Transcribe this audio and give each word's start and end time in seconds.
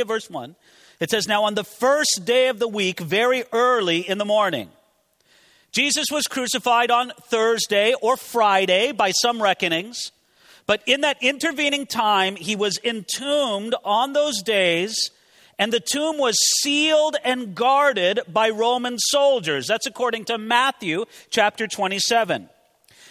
at 0.00 0.08
verse 0.08 0.30
1, 0.30 0.56
it 1.00 1.10
says, 1.10 1.28
Now 1.28 1.44
on 1.44 1.54
the 1.54 1.64
first 1.64 2.22
day 2.24 2.48
of 2.48 2.58
the 2.58 2.68
week, 2.68 2.98
very 2.98 3.44
early 3.52 4.08
in 4.08 4.16
the 4.16 4.24
morning, 4.24 4.70
Jesus 5.70 6.06
was 6.10 6.24
crucified 6.24 6.90
on 6.90 7.12
Thursday 7.24 7.94
or 8.00 8.16
Friday 8.16 8.92
by 8.92 9.10
some 9.10 9.42
reckonings. 9.42 10.12
But 10.66 10.82
in 10.86 11.02
that 11.02 11.22
intervening 11.22 11.86
time, 11.86 12.36
he 12.36 12.56
was 12.56 12.78
entombed 12.82 13.74
on 13.84 14.14
those 14.14 14.40
days, 14.42 15.10
and 15.58 15.70
the 15.70 15.80
tomb 15.80 16.16
was 16.16 16.36
sealed 16.62 17.16
and 17.22 17.54
guarded 17.54 18.20
by 18.28 18.48
Roman 18.48 18.98
soldiers. 18.98 19.66
That's 19.66 19.86
according 19.86 20.24
to 20.26 20.38
Matthew 20.38 21.04
chapter 21.28 21.66
27. 21.66 22.48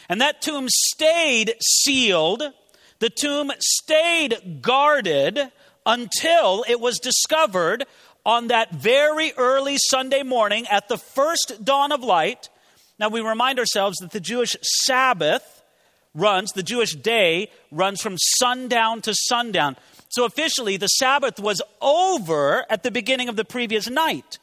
And 0.10 0.22
that 0.22 0.42
tomb 0.42 0.68
stayed 0.68 1.54
sealed, 1.62 2.42
the 2.98 3.12
tomb 3.12 3.52
stayed 3.60 4.62
guarded 4.64 5.52
until 5.86 6.64
it 6.68 6.80
was 6.80 7.00
discovered 7.00 7.86
on 8.26 8.48
that 8.48 8.72
very 8.72 9.34
early 9.38 9.78
Sunday 9.90 10.24
morning 10.24 10.68
at 10.68 10.88
the 10.88 10.98
first 10.98 11.64
dawn 11.64 11.92
of 11.92 12.04
light. 12.04 12.50
Now 13.00 13.10
we 13.10 13.22
remind 13.22 13.60
ourselves 13.60 13.98
that 13.98 14.12
the 14.12 14.20
Jewish 14.20 14.56
Sabbath 14.62 15.64
runs, 16.14 16.52
the 16.52 16.64
Jewish 16.64 16.96
day 16.96 17.50
runs 17.72 18.02
from 18.02 18.18
sundown 18.18 19.02
to 19.02 19.14
sundown. 19.14 19.76
So 20.10 20.26
officially, 20.26 20.78
the 20.78 20.88
Sabbath 20.88 21.40
was 21.40 21.62
over 21.82 22.66
at 22.70 22.84
the 22.84 22.92
beginning 22.92 23.30
of 23.30 23.38
the 23.38 23.46
previous 23.46 23.90
night. 23.90 24.40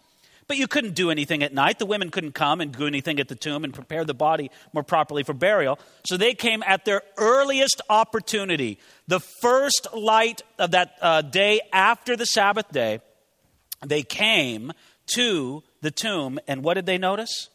But 0.49 0.57
you 0.57 0.67
couldn't 0.67 0.95
do 0.95 1.11
anything 1.11 1.43
at 1.43 1.53
night. 1.53 1.79
The 1.79 1.87
women 1.87 2.11
couldn't 2.11 2.33
come 2.33 2.63
and 2.63 2.73
do 2.73 2.87
anything 2.87 3.21
at 3.21 3.29
the 3.29 3.35
tomb 3.35 3.65
and 3.65 3.75
prepare 3.75 4.05
the 4.05 4.15
body 4.15 4.51
more 4.73 4.83
properly 4.83 5.23
for 5.23 5.35
burial. 5.35 5.79
So 6.07 6.17
they 6.17 6.33
came 6.33 6.63
at 6.67 6.87
their 6.87 7.03
earliest 7.19 7.83
opportunity, 7.91 8.79
the 9.07 9.21
first 9.21 9.87
light 9.95 10.43
of 10.59 10.71
that 10.71 10.97
uh, 11.03 11.21
day 11.21 11.61
after 11.71 12.17
the 12.17 12.25
Sabbath 12.25 12.73
day. 12.73 13.01
They 13.85 14.03
came 14.03 14.73
to 15.15 15.63
the 15.83 15.91
tomb, 15.91 16.41
and 16.49 16.65
what 16.65 16.75
did 16.75 16.87
they 16.87 16.99
notice? 16.99 17.51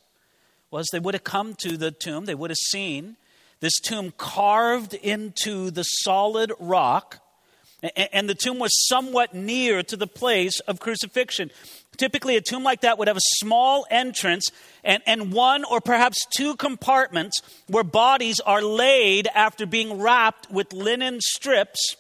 Was 0.70 0.88
they 0.92 1.00
would 1.00 1.16
have 1.16 1.24
come 1.24 1.56
to 1.56 1.78
the 1.78 1.92
tomb, 1.92 2.26
they 2.26 2.36
would 2.36 2.52
have 2.52 2.58
seen 2.58 3.18
this 3.60 3.80
tomb 3.80 4.14
carved 4.18 4.94
into 4.94 5.72
the 5.72 5.84
solid 5.84 6.52
rock 6.60 7.20
and 8.12 8.30
the 8.30 8.36
tomb 8.36 8.60
was 8.60 8.88
somewhat 8.88 9.34
near 9.34 9.84
to 9.84 9.98
the 9.98 10.08
place 10.08 10.60
of 10.62 10.80
crucifixion. 10.80 11.52
Typically, 11.98 12.36
a 12.36 12.42
tomb 12.42 12.64
like 12.64 12.82
that 12.82 12.98
would 12.98 13.08
have 13.08 13.18
a 13.18 13.36
small 13.36 13.86
entrance 13.92 14.46
and, 14.84 15.04
and 15.06 15.32
one 15.32 15.64
or 15.64 15.80
perhaps 15.80 16.18
two 16.36 16.56
compartments 16.56 17.42
where 17.68 17.84
bodies 17.84 18.40
are 18.40 18.62
laid 18.62 19.28
after 19.36 19.66
being 19.66 20.00
wrapped 20.00 20.50
with 20.50 20.74
linen 20.74 21.20
strips 21.22 21.96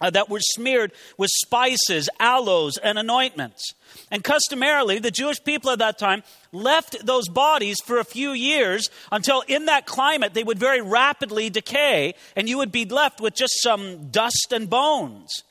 Uh, 0.00 0.08
that 0.08 0.30
were 0.30 0.40
smeared 0.40 0.92
with 1.18 1.28
spices, 1.30 2.08
aloes, 2.18 2.78
and 2.78 2.98
anointments. 2.98 3.74
And 4.10 4.24
customarily, 4.24 4.98
the 4.98 5.10
Jewish 5.10 5.42
people 5.44 5.70
at 5.70 5.78
that 5.80 5.98
time 5.98 6.22
left 6.52 7.04
those 7.04 7.28
bodies 7.28 7.76
for 7.84 7.98
a 7.98 8.04
few 8.04 8.30
years 8.30 8.88
until, 9.12 9.42
in 9.46 9.66
that 9.66 9.84
climate, 9.84 10.32
they 10.32 10.42
would 10.42 10.58
very 10.58 10.80
rapidly 10.80 11.50
decay, 11.50 12.14
and 12.34 12.48
you 12.48 12.56
would 12.56 12.72
be 12.72 12.86
left 12.86 13.20
with 13.20 13.34
just 13.34 13.60
some 13.60 14.10
dust 14.10 14.52
and 14.52 14.70
bones. 14.70 15.44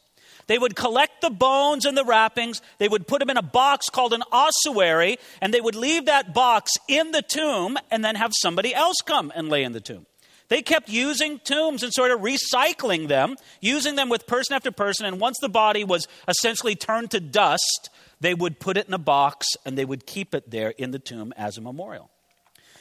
They 0.48 0.58
would 0.58 0.76
collect 0.76 1.22
the 1.22 1.30
bones 1.30 1.86
and 1.86 1.96
the 1.96 2.04
wrappings, 2.04 2.60
they 2.80 2.88
would 2.88 3.06
put 3.06 3.20
them 3.20 3.30
in 3.30 3.38
a 3.38 3.44
box 3.44 3.88
called 3.88 4.14
an 4.14 4.24
ossuary, 4.32 5.20
and 5.42 5.54
they 5.54 5.62
would 5.62 5.76
leave 5.76 6.08
that 6.08 6.34
box 6.34 6.72
in 6.88 7.12
the 7.12 7.22
tomb 7.22 7.78
and 7.92 8.04
then 8.04 8.16
have 8.16 8.32
somebody 8.34 8.74
else 8.74 8.96
come 9.06 9.32
and 9.36 9.50
lay 9.50 9.64
in 9.64 9.74
the 9.74 9.80
tomb. 9.80 10.08
They 10.50 10.62
kept 10.64 10.90
using 10.90 11.40
tombs 11.40 11.84
and 11.84 11.94
sort 11.94 12.12
of 12.12 12.22
recycling 12.22 13.08
them, 13.08 13.38
using 13.62 13.96
them 13.96 14.10
with 14.10 14.28
person 14.28 14.56
after 14.56 14.72
person. 14.72 15.06
And 15.06 15.20
once 15.20 15.38
the 15.40 15.50
body 15.50 15.84
was 15.84 16.08
essentially 16.28 16.76
turned 16.76 17.12
to 17.12 17.20
dust, 17.20 17.90
they 18.20 18.34
would 18.34 18.60
put 18.60 18.76
it 18.76 18.88
in 18.88 18.94
a 18.94 19.00
box 19.00 19.48
and 19.66 19.78
they 19.78 19.86
would 19.86 20.06
keep 20.06 20.34
it 20.34 20.50
there 20.50 20.72
in 20.72 20.92
the 20.92 21.00
tomb 21.00 21.34
as 21.38 21.58
a 21.58 21.62
memorial. 21.62 22.10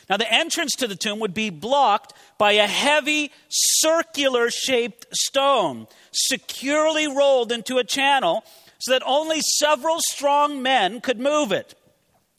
Now, 0.08 0.16
the 0.16 0.32
entrance 0.32 0.72
to 0.78 0.86
the 0.86 0.96
tomb 0.96 1.20
would 1.20 1.34
be 1.34 1.50
blocked 1.50 2.14
by 2.38 2.52
a 2.52 2.66
heavy 2.66 3.30
circular 3.50 4.50
shaped 4.50 5.06
stone, 5.12 5.86
securely 6.10 7.06
rolled 7.06 7.52
into 7.52 7.76
a 7.76 7.84
channel 7.84 8.42
so 8.78 8.92
that 8.92 9.02
only 9.04 9.40
several 9.40 9.98
strong 10.08 10.62
men 10.62 11.02
could 11.02 11.20
move 11.20 11.52
it. 11.52 11.74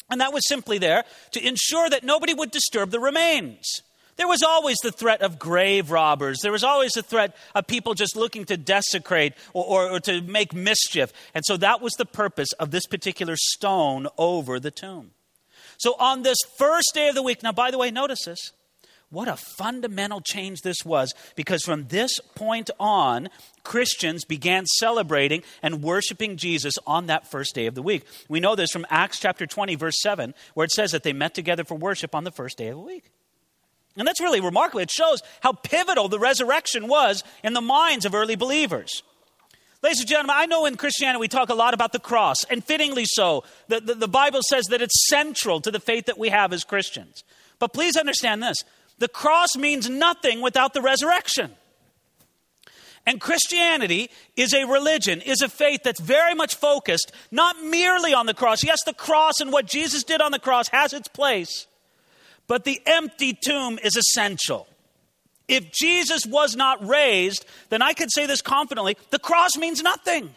And 0.09 0.19
that 0.21 0.33
was 0.33 0.47
simply 0.47 0.79
there 0.79 1.03
to 1.31 1.47
ensure 1.47 1.89
that 1.91 2.03
nobody 2.03 2.33
would 2.33 2.49
disturb 2.49 2.89
the 2.89 2.99
remains. 2.99 3.83
There 4.19 4.27
was 4.27 4.43
always 4.43 4.75
the 4.83 4.91
threat 4.91 5.21
of 5.21 5.39
grave 5.39 5.91
robbers. 5.91 6.41
There 6.41 6.51
was 6.51 6.65
always 6.65 6.91
the 6.91 7.01
threat 7.01 7.37
of 7.55 7.67
people 7.67 7.93
just 7.93 8.17
looking 8.17 8.43
to 8.45 8.57
desecrate 8.57 9.33
or, 9.53 9.63
or, 9.63 9.91
or, 9.91 9.99
to 10.01 10.21
make 10.21 10.53
mischief. 10.53 11.13
And 11.33 11.45
so 11.45 11.55
that 11.55 11.79
was 11.79 11.93
the 11.93 12.05
purpose 12.05 12.51
of 12.59 12.71
this 12.71 12.85
particular 12.85 13.37
stone 13.37 14.07
over 14.17 14.59
the 14.59 14.71
tomb. 14.71 15.11
So 15.77 15.95
on 15.99 16.23
this 16.23 16.37
first 16.57 16.91
day 16.93 17.07
of 17.07 17.15
the 17.15 17.23
week, 17.23 17.43
now, 17.43 17.53
by 17.53 17.71
the 17.71 17.77
way, 17.77 17.91
notice 17.91 18.25
this. 18.25 18.51
What 19.09 19.29
a 19.29 19.37
fundamental 19.37 20.19
change 20.19 20.63
this 20.63 20.83
was 20.83 21.13
because 21.37 21.63
from 21.63 21.87
this 21.87 22.19
point 22.35 22.69
on, 22.77 23.29
Christians 23.63 24.25
began 24.25 24.65
celebrating 24.65 25.43
and 25.63 25.81
worshiping 25.81 26.35
Jesus 26.35 26.73
on 26.85 27.05
that 27.05 27.31
first 27.31 27.55
day 27.55 27.67
of 27.67 27.73
the 27.73 27.81
week. 27.81 28.05
We 28.27 28.41
know 28.41 28.55
this 28.55 28.71
from 28.71 28.85
Acts 28.89 29.17
chapter 29.17 29.47
20, 29.47 29.75
verse 29.75 30.01
7, 30.01 30.33
where 30.55 30.65
it 30.65 30.71
says 30.71 30.91
that 30.91 31.03
they 31.03 31.13
met 31.13 31.33
together 31.33 31.63
for 31.63 31.75
worship 31.75 32.13
on 32.13 32.25
the 32.25 32.31
first 32.31 32.57
day 32.57 32.67
of 32.67 32.75
the 32.75 32.83
week. 32.83 33.13
And 33.97 34.07
that's 34.07 34.21
really 34.21 34.41
remarkable. 34.41 34.79
It 34.79 34.91
shows 34.91 35.21
how 35.41 35.53
pivotal 35.53 36.07
the 36.07 36.19
resurrection 36.19 36.87
was 36.87 37.23
in 37.43 37.53
the 37.53 37.61
minds 37.61 38.05
of 38.05 38.15
early 38.15 38.35
believers. 38.35 39.03
Ladies 39.81 39.99
and 39.99 40.09
gentlemen, 40.09 40.35
I 40.37 40.45
know 40.45 40.65
in 40.65 40.75
Christianity 40.75 41.19
we 41.19 41.29
talk 41.29 41.49
a 41.49 41.53
lot 41.53 41.73
about 41.73 41.93
the 41.93 41.99
cross, 41.99 42.43
and 42.49 42.63
fittingly 42.63 43.05
so. 43.05 43.45
The, 43.69 43.79
the, 43.79 43.95
the, 43.95 44.07
Bible 44.09 44.41
says 44.49 44.65
that 44.65 44.81
it's 44.81 45.07
central 45.07 45.61
to 45.61 45.71
the 45.71 45.79
faith 45.79 46.05
that 46.07 46.17
we 46.17 46.29
have 46.29 46.51
as 46.51 46.65
Christians. 46.65 47.23
But 47.59 47.73
please 47.73 47.95
understand 47.95 48.43
this 48.43 48.57
the 48.99 49.07
cross 49.07 49.55
means 49.55 49.89
nothing 49.89 50.41
without 50.41 50.73
the 50.73 50.81
resurrection. 50.81 51.51
And 53.05 53.21
Christianity 53.21 54.11
is 54.35 54.53
a 54.53 54.65
religion, 54.65 55.21
is 55.21 55.41
a 55.41 55.49
faith 55.49 55.81
that's 55.83 56.01
very 56.01 56.35
much 56.35 56.55
focused 56.55 57.13
not 57.31 57.63
merely 57.63 58.13
on 58.13 58.25
the 58.25 58.33
cross. 58.33 58.63
Yes, 58.63 58.83
the 58.83 58.93
cross 58.93 59.39
and 59.39 59.51
what 59.51 59.65
Jesus 59.65 60.03
did 60.03 60.21
on 60.21 60.31
the 60.33 60.39
cross 60.39 60.67
has 60.69 60.91
its 60.93 61.07
place, 61.07 61.65
but 62.49 62.63
the 62.63 62.81
empty 62.87 63.31
tomb 63.31 63.79
is 63.81 63.95
essential. 63.95 64.67
If 65.47 65.71
Jesus 65.71 66.25
was 66.25 66.55
not 66.55 66.85
raised, 66.85 67.45
then 67.69 67.81
I 67.81 67.93
could 67.93 68.09
say 68.11 68.25
this 68.25 68.41
confidently 68.41 68.97
the 69.11 69.19
cross 69.19 69.51
means 69.57 69.81
nothing. 69.81 70.33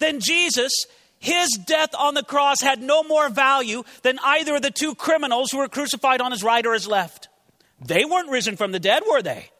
Then 0.00 0.20
Jesus, 0.20 0.72
his 1.18 1.48
death 1.66 1.94
on 1.96 2.14
the 2.14 2.24
cross 2.24 2.60
had 2.60 2.82
no 2.82 3.04
more 3.04 3.28
value 3.28 3.84
than 4.02 4.18
either 4.24 4.56
of 4.56 4.62
the 4.62 4.72
two 4.72 4.94
criminals 4.96 5.50
who 5.52 5.58
were 5.58 5.68
crucified 5.68 6.20
on 6.20 6.32
his 6.32 6.42
right 6.42 6.66
or 6.66 6.74
his 6.74 6.86
left. 6.86 7.28
They 7.80 8.04
weren't 8.04 8.30
risen 8.30 8.56
from 8.56 8.72
the 8.72 8.80
dead, 8.80 9.04
were 9.08 9.22
they? 9.22 9.50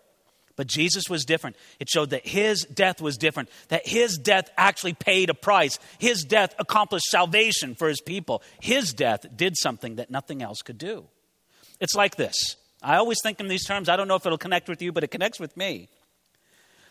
But 0.56 0.66
Jesus 0.66 1.04
was 1.08 1.24
different. 1.24 1.54
It 1.78 1.88
showed 1.88 2.10
that 2.10 2.26
his 2.26 2.64
death 2.64 3.00
was 3.00 3.16
different, 3.16 3.48
that 3.68 3.86
his 3.86 4.18
death 4.18 4.50
actually 4.56 4.94
paid 4.94 5.30
a 5.30 5.34
price. 5.34 5.78
His 6.00 6.24
death 6.24 6.52
accomplished 6.58 7.06
salvation 7.06 7.76
for 7.76 7.88
his 7.88 8.00
people. 8.00 8.42
His 8.60 8.92
death 8.92 9.24
did 9.36 9.56
something 9.56 9.96
that 9.96 10.10
nothing 10.10 10.42
else 10.42 10.62
could 10.62 10.78
do. 10.78 11.06
It's 11.80 11.94
like 11.94 12.16
this. 12.16 12.56
I 12.82 12.96
always 12.96 13.18
think 13.22 13.40
in 13.40 13.48
these 13.48 13.64
terms. 13.64 13.88
I 13.88 13.96
don't 13.96 14.08
know 14.08 14.16
if 14.16 14.26
it'll 14.26 14.38
connect 14.38 14.68
with 14.68 14.82
you, 14.82 14.92
but 14.92 15.04
it 15.04 15.08
connects 15.08 15.40
with 15.40 15.56
me. 15.56 15.88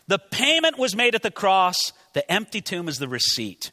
The 0.06 0.18
payment 0.18 0.78
was 0.78 0.96
made 0.96 1.14
at 1.14 1.22
the 1.22 1.30
cross, 1.30 1.92
the 2.14 2.30
empty 2.30 2.60
tomb 2.60 2.88
is 2.88 2.98
the 2.98 3.08
receipt. 3.08 3.70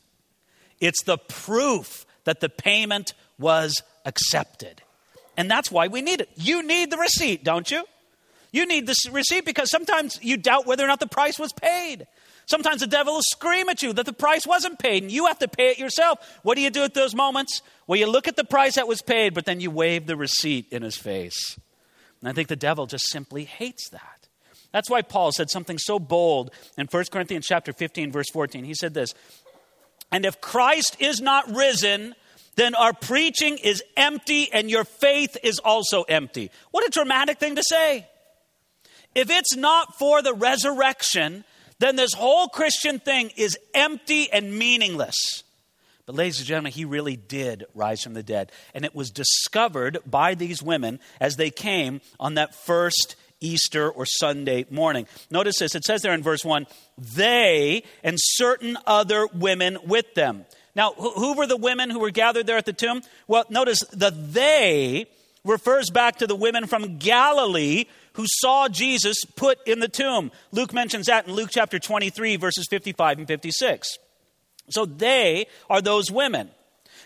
It's 0.82 1.02
the 1.04 1.18
proof 1.18 2.06
that 2.26 2.42
the 2.42 2.50
payment 2.50 3.14
was 3.40 3.82
accepted. 4.06 4.82
And 5.38 5.50
that's 5.50 5.72
why 5.72 5.88
we 5.88 6.02
need 6.02 6.22
it. 6.22 6.30
You 6.36 6.62
need 6.64 6.92
the 6.92 6.98
receipt, 6.98 7.44
don't 7.44 7.70
you? 7.72 7.86
You 8.52 8.66
need 8.66 8.88
this 8.88 9.10
receipt 9.10 9.46
because 9.46 9.70
sometimes 9.70 10.20
you 10.22 10.38
doubt 10.38 10.66
whether 10.66 10.84
or 10.84 10.88
not 10.88 11.00
the 11.00 11.08
price 11.08 11.40
was 11.40 11.54
paid. 11.54 12.08
Sometimes 12.48 12.82
the 12.82 12.88
devil 12.88 13.14
will 13.14 13.22
scream 13.24 13.70
at 13.70 13.82
you 13.82 13.92
that 13.94 14.06
the 14.06 14.14
price 14.14 14.46
wasn't 14.46 14.78
paid 14.78 15.04
and 15.04 15.12
you 15.12 15.26
have 15.26 15.40
to 15.40 15.48
pay 15.48 15.70
it 15.70 15.80
yourself. 15.80 16.40
What 16.44 16.56
do 16.56 16.62
you 16.62 16.70
do 16.70 16.84
at 16.84 16.94
those 16.94 17.16
moments? 17.16 17.62
Well, 17.88 18.00
you 18.00 18.08
look 18.08 18.28
at 18.28 18.36
the 18.36 18.44
price 18.44 18.76
that 18.76 18.88
was 18.88 19.02
paid, 19.02 19.34
but 19.34 19.46
then 19.46 19.60
you 19.60 19.72
wave 19.72 20.06
the 20.06 20.16
receipt 20.16 20.68
in 20.72 20.84
his 20.84 20.96
face. 20.96 21.58
And 22.22 22.30
I 22.30 22.34
think 22.34 22.48
the 22.48 22.56
devil 22.56 22.86
just 22.86 23.10
simply 23.10 23.46
hates 23.46 23.90
that. 23.90 24.28
That's 24.72 24.90
why 24.90 25.02
Paul 25.02 25.32
said 25.32 25.50
something 25.50 25.78
so 25.80 26.00
bold 26.00 26.52
in 26.78 26.88
1 26.88 27.06
Corinthians 27.12 27.48
chapter 27.48 27.74
15 27.74 28.12
verse 28.12 28.30
14. 28.32 28.64
He 28.64 28.74
said 28.74 28.94
this, 28.94 29.14
"And 30.12 30.26
if 30.26 30.42
Christ 30.42 30.98
is 31.00 31.22
not 31.22 31.50
risen, 31.56 32.14
then 32.56 32.76
our 32.76 32.94
preaching 32.94 33.58
is 33.58 33.84
empty 33.98 34.52
and 34.52 34.70
your 34.70 34.84
faith 34.84 35.38
is 35.44 35.60
also 35.60 36.04
empty." 36.04 36.52
What 36.72 36.86
a 36.86 36.90
dramatic 36.90 37.40
thing 37.40 37.56
to 37.56 37.64
say. 37.68 38.08
If 39.16 39.30
it's 39.30 39.56
not 39.56 39.98
for 39.98 40.22
the 40.22 40.34
resurrection, 40.34 41.46
then 41.80 41.96
this 41.96 42.14
whole 42.14 42.48
Christian 42.48 43.00
thing 43.00 43.32
is 43.36 43.58
empty 43.74 44.32
and 44.32 44.58
meaningless. 44.58 45.44
But, 46.06 46.16
ladies 46.16 46.38
and 46.38 46.48
gentlemen, 46.48 46.72
he 46.72 46.86
really 46.86 47.16
did 47.16 47.66
rise 47.74 48.04
from 48.04 48.14
the 48.14 48.24
dead. 48.24 48.52
And 48.76 48.86
it 48.86 48.94
was 48.94 49.10
discovered 49.10 49.98
by 50.06 50.36
these 50.36 50.62
women 50.62 51.00
as 51.20 51.36
they 51.36 51.50
came 51.50 52.02
on 52.20 52.36
that 52.36 52.54
first 52.54 53.16
Easter 53.42 53.90
or 53.90 54.06
Sunday 54.06 54.66
morning. 54.70 55.08
Notice 55.30 55.60
this 55.60 55.76
it 55.76 55.84
says 55.84 56.02
there 56.02 56.14
in 56.14 56.24
verse 56.24 56.46
1 56.46 56.68
they 56.98 57.84
and 58.04 58.18
certain 58.20 58.78
other 58.86 59.28
women 59.28 59.78
with 59.86 60.14
them. 60.14 60.46
Now, 60.76 60.92
who 60.94 61.36
were 61.36 61.48
the 61.48 61.58
women 61.58 61.90
who 61.90 62.00
were 62.00 62.12
gathered 62.12 62.48
there 62.48 62.58
at 62.58 62.66
the 62.66 62.74
tomb? 62.74 63.02
Well, 63.28 63.46
notice 63.50 63.80
the 63.92 64.12
they 64.12 65.08
refers 65.46 65.90
back 65.90 66.18
to 66.18 66.28
the 66.28 66.36
women 66.36 66.68
from 66.68 66.98
Galilee 66.98 67.86
who 68.14 68.26
saw 68.28 68.68
Jesus 68.68 69.24
put 69.36 69.66
in 69.66 69.80
the 69.80 69.88
tomb. 69.88 70.32
Luke 70.52 70.74
mentions 70.74 71.06
that 71.06 71.28
in 71.28 71.34
Luke 71.34 71.50
chapter 71.52 71.80
23, 71.80 72.36
verses 72.36 72.68
55 72.70 73.20
and 73.20 73.28
56. 73.28 73.98
So 74.70 74.86
they 74.86 75.46
are 75.70 75.82
those 75.82 76.12
women. 76.12 76.50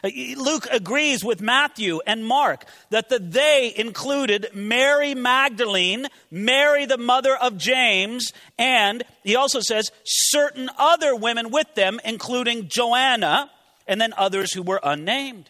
Uh, 0.03 0.09
Luke 0.37 0.67
agrees 0.71 1.25
with 1.25 1.41
Matthew 1.41 1.99
and 2.07 2.25
Mark 2.25 2.65
that 2.89 3.09
the 3.09 3.19
they 3.19 3.73
included 3.75 4.47
Mary 4.53 5.13
Magdalene, 5.13 6.07
Mary 6.31 6.85
the 6.85 6.97
mother 6.97 7.35
of 7.35 7.57
James, 7.57 8.31
and 8.57 9.03
he 9.23 9.35
also 9.35 9.59
says 9.59 9.91
certain 10.05 10.69
other 10.77 11.15
women 11.15 11.51
with 11.51 11.75
them, 11.75 11.99
including 12.05 12.69
Joanna, 12.69 13.51
and 13.87 13.99
then 13.99 14.13
others 14.15 14.53
who 14.53 14.61
were 14.61 14.79
unnamed. 14.83 15.49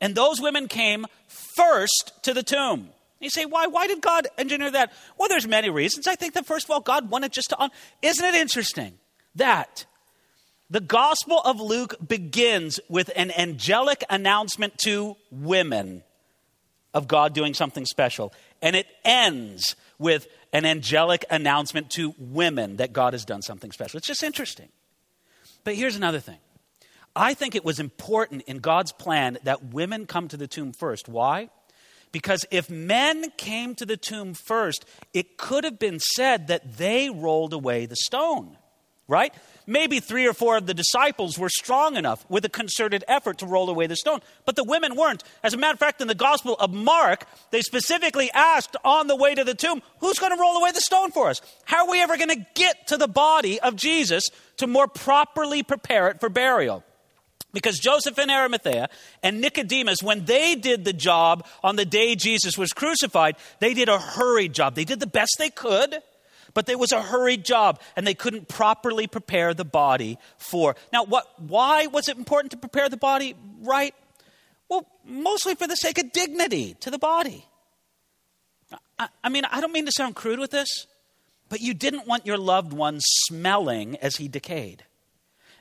And 0.00 0.14
those 0.14 0.40
women 0.40 0.68
came 0.68 1.06
first 1.58 2.12
to 2.22 2.32
the 2.32 2.42
tomb. 2.42 2.90
You 3.20 3.30
say, 3.30 3.44
why? 3.44 3.66
Why 3.66 3.86
did 3.88 4.00
God 4.00 4.28
engineer 4.38 4.70
that? 4.70 4.92
Well, 5.18 5.28
there's 5.28 5.46
many 5.46 5.70
reasons. 5.70 6.06
I 6.06 6.14
think 6.14 6.34
that 6.34 6.46
first 6.46 6.66
of 6.66 6.70
all, 6.70 6.80
God 6.80 7.10
wanted 7.10 7.32
just 7.32 7.50
to. 7.50 7.60
Un- 7.60 7.70
Isn't 8.00 8.24
it 8.24 8.34
interesting 8.36 8.92
that 9.34 9.86
the 10.70 10.80
Gospel 10.80 11.40
of 11.40 11.60
Luke 11.60 11.96
begins 12.06 12.78
with 12.88 13.10
an 13.16 13.32
angelic 13.32 14.04
announcement 14.08 14.78
to 14.84 15.16
women 15.32 16.04
of 16.94 17.08
God 17.08 17.34
doing 17.34 17.54
something 17.54 17.84
special, 17.86 18.32
and 18.62 18.76
it 18.76 18.86
ends 19.04 19.74
with 19.98 20.28
an 20.52 20.64
angelic 20.64 21.24
announcement 21.28 21.90
to 21.90 22.14
women 22.18 22.76
that 22.76 22.92
God 22.92 23.14
has 23.14 23.24
done 23.24 23.42
something 23.42 23.72
special. 23.72 23.98
It's 23.98 24.06
just 24.06 24.22
interesting. 24.22 24.68
But 25.64 25.74
here's 25.74 25.96
another 25.96 26.20
thing. 26.20 26.38
I 27.18 27.34
think 27.34 27.56
it 27.56 27.64
was 27.64 27.80
important 27.80 28.42
in 28.42 28.58
God's 28.58 28.92
plan 28.92 29.38
that 29.42 29.74
women 29.74 30.06
come 30.06 30.28
to 30.28 30.36
the 30.36 30.46
tomb 30.46 30.72
first. 30.72 31.08
Why? 31.08 31.50
Because 32.12 32.46
if 32.52 32.70
men 32.70 33.32
came 33.36 33.74
to 33.74 33.84
the 33.84 33.96
tomb 33.96 34.34
first, 34.34 34.84
it 35.12 35.36
could 35.36 35.64
have 35.64 35.80
been 35.80 35.98
said 35.98 36.46
that 36.46 36.78
they 36.78 37.10
rolled 37.10 37.52
away 37.52 37.86
the 37.86 37.96
stone, 37.96 38.56
right? 39.08 39.34
Maybe 39.66 39.98
three 39.98 40.28
or 40.28 40.32
four 40.32 40.56
of 40.56 40.66
the 40.66 40.74
disciples 40.74 41.36
were 41.36 41.48
strong 41.48 41.96
enough 41.96 42.24
with 42.30 42.44
a 42.44 42.48
concerted 42.48 43.02
effort 43.08 43.38
to 43.38 43.46
roll 43.46 43.68
away 43.68 43.88
the 43.88 43.96
stone, 43.96 44.20
but 44.46 44.54
the 44.54 44.62
women 44.62 44.94
weren't. 44.94 45.24
As 45.42 45.54
a 45.54 45.58
matter 45.58 45.74
of 45.74 45.80
fact, 45.80 46.00
in 46.00 46.06
the 46.06 46.14
Gospel 46.14 46.54
of 46.54 46.72
Mark, 46.72 47.26
they 47.50 47.62
specifically 47.62 48.30
asked 48.32 48.76
on 48.84 49.08
the 49.08 49.16
way 49.16 49.34
to 49.34 49.42
the 49.42 49.56
tomb, 49.56 49.82
Who's 49.98 50.20
going 50.20 50.32
to 50.32 50.40
roll 50.40 50.56
away 50.56 50.70
the 50.70 50.80
stone 50.80 51.10
for 51.10 51.28
us? 51.28 51.42
How 51.64 51.84
are 51.84 51.90
we 51.90 52.00
ever 52.00 52.16
going 52.16 52.28
to 52.28 52.46
get 52.54 52.86
to 52.86 52.96
the 52.96 53.08
body 53.08 53.60
of 53.60 53.74
Jesus 53.74 54.30
to 54.58 54.68
more 54.68 54.86
properly 54.86 55.64
prepare 55.64 56.10
it 56.10 56.20
for 56.20 56.28
burial? 56.28 56.84
Because 57.52 57.78
Joseph 57.78 58.18
and 58.18 58.30
Arimathea 58.30 58.88
and 59.22 59.40
Nicodemus, 59.40 60.02
when 60.02 60.26
they 60.26 60.54
did 60.54 60.84
the 60.84 60.92
job 60.92 61.46
on 61.64 61.76
the 61.76 61.86
day 61.86 62.14
Jesus 62.14 62.58
was 62.58 62.72
crucified, 62.72 63.36
they 63.58 63.72
did 63.72 63.88
a 63.88 63.98
hurried 63.98 64.52
job. 64.52 64.74
They 64.74 64.84
did 64.84 65.00
the 65.00 65.06
best 65.06 65.36
they 65.38 65.48
could, 65.48 65.96
but 66.52 66.68
it 66.68 66.78
was 66.78 66.92
a 66.92 67.00
hurried 67.00 67.44
job, 67.44 67.80
and 67.96 68.06
they 68.06 68.14
couldn't 68.14 68.48
properly 68.48 69.06
prepare 69.06 69.54
the 69.54 69.64
body 69.64 70.18
for. 70.36 70.76
Now, 70.92 71.04
what, 71.04 71.26
why 71.40 71.86
was 71.86 72.08
it 72.08 72.18
important 72.18 72.50
to 72.50 72.58
prepare 72.58 72.88
the 72.88 72.96
body 72.98 73.34
right? 73.62 73.94
Well, 74.68 74.86
mostly 75.04 75.54
for 75.54 75.66
the 75.66 75.76
sake 75.76 75.98
of 75.98 76.12
dignity 76.12 76.76
to 76.80 76.90
the 76.90 76.98
body. 76.98 77.46
I, 78.98 79.08
I 79.24 79.28
mean, 79.30 79.44
I 79.50 79.62
don't 79.62 79.72
mean 79.72 79.86
to 79.86 79.92
sound 79.92 80.16
crude 80.16 80.38
with 80.38 80.50
this, 80.50 80.86
but 81.48 81.60
you 81.62 81.72
didn't 81.72 82.06
want 82.06 82.26
your 82.26 82.36
loved 82.36 82.74
one 82.74 82.98
smelling 83.00 83.96
as 83.96 84.16
he 84.16 84.28
decayed. 84.28 84.84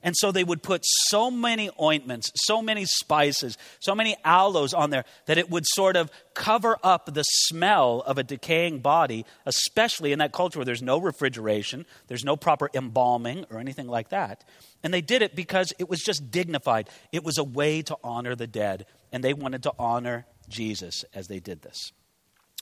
And 0.08 0.16
so 0.16 0.32
they 0.32 0.46
would 0.46 0.64
put 0.64 0.86
so 0.86 1.30
many 1.30 1.70
ointments, 1.82 2.32
so 2.34 2.62
many 2.62 2.86
spices, 2.86 3.58
so 3.82 3.94
many 3.94 4.16
aloes 4.24 4.74
on 4.74 4.90
there 4.90 5.04
that 5.26 5.38
it 5.38 5.50
would 5.50 5.66
sort 5.68 5.98
of 5.98 6.10
cover 6.34 6.78
up 6.82 7.14
the 7.14 7.24
smell 7.24 8.04
of 8.08 8.18
a 8.18 8.24
decaying 8.24 8.80
body, 8.80 9.26
especially 9.46 10.14
in 10.14 10.20
that 10.20 10.32
culture 10.32 10.60
where 10.60 10.66
there's 10.66 10.82
no 10.82 10.98
refrigeration, 10.98 11.86
there's 12.08 12.24
no 12.24 12.38
proper 12.38 12.70
embalming 12.74 13.46
or 13.52 13.60
anything 13.60 13.90
like 13.90 14.08
that. 14.08 14.46
And 14.82 14.94
they 14.94 15.02
did 15.02 15.24
it 15.24 15.36
because 15.36 15.74
it 15.78 15.90
was 15.90 16.00
just 16.00 16.32
dignified. 16.32 16.88
It 17.12 17.26
was 17.26 17.38
a 17.38 17.44
way 17.44 17.82
to 17.82 17.98
honor 18.02 18.34
the 18.34 18.48
dead, 18.48 18.86
and 19.12 19.22
they 19.22 19.34
wanted 19.34 19.64
to 19.64 19.74
honor 19.78 20.26
Jesus 20.48 21.04
as 21.14 21.28
they 21.28 21.42
did 21.42 21.64
this. 21.64 21.92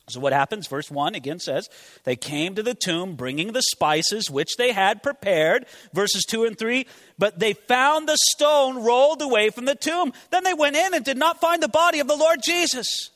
So, 0.08 0.20
what 0.20 0.34
happens? 0.34 0.68
Verse 0.68 0.92
1 0.92 1.16
again 1.16 1.40
says, 1.40 1.68
They 2.04 2.16
came 2.16 2.56
to 2.56 2.64
the 2.64 2.76
tomb 2.76 3.16
bringing 3.16 3.54
the 3.54 3.64
spices 3.72 4.30
which 4.30 4.56
they 4.56 4.72
had 4.72 5.02
prepared. 5.02 5.66
Verses 5.94 6.24
2 6.26 6.46
and 6.46 6.58
3, 6.58 6.86
but 7.18 7.40
they 7.40 7.54
found 7.54 8.08
the 8.08 8.18
stone 8.32 8.84
rolled 8.84 9.24
away 9.24 9.50
from 9.50 9.66
the 9.66 9.74
tomb. 9.74 10.14
Then 10.30 10.44
they 10.44 10.54
went 10.54 10.76
in 10.76 10.94
and 10.94 11.04
did 11.04 11.18
not 11.18 11.42
find 11.42 11.62
the 11.62 11.68
body 11.68 12.00
of 12.00 12.08
the 12.08 12.16
Lord 12.16 12.40
Jesus. 12.44 13.10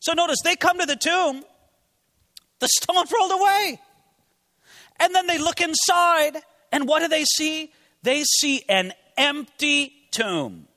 So, 0.00 0.12
notice 0.12 0.36
they 0.44 0.54
come 0.54 0.78
to 0.78 0.86
the 0.86 0.96
tomb, 0.96 1.42
the 2.58 2.68
stone's 2.82 3.10
rolled 3.10 3.32
away. 3.32 3.80
And 5.00 5.14
then 5.14 5.26
they 5.26 5.38
look 5.38 5.60
inside, 5.60 6.42
and 6.72 6.86
what 6.86 7.00
do 7.00 7.08
they 7.08 7.24
see? 7.24 7.72
They 8.02 8.24
see 8.24 8.64
an 8.68 8.92
empty 9.16 9.94
tomb. 10.10 10.68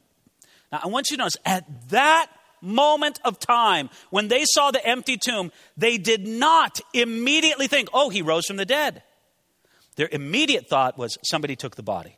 Now, 0.71 0.79
I 0.83 0.87
want 0.87 1.07
you 1.09 1.17
to 1.17 1.23
notice 1.23 1.37
at 1.45 1.89
that 1.89 2.29
moment 2.61 3.19
of 3.23 3.39
time, 3.39 3.89
when 4.09 4.27
they 4.27 4.43
saw 4.45 4.71
the 4.71 4.85
empty 4.85 5.17
tomb, 5.17 5.51
they 5.77 5.97
did 5.97 6.27
not 6.27 6.79
immediately 6.93 7.67
think, 7.67 7.89
oh, 7.93 8.09
he 8.09 8.21
rose 8.21 8.45
from 8.45 8.57
the 8.57 8.65
dead. 8.65 9.03
Their 9.95 10.09
immediate 10.11 10.67
thought 10.69 10.97
was, 10.97 11.17
somebody 11.23 11.55
took 11.55 11.75
the 11.75 11.83
body. 11.83 12.17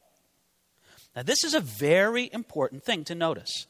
Now, 1.15 1.23
this 1.23 1.43
is 1.43 1.53
a 1.53 1.59
very 1.59 2.29
important 2.31 2.83
thing 2.83 3.03
to 3.05 3.15
notice. 3.15 3.65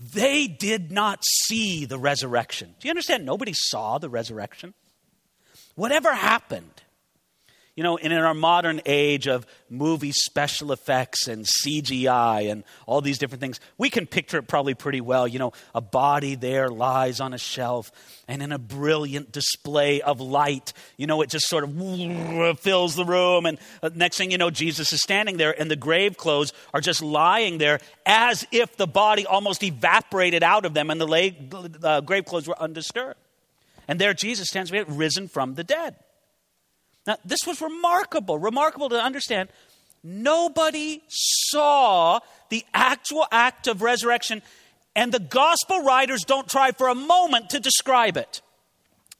They 0.00 0.46
did 0.46 0.90
not 0.90 1.24
see 1.24 1.84
the 1.84 1.98
resurrection. 1.98 2.74
Do 2.80 2.88
you 2.88 2.90
understand? 2.90 3.24
Nobody 3.24 3.52
saw 3.54 3.98
the 3.98 4.08
resurrection. 4.08 4.74
Whatever 5.76 6.12
happened, 6.12 6.83
you 7.76 7.82
know, 7.82 7.96
in 7.96 8.12
our 8.12 8.34
modern 8.34 8.80
age 8.86 9.26
of 9.26 9.44
movie 9.68 10.12
special 10.12 10.70
effects 10.70 11.26
and 11.26 11.44
CGI 11.44 12.50
and 12.50 12.62
all 12.86 13.00
these 13.00 13.18
different 13.18 13.40
things, 13.40 13.58
we 13.78 13.90
can 13.90 14.06
picture 14.06 14.38
it 14.38 14.46
probably 14.46 14.74
pretty 14.74 15.00
well. 15.00 15.26
You 15.26 15.40
know, 15.40 15.52
a 15.74 15.80
body 15.80 16.36
there 16.36 16.68
lies 16.68 17.20
on 17.20 17.34
a 17.34 17.38
shelf, 17.38 17.90
and 18.28 18.42
in 18.42 18.52
a 18.52 18.58
brilliant 18.58 19.32
display 19.32 20.00
of 20.02 20.20
light, 20.20 20.72
you 20.96 21.08
know, 21.08 21.20
it 21.22 21.30
just 21.30 21.48
sort 21.48 21.64
of 21.64 22.58
fills 22.60 22.94
the 22.94 23.04
room. 23.04 23.44
And 23.44 23.58
uh, 23.82 23.90
next 23.92 24.18
thing 24.18 24.30
you 24.30 24.38
know, 24.38 24.50
Jesus 24.50 24.92
is 24.92 25.02
standing 25.02 25.36
there, 25.36 25.58
and 25.60 25.68
the 25.68 25.76
grave 25.76 26.16
clothes 26.16 26.52
are 26.72 26.80
just 26.80 27.02
lying 27.02 27.58
there 27.58 27.80
as 28.06 28.46
if 28.52 28.76
the 28.76 28.86
body 28.86 29.26
almost 29.26 29.64
evaporated 29.64 30.44
out 30.44 30.64
of 30.64 30.74
them, 30.74 30.90
and 30.90 31.00
the 31.00 31.34
uh, 31.82 32.00
grave 32.02 32.24
clothes 32.24 32.46
were 32.46 32.60
undisturbed. 32.60 33.18
And 33.88 34.00
there 34.00 34.14
Jesus 34.14 34.48
stands, 34.48 34.70
risen 34.70 35.26
from 35.26 35.54
the 35.56 35.64
dead. 35.64 35.96
Now, 37.06 37.18
this 37.24 37.40
was 37.46 37.60
remarkable, 37.60 38.38
remarkable 38.38 38.88
to 38.88 38.96
understand. 38.96 39.48
Nobody 40.02 41.02
saw 41.08 42.20
the 42.50 42.64
actual 42.72 43.26
act 43.30 43.66
of 43.66 43.82
resurrection, 43.82 44.42
and 44.94 45.12
the 45.12 45.20
gospel 45.20 45.82
writers 45.82 46.24
don't 46.24 46.48
try 46.48 46.72
for 46.72 46.88
a 46.88 46.94
moment 46.94 47.50
to 47.50 47.60
describe 47.60 48.16
it. 48.16 48.42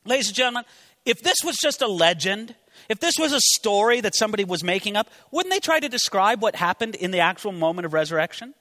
Ladies 0.05 0.29
and 0.29 0.37
gentlemen, 0.37 0.65
if 1.05 1.23
this 1.23 1.39
was 1.45 1.57
just 1.57 1.83
a 1.83 1.87
legend, 1.87 2.55
if 2.89 3.01
this 3.01 3.15
was 3.19 3.33
a 3.33 3.41
story 3.41 4.01
that 4.01 4.15
somebody 4.15 4.45
was 4.45 4.63
making 4.63 4.97
up, 4.97 5.09
wouldn't 5.31 5.53
they 5.53 5.61
try 5.61 5.81
to 5.81 5.89
describe 5.89 6.43
what 6.43 6.57
happened 6.57 6.95
in 6.95 7.11
the 7.11 7.21
actual 7.21 7.53
moment 7.53 7.87
of 7.87 7.93
resurrection? 7.93 8.55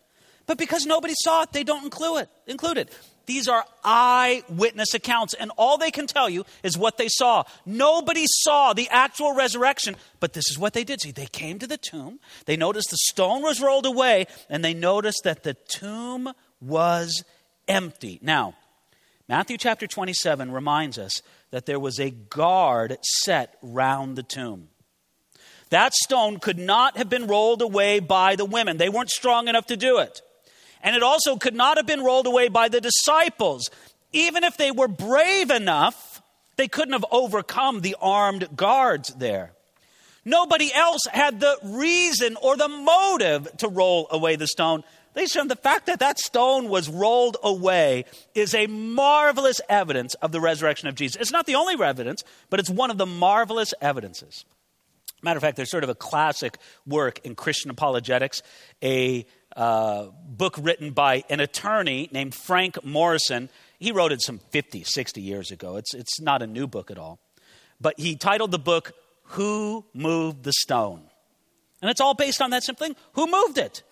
But 0.46 0.58
because 0.58 0.86
nobody 0.86 1.14
saw 1.18 1.44
it, 1.44 1.54
they 1.54 1.64
don't 1.64 1.84
include 1.84 2.24
it. 2.24 2.30
Include 2.48 2.78
it. 2.78 2.98
These 3.26 3.48
are 3.48 3.66
eyewitness 3.84 4.94
accounts, 4.94 5.34
and 5.34 5.52
all 5.58 5.78
they 5.78 5.92
can 5.92 6.08
tell 6.08 6.30
you 6.30 6.46
is 6.62 6.78
what 6.78 6.98
they 6.98 7.08
saw. 7.08 7.44
Nobody 7.66 8.26
saw 8.28 8.74
the 8.74 8.90
actual 8.90 9.34
resurrection, 9.34 9.96
but 10.20 10.34
this 10.34 10.50
is 10.50 10.60
what 10.60 10.74
they 10.74 10.84
did. 10.84 11.02
See, 11.02 11.12
they 11.12 11.28
came 11.28 11.60
to 11.60 11.68
the 11.68 11.78
tomb, 11.78 12.20
they 12.46 12.58
noticed 12.58 12.90
the 12.90 12.98
stone 12.98 13.42
was 13.42 13.62
rolled 13.62 13.86
away, 13.86 14.28
and 14.50 14.64
they 14.64 14.74
noticed 14.74 15.24
that 15.24 15.44
the 15.44 15.54
tomb 15.54 16.34
was 16.60 17.24
empty. 17.68 18.20
Now, 18.22 18.56
Matthew 19.30 19.58
chapter 19.58 19.88
27 19.88 20.52
reminds 20.52 20.98
us 20.98 21.22
that 21.52 21.66
there 21.66 21.80
was 21.80 22.00
a 22.00 22.10
guard 22.10 22.98
set 23.22 23.56
round 23.62 24.18
the 24.18 24.24
tomb. 24.24 24.68
That 25.70 25.94
stone 25.94 26.40
could 26.40 26.60
not 26.60 26.98
have 26.98 27.10
been 27.10 27.28
rolled 27.28 27.62
away 27.62 28.00
by 28.00 28.36
the 28.36 28.46
women, 28.46 28.78
they 28.78 28.90
weren't 28.90 29.10
strong 29.10 29.48
enough 29.48 29.68
to 29.68 29.78
do 29.78 30.00
it. 30.00 30.22
And 30.84 30.96
it 30.96 31.02
also 31.02 31.38
could 31.38 31.56
not 31.56 31.78
have 31.78 31.88
been 31.88 32.04
rolled 32.04 32.28
away 32.28 32.50
by 32.50 32.68
the 32.68 32.82
disciples. 32.82 33.70
Even 34.12 34.44
if 34.44 34.58
they 34.58 34.70
were 34.70 34.90
brave 34.90 35.50
enough, 35.50 36.22
they 36.58 36.68
couldn't 36.68 36.94
have 36.94 37.06
overcome 37.10 37.82
the 37.82 37.96
armed 38.02 38.56
guards 38.56 39.10
there. 39.16 39.54
Nobody 40.26 40.72
else 40.74 41.02
had 41.12 41.40
the 41.40 41.58
reason 41.64 42.38
or 42.42 42.56
the 42.56 42.68
motive 42.68 43.48
to 43.58 43.68
roll 43.68 44.08
away 44.12 44.36
the 44.36 44.48
stone. 44.48 44.84
They 45.14 45.26
said 45.26 45.48
the 45.48 45.56
fact 45.56 45.88
that 45.88 46.00
that 46.00 46.20
stone 46.20 46.70
was 46.70 46.90
rolled 46.90 47.38
away 47.44 48.06
is 48.34 48.56
a 48.56 48.68
marvelous 48.68 49.62
evidence 49.70 50.16
of 50.16 50.32
the 50.32 50.42
resurrection 50.42 50.88
of 50.88 50.96
Jesus. 50.96 51.22
It's 51.22 51.32
not 51.32 51.46
the 51.46 51.56
only 51.56 51.82
evidence, 51.84 52.24
but 52.50 52.60
it's 52.60 52.70
one 52.70 52.90
of 52.90 52.98
the 52.98 53.06
marvelous 53.06 53.74
evidences. 53.82 54.46
Matter 55.22 55.38
of 55.38 55.42
fact, 55.42 55.56
there's 55.56 55.72
sort 55.72 55.84
of 55.84 55.90
a 55.90 55.96
classic 55.96 56.58
work 56.86 57.20
in 57.24 57.36
Christian 57.36 57.72
apologetics, 57.72 58.42
a 58.84 59.26
uh, 59.56 60.08
book 60.26 60.56
written 60.60 60.92
by 60.92 61.24
an 61.30 61.40
attorney 61.40 62.10
named 62.12 62.36
Frank 62.36 62.84
Morison. 62.84 63.50
He 63.80 63.92
wrote 63.92 64.12
it 64.12 64.22
some 64.22 64.40
50, 64.50 64.84
60 64.84 65.22
years 65.22 65.52
ago. 65.52 65.78
It's, 65.78 65.94
it's 65.94 66.20
not 66.20 66.42
a 66.42 66.48
new 66.48 66.68
book 66.68 66.92
at 66.92 66.98
all. 66.98 67.20
But 67.80 68.00
he 68.00 68.16
titled 68.16 68.52
the 68.52 68.60
book, 68.60 68.94
Who 69.24 69.86
Moved 69.94 70.44
the 70.44 70.54
Stone? 70.54 71.04
And 71.82 71.92
it's 71.92 72.02
all 72.02 72.14
based 72.14 72.42
on 72.42 72.52
that 72.52 72.64
simple 72.64 72.88
thing 72.88 72.96
who 73.14 73.30
moved 73.30 73.58
it? 73.58 73.84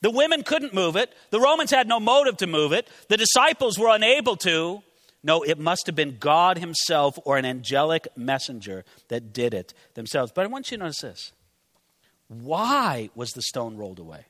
The 0.00 0.10
women 0.10 0.44
couldn't 0.44 0.72
move 0.72 0.94
it. 0.94 1.12
The 1.30 1.40
Romans 1.40 1.72
had 1.72 1.88
no 1.88 1.98
motive 1.98 2.36
to 2.38 2.46
move 2.46 2.72
it. 2.72 2.88
The 3.08 3.16
disciples 3.16 3.78
were 3.78 3.88
unable 3.88 4.36
to. 4.36 4.82
No, 5.24 5.42
it 5.42 5.58
must 5.58 5.86
have 5.86 5.96
been 5.96 6.18
God 6.20 6.58
Himself 6.58 7.18
or 7.24 7.36
an 7.36 7.44
angelic 7.44 8.06
messenger 8.16 8.84
that 9.08 9.32
did 9.32 9.52
it 9.52 9.74
themselves. 9.94 10.30
But 10.32 10.44
I 10.44 10.46
want 10.46 10.70
you 10.70 10.76
to 10.76 10.84
notice 10.84 11.00
this. 11.00 11.32
Why 12.28 13.10
was 13.16 13.32
the 13.32 13.42
stone 13.42 13.76
rolled 13.76 13.98
away? 13.98 14.26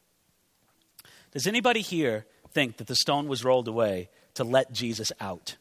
Does 1.39 1.47
anybody 1.47 1.83
here 1.83 2.27
think 2.51 2.79
that 2.79 2.89
the 2.89 2.97
stone 2.97 3.29
was 3.29 3.45
rolled 3.45 3.69
away 3.69 4.09
to 4.35 4.43
let 4.43 4.73
Jesus 4.73 5.13
out? 5.21 5.55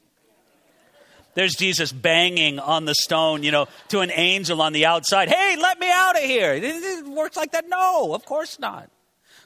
There's 1.36 1.54
Jesus 1.54 1.92
banging 1.92 2.58
on 2.58 2.86
the 2.86 2.96
stone, 2.96 3.44
you 3.44 3.52
know, 3.52 3.68
to 3.90 4.00
an 4.00 4.10
angel 4.10 4.60
on 4.64 4.74
the 4.74 4.88
outside. 4.88 5.30
Hey, 5.30 5.56
let 5.56 5.80
me 5.80 5.88
out 5.92 6.16
of 6.16 6.24
here. 6.24 6.54
It 6.56 7.06
works 7.06 7.38
like 7.38 7.52
that? 7.52 7.70
No, 7.70 8.16
of 8.16 8.26
course 8.26 8.58
not. 8.58 8.90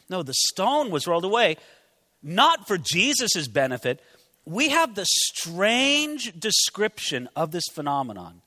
No, 0.09 0.23
the 0.23 0.33
stone 0.33 0.89
was 0.89 1.05
rolled 1.05 1.25
away, 1.25 1.57
not 2.23 2.65
for 2.65 2.77
Jesus' 2.77 3.49
benefit. 3.49 4.01
We 4.45 4.69
have 4.69 4.95
the 4.95 5.05
strange 5.05 6.39
description 6.39 7.27
of 7.35 7.51
this 7.51 7.65
phenomenon 7.73 8.41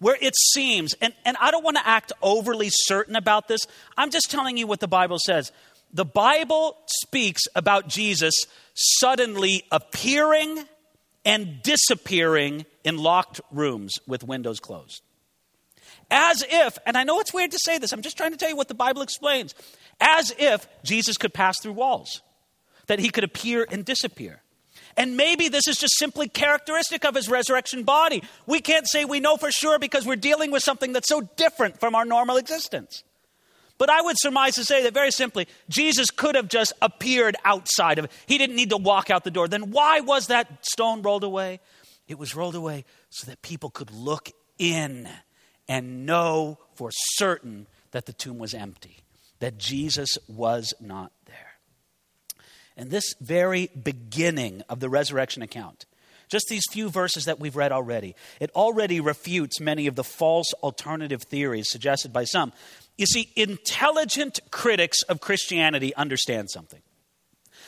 where 0.00 0.16
it 0.20 0.34
seems, 0.36 0.94
and, 0.94 1.12
and 1.24 1.36
I 1.40 1.50
don't 1.52 1.62
want 1.62 1.76
to 1.76 1.86
act 1.86 2.12
overly 2.22 2.70
certain 2.70 3.14
about 3.14 3.46
this, 3.46 3.60
I'm 3.96 4.10
just 4.10 4.30
telling 4.30 4.56
you 4.56 4.66
what 4.66 4.80
the 4.80 4.88
Bible 4.88 5.18
says. 5.24 5.52
The 5.92 6.04
Bible 6.04 6.76
speaks 6.86 7.42
about 7.54 7.88
Jesus 7.88 8.34
suddenly 8.74 9.64
appearing 9.72 10.64
and 11.24 11.62
disappearing 11.62 12.64
in 12.84 12.96
locked 12.96 13.40
rooms 13.50 13.92
with 14.06 14.22
windows 14.22 14.60
closed. 14.60 15.02
As 16.10 16.44
if, 16.48 16.78
and 16.86 16.96
I 16.96 17.04
know 17.04 17.20
it's 17.20 17.34
weird 17.34 17.52
to 17.52 17.58
say 17.62 17.78
this, 17.78 17.92
I'm 17.92 18.02
just 18.02 18.16
trying 18.16 18.32
to 18.32 18.36
tell 18.36 18.48
you 18.48 18.56
what 18.56 18.68
the 18.68 18.74
Bible 18.74 19.02
explains 19.02 19.54
as 20.00 20.32
if 20.38 20.66
Jesus 20.82 21.16
could 21.16 21.34
pass 21.34 21.60
through 21.60 21.72
walls, 21.72 22.22
that 22.86 22.98
he 22.98 23.10
could 23.10 23.24
appear 23.24 23.66
and 23.70 23.84
disappear. 23.84 24.42
And 24.96 25.16
maybe 25.16 25.48
this 25.48 25.68
is 25.68 25.76
just 25.76 25.96
simply 25.98 26.28
characteristic 26.28 27.04
of 27.04 27.14
his 27.14 27.28
resurrection 27.28 27.84
body. 27.84 28.22
We 28.46 28.60
can't 28.60 28.88
say 28.88 29.04
we 29.04 29.20
know 29.20 29.36
for 29.36 29.52
sure 29.52 29.78
because 29.78 30.06
we're 30.06 30.16
dealing 30.16 30.50
with 30.50 30.62
something 30.62 30.92
that's 30.92 31.08
so 31.08 31.20
different 31.36 31.78
from 31.78 31.94
our 31.94 32.04
normal 32.04 32.36
existence. 32.36 33.04
But 33.80 33.88
I 33.88 34.02
would 34.02 34.16
surmise 34.18 34.56
to 34.56 34.64
say 34.64 34.82
that 34.82 34.92
very 34.92 35.10
simply, 35.10 35.48
Jesus 35.70 36.10
could 36.10 36.34
have 36.34 36.48
just 36.48 36.74
appeared 36.82 37.34
outside 37.46 37.98
of 37.98 38.04
it. 38.04 38.10
He 38.26 38.36
didn't 38.36 38.56
need 38.56 38.68
to 38.70 38.76
walk 38.76 39.08
out 39.08 39.24
the 39.24 39.30
door. 39.30 39.48
Then 39.48 39.70
why 39.70 40.00
was 40.00 40.26
that 40.26 40.66
stone 40.66 41.00
rolled 41.00 41.24
away? 41.24 41.60
It 42.06 42.18
was 42.18 42.36
rolled 42.36 42.54
away 42.54 42.84
so 43.08 43.26
that 43.30 43.40
people 43.40 43.70
could 43.70 43.90
look 43.90 44.28
in 44.58 45.08
and 45.66 46.04
know 46.04 46.58
for 46.74 46.90
certain 46.92 47.68
that 47.92 48.04
the 48.04 48.12
tomb 48.12 48.36
was 48.38 48.52
empty 48.52 48.98
that 49.38 49.56
Jesus 49.56 50.18
was 50.28 50.74
not 50.78 51.10
there. 51.24 51.54
And 52.76 52.90
this 52.90 53.14
very 53.18 53.68
beginning 53.68 54.62
of 54.68 54.80
the 54.80 54.90
resurrection 54.90 55.42
account, 55.42 55.86
just 56.28 56.46
these 56.48 56.64
few 56.70 56.90
verses 56.90 57.24
that 57.24 57.40
we've 57.40 57.56
read 57.56 57.72
already, 57.72 58.14
it 58.40 58.50
already 58.54 59.00
refutes 59.00 59.58
many 59.58 59.86
of 59.86 59.96
the 59.96 60.04
false 60.04 60.52
alternative 60.62 61.22
theories 61.22 61.70
suggested 61.70 62.12
by 62.12 62.24
some. 62.24 62.52
You 62.96 63.06
see, 63.06 63.32
intelligent 63.36 64.40
critics 64.50 65.02
of 65.02 65.20
Christianity 65.20 65.94
understand 65.94 66.50
something. 66.50 66.82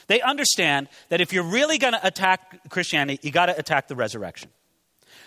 They 0.08 0.20
understand 0.20 0.88
that 1.08 1.20
if 1.20 1.32
you're 1.32 1.44
really 1.44 1.78
going 1.78 1.94
to 1.94 2.06
attack 2.06 2.68
Christianity, 2.68 3.20
you 3.22 3.30
got 3.30 3.46
to 3.46 3.58
attack 3.58 3.88
the 3.88 3.96
resurrection. 3.96 4.50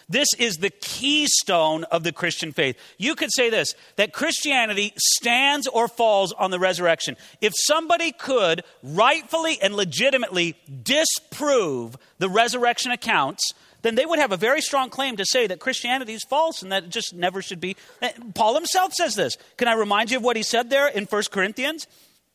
This 0.07 0.27
is 0.37 0.57
the 0.57 0.69
keystone 0.69 1.83
of 1.85 2.03
the 2.03 2.11
Christian 2.11 2.51
faith. 2.51 2.77
You 2.97 3.15
could 3.15 3.31
say 3.33 3.49
this 3.49 3.73
that 3.95 4.13
Christianity 4.13 4.93
stands 4.97 5.67
or 5.67 5.87
falls 5.87 6.31
on 6.33 6.51
the 6.51 6.59
resurrection. 6.59 7.17
If 7.41 7.53
somebody 7.55 8.11
could 8.11 8.63
rightfully 8.83 9.57
and 9.61 9.75
legitimately 9.75 10.55
disprove 10.83 11.97
the 12.19 12.29
resurrection 12.29 12.91
accounts, 12.91 13.53
then 13.85 13.93
they 13.93 14.05
would 14.05 14.17
have 14.17 14.31
a 14.31 14.37
very 14.37 14.61
strong 14.61 14.89
claim 14.89 15.15
to 15.17 15.25
say 15.25 15.45
that 15.45 15.59
Christianity 15.59 16.15
is 16.15 16.23
false 16.27 16.63
and 16.63 16.71
that 16.71 16.85
it 16.85 16.89
just 16.89 17.13
never 17.13 17.39
should 17.43 17.59
be. 17.59 17.75
Eh, 18.01 18.11
Paul 18.33 18.55
himself 18.55 18.93
says 18.93 19.13
this. 19.13 19.37
Can 19.57 19.67
I 19.67 19.73
remind 19.73 20.09
you 20.09 20.17
of 20.17 20.23
what 20.23 20.35
he 20.35 20.41
said 20.41 20.71
there 20.71 20.87
in 20.87 21.05
1 21.05 21.23
Corinthians? 21.31 21.85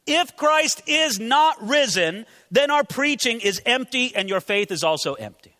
If 0.06 0.36
Christ 0.36 0.80
is 0.86 1.18
not 1.18 1.56
risen, 1.60 2.24
then 2.52 2.70
our 2.70 2.84
preaching 2.84 3.40
is 3.40 3.60
empty 3.66 4.14
and 4.14 4.28
your 4.28 4.40
faith 4.40 4.70
is 4.70 4.84
also 4.84 5.14
empty. 5.14 5.56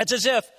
It's 0.00 0.12
as 0.12 0.26
if 0.26 0.50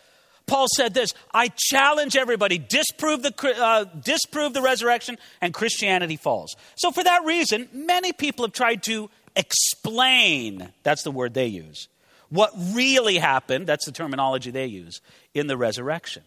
Paul 0.47 0.67
said 0.73 0.93
this 0.93 1.13
I 1.33 1.51
challenge 1.53 2.15
everybody, 2.15 2.57
disprove 2.57 3.23
the, 3.23 3.33
uh, 3.61 3.83
disprove 3.83 4.53
the 4.53 4.61
resurrection, 4.61 5.17
and 5.41 5.53
Christianity 5.53 6.15
falls. 6.15 6.55
So, 6.75 6.91
for 6.91 7.03
that 7.03 7.25
reason, 7.25 7.67
many 7.73 8.13
people 8.13 8.45
have 8.45 8.53
tried 8.53 8.83
to 8.83 9.09
explain 9.35 10.71
that's 10.83 11.03
the 11.03 11.11
word 11.11 11.33
they 11.33 11.47
use 11.47 11.89
what 12.29 12.51
really 12.73 13.17
happened, 13.17 13.67
that's 13.67 13.85
the 13.85 13.91
terminology 13.91 14.51
they 14.51 14.65
use, 14.65 15.01
in 15.33 15.47
the 15.47 15.57
resurrection. 15.57 16.23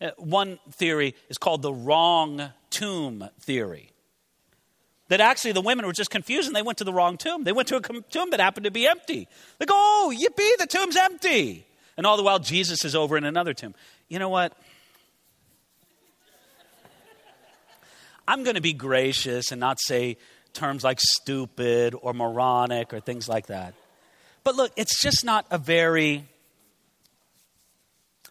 Uh, 0.00 0.10
one 0.18 0.58
theory 0.72 1.14
is 1.28 1.38
called 1.38 1.62
the 1.62 1.72
wrong 1.72 2.50
tomb 2.70 3.28
theory. 3.40 3.90
That 5.08 5.20
actually 5.20 5.52
the 5.52 5.60
women 5.60 5.86
were 5.86 5.92
just 5.92 6.10
confused 6.10 6.46
and 6.46 6.56
they 6.56 6.62
went 6.62 6.78
to 6.78 6.84
the 6.84 6.92
wrong 6.92 7.18
tomb. 7.18 7.44
They 7.44 7.52
went 7.52 7.68
to 7.68 7.76
a 7.76 7.80
tomb 7.80 8.30
that 8.30 8.40
happened 8.40 8.64
to 8.64 8.70
be 8.70 8.86
empty. 8.86 9.28
They 9.58 9.66
go, 9.66 9.74
oh, 9.76 10.14
yippee, 10.14 10.56
the 10.58 10.66
tomb's 10.66 10.96
empty. 10.96 11.66
And 11.96 12.06
all 12.06 12.16
the 12.16 12.22
while, 12.22 12.38
Jesus 12.38 12.84
is 12.84 12.96
over 12.96 13.16
in 13.16 13.24
another 13.24 13.52
tomb. 13.52 13.74
You 14.08 14.18
know 14.18 14.30
what? 14.30 14.56
I'm 18.26 18.44
going 18.44 18.54
to 18.54 18.62
be 18.62 18.72
gracious 18.72 19.52
and 19.52 19.60
not 19.60 19.78
say 19.80 20.16
terms 20.54 20.82
like 20.82 21.00
stupid 21.00 21.94
or 22.00 22.14
moronic 22.14 22.94
or 22.94 23.00
things 23.00 23.28
like 23.28 23.48
that. 23.48 23.74
But 24.44 24.56
look, 24.56 24.72
it's 24.76 25.00
just 25.00 25.24
not 25.24 25.46
a 25.50 25.58
very 25.58 26.26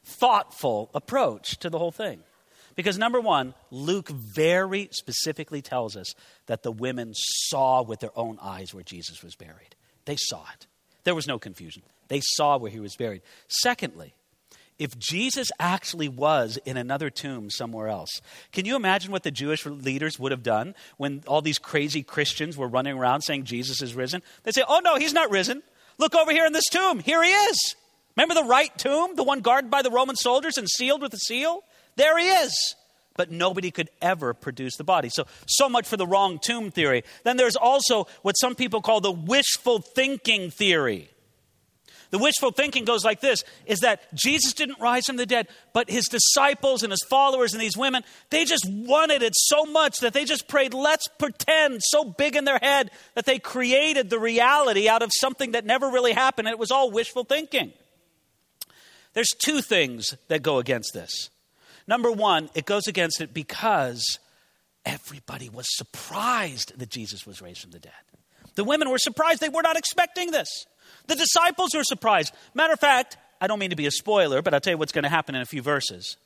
thoughtful 0.04 0.90
approach 0.94 1.58
to 1.60 1.70
the 1.70 1.80
whole 1.80 1.92
thing. 1.92 2.20
Because 2.76 2.98
number 2.98 3.20
one, 3.20 3.54
Luke 3.70 4.10
very 4.10 4.90
specifically 4.92 5.62
tells 5.62 5.96
us 5.96 6.14
that 6.46 6.64
the 6.64 6.72
women 6.72 7.14
saw 7.14 7.82
with 7.82 8.00
their 8.00 8.18
own 8.18 8.38
eyes 8.42 8.74
where 8.74 8.84
Jesus 8.84 9.24
was 9.24 9.36
buried. 9.36 9.76
They 10.06 10.16
saw 10.18 10.44
it. 10.54 10.68
There 11.04 11.16
was 11.16 11.28
no 11.28 11.40
confusion. 11.40 11.84
They 12.08 12.22
saw 12.24 12.58
where 12.58 12.72
he 12.72 12.80
was 12.80 12.96
buried. 12.96 13.22
Secondly, 13.48 14.14
if 14.80 14.98
Jesus 14.98 15.52
actually 15.60 16.10
was 16.10 16.58
in 16.66 16.76
another 16.76 17.10
tomb 17.10 17.50
somewhere 17.50 17.88
else, 17.88 18.22
can 18.52 18.66
you 18.66 18.76
imagine 18.76 19.12
what 19.12 19.24
the 19.24 19.32
Jewish 19.32 19.66
leaders 19.66 20.18
would 20.18 20.32
have 20.32 20.44
done 20.44 20.74
when 20.98 21.24
all 21.28 21.42
these 21.42 21.60
crazy 21.60 22.02
Christians 22.02 22.58
were 22.58 22.68
running 22.68 22.98
around 22.98 23.22
saying 23.22 23.44
Jesus 23.44 23.82
is 23.82 23.94
risen? 23.94 24.24
They'd 24.44 24.56
say, 24.56 24.64
Oh, 24.68 24.80
no, 24.84 24.96
he's 24.96 25.14
not 25.14 25.30
risen. 25.30 25.62
Look 25.98 26.16
over 26.16 26.32
here 26.32 26.46
in 26.46 26.54
this 26.54 26.68
tomb. 26.72 27.00
Here 27.00 27.24
he 27.24 27.32
is. 27.32 27.76
Remember 28.16 28.36
the 28.36 28.44
right 28.44 28.76
tomb, 28.78 29.16
the 29.16 29.24
one 29.24 29.42
guarded 29.42 29.72
by 29.72 29.82
the 29.82 29.92
Roman 29.92 30.16
soldiers 30.16 30.58
and 30.58 30.70
sealed 30.70 31.02
with 31.02 31.14
a 31.14 31.18
seal? 31.18 31.64
There 31.96 32.18
he 32.18 32.26
is. 32.26 32.76
But 33.16 33.32
nobody 33.32 33.72
could 33.72 33.90
ever 34.02 34.34
produce 34.34 34.78
the 34.78 34.84
body. 34.84 35.10
So, 35.10 35.26
so 35.46 35.70
much 35.70 35.88
for 35.88 35.98
the 35.98 36.08
wrong 36.08 36.40
tomb 36.40 36.72
theory. 36.72 37.04
Then 37.24 37.38
there's 37.38 37.56
also 37.56 38.08
what 38.22 38.34
some 38.34 38.56
people 38.56 38.82
call 38.82 39.02
the 39.02 39.12
wishful 39.12 39.80
thinking 39.80 40.50
theory. 40.50 41.11
The 42.12 42.18
wishful 42.18 42.52
thinking 42.52 42.84
goes 42.84 43.06
like 43.06 43.22
this 43.22 43.44
is 43.66 43.80
that 43.80 44.14
Jesus 44.14 44.52
didn't 44.54 44.82
rise 44.82 45.06
from 45.06 45.16
the 45.16 45.26
dead, 45.26 45.48
but 45.72 45.90
his 45.90 46.06
disciples 46.06 46.84
and 46.84 46.92
his 46.92 47.04
followers 47.10 47.54
and 47.54 47.62
these 47.62 47.78
women, 47.78 48.04
they 48.30 48.44
just 48.44 48.70
wanted 48.70 49.24
it 49.24 49.34
so 49.36 49.64
much 49.64 50.00
that 50.00 50.14
they 50.14 50.26
just 50.26 50.50
prayed, 50.50 50.74
let's 50.74 51.08
pretend 51.08 51.82
so 51.82 52.04
big 52.04 52.36
in 52.36 52.44
their 52.44 52.60
head 52.62 52.92
that 53.16 53.26
they 53.26 53.40
created 53.40 54.10
the 54.10 54.20
reality 54.20 54.90
out 54.90 55.02
of 55.02 55.10
something 55.20 55.52
that 55.52 55.66
never 55.66 55.90
really 55.90 56.12
happened. 56.12 56.50
And 56.50 56.54
it 56.54 56.60
was 56.60 56.70
all 56.70 56.92
wishful 56.92 57.24
thinking. 57.24 57.72
There's 59.14 59.32
two 59.40 59.62
things 59.62 60.16
that 60.28 60.42
go 60.42 60.58
against 60.58 60.94
this. 60.94 61.30
Number 61.88 62.12
one, 62.12 62.50
it 62.56 62.66
goes 62.66 62.88
against 62.88 63.22
it 63.22 63.34
because 63.34 64.20
everybody 64.86 65.48
was 65.48 65.66
surprised 65.70 66.78
that 66.78 66.90
Jesus 66.90 67.26
was 67.26 67.42
raised 67.42 67.62
from 67.62 67.72
the 67.72 67.80
dead. 67.80 67.94
The 68.56 68.66
women 68.66 68.90
were 68.90 68.98
surprised. 68.98 69.40
They 69.40 69.50
were 69.50 69.62
not 69.62 69.78
expecting 69.78 70.32
this. 70.32 70.66
The 71.08 71.16
disciples 71.16 71.74
were 71.74 71.84
surprised. 71.84 72.34
Matter 72.54 72.74
of 72.74 72.80
fact, 72.80 73.18
I 73.40 73.48
don't 73.48 73.60
mean 73.60 73.72
to 73.72 73.76
be 73.76 73.88
a 73.88 73.92
spoiler, 73.92 74.42
but 74.42 74.54
I'll 74.54 74.60
tell 74.60 74.72
you 74.72 74.78
what's 74.78 74.92
going 74.92 75.04
to 75.04 75.10
happen 75.10 75.36
in 75.36 75.42
a 75.42 75.46
few 75.46 75.62
verses. 75.62 76.18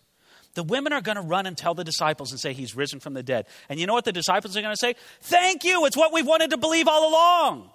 the 0.53 0.63
women 0.63 0.93
are 0.93 1.01
going 1.01 1.17
to 1.17 1.22
run 1.22 1.45
and 1.45 1.57
tell 1.57 1.74
the 1.74 1.84
disciples 1.84 2.31
and 2.31 2.39
say, 2.39 2.53
He's 2.53 2.75
risen 2.75 3.00
from 3.00 3.13
the 3.13 3.24
dead. 3.24 3.45
And 3.69 3.79
you 3.79 3.88
know 3.88 3.93
what 3.93 4.05
the 4.05 4.12
disciples 4.12 4.55
are 4.55 4.62
going 4.62 4.74
to 4.74 4.79
say? 4.79 4.95
Thank 5.22 5.63
you. 5.63 5.86
It's 5.86 5.98
what 5.98 6.13
we've 6.13 6.25
wanted 6.25 6.51
to 6.51 6.57
believe 6.57 6.88
all 6.88 7.10
along. 7.10 7.69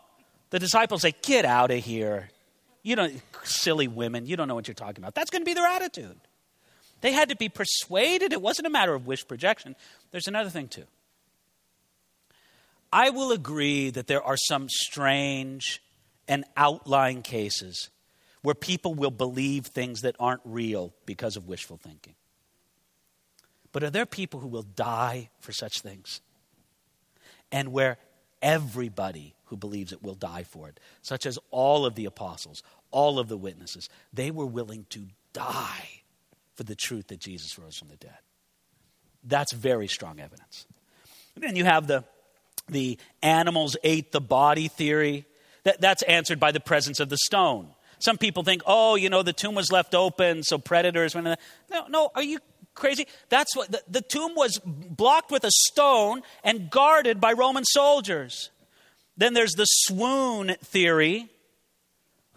The 0.51 0.59
disciples 0.59 1.03
say, 1.03 1.15
Get 1.23 1.45
out 1.45 1.71
of 1.71 1.83
here. 1.85 2.31
You 2.83 2.97
don't, 2.97 3.21
silly 3.45 3.89
women, 3.89 4.25
you 4.27 4.37
don't 4.37 4.49
know 4.49 4.55
what 4.55 4.67
you're 4.67 4.75
talking 4.75 4.99
about. 4.99 5.15
That's 5.15 5.31
going 5.31 5.43
to 5.43 5.45
be 5.45 5.53
their 5.53 5.67
attitude. 5.67 6.19
They 7.03 7.13
had 7.13 7.29
to 7.29 7.37
be 7.37 7.49
persuaded. 7.49 8.33
It 8.33 8.41
wasn't 8.41 8.67
a 8.67 8.71
matter 8.71 8.95
of 8.95 9.07
wish 9.07 9.27
projection. 9.27 9.77
There's 10.11 10.29
another 10.29 10.51
thing, 10.51 10.69
too. 10.69 10.85
I 12.93 13.11
will 13.11 13.33
agree 13.33 13.91
that 13.91 14.07
there 14.07 14.23
are 14.23 14.37
some 14.37 14.69
strange 14.69 15.83
and 16.31 16.45
outlying 16.57 17.23
cases 17.23 17.91
where 18.43 18.55
people 18.55 18.95
will 18.95 19.11
believe 19.11 19.67
things 19.67 20.03
that 20.03 20.15
aren't 20.19 20.41
real 20.45 20.95
because 21.05 21.37
of 21.37 21.49
wishful 21.49 21.77
thinking. 21.77 22.15
But 23.73 23.83
are 23.83 23.91
there 23.91 24.07
people 24.07 24.39
who 24.41 24.49
will 24.49 24.63
die 24.63 25.29
for 25.41 25.53
such 25.53 25.81
things? 25.81 26.21
And 27.53 27.73
where 27.73 27.99
everybody 28.41 29.35
who 29.47 29.57
believes 29.57 29.93
it 29.93 30.03
will 30.03 30.15
die 30.15 30.45
for 30.45 30.69
it, 30.69 30.79
such 31.03 31.27
as 31.27 31.37
all 31.51 31.85
of 31.85 31.97
the 31.97 32.05
apostles, 32.05 32.63
all 32.93 33.19
of 33.19 33.29
the 33.29 33.37
witnesses, 33.37 33.89
they 34.13 34.31
were 34.31 34.47
willing 34.47 34.87
to 34.91 35.09
die 35.33 36.03
for 36.55 36.63
the 36.63 36.77
truth 36.77 37.09
that 37.09 37.19
Jesus 37.19 37.59
rose 37.59 37.77
from 37.77 37.89
the 37.89 37.97
dead. 37.97 38.19
That's 39.25 39.53
very 39.53 39.89
strong 39.89 40.21
evidence. 40.21 40.67
And 41.35 41.43
then 41.43 41.57
you 41.57 41.65
have 41.65 41.89
the, 41.89 42.05
the 42.69 42.99
animals 43.21 43.77
ate 43.83 44.13
the 44.13 44.21
body 44.21 44.69
theory. 44.69 45.27
That, 45.65 45.81
that's 45.81 46.03
answered 46.03 46.41
by 46.41 46.53
the 46.53 46.61
presence 46.61 47.01
of 47.01 47.09
the 47.09 47.19
stone. 47.19 47.69
Some 47.99 48.17
people 48.17 48.43
think, 48.43 48.63
oh, 48.65 48.95
you 48.95 49.11
know, 49.11 49.23
the 49.23 49.33
tomb 49.33 49.55
was 49.55 49.71
left 49.71 49.95
open, 49.95 50.43
so 50.43 50.57
predators 50.59 51.15
went 51.15 51.27
in. 51.27 51.37
No, 51.71 51.87
no, 51.89 52.11
are 52.15 52.23
you 52.23 52.39
crazy? 52.75 53.07
That's 53.29 53.55
what 53.55 53.71
the, 53.71 53.83
the 53.89 54.01
tomb 54.01 54.35
was 54.35 54.59
blocked 54.65 55.31
with 55.31 55.45
a 55.45 55.51
stone 55.51 56.23
and 56.43 56.71
guarded 56.71 57.21
by 57.21 57.33
Roman 57.33 57.65
soldiers. 57.65 58.51
Then 59.17 59.35
there's 59.35 59.53
the 59.53 59.67
swoon 59.67 60.57
theory. 60.65 61.29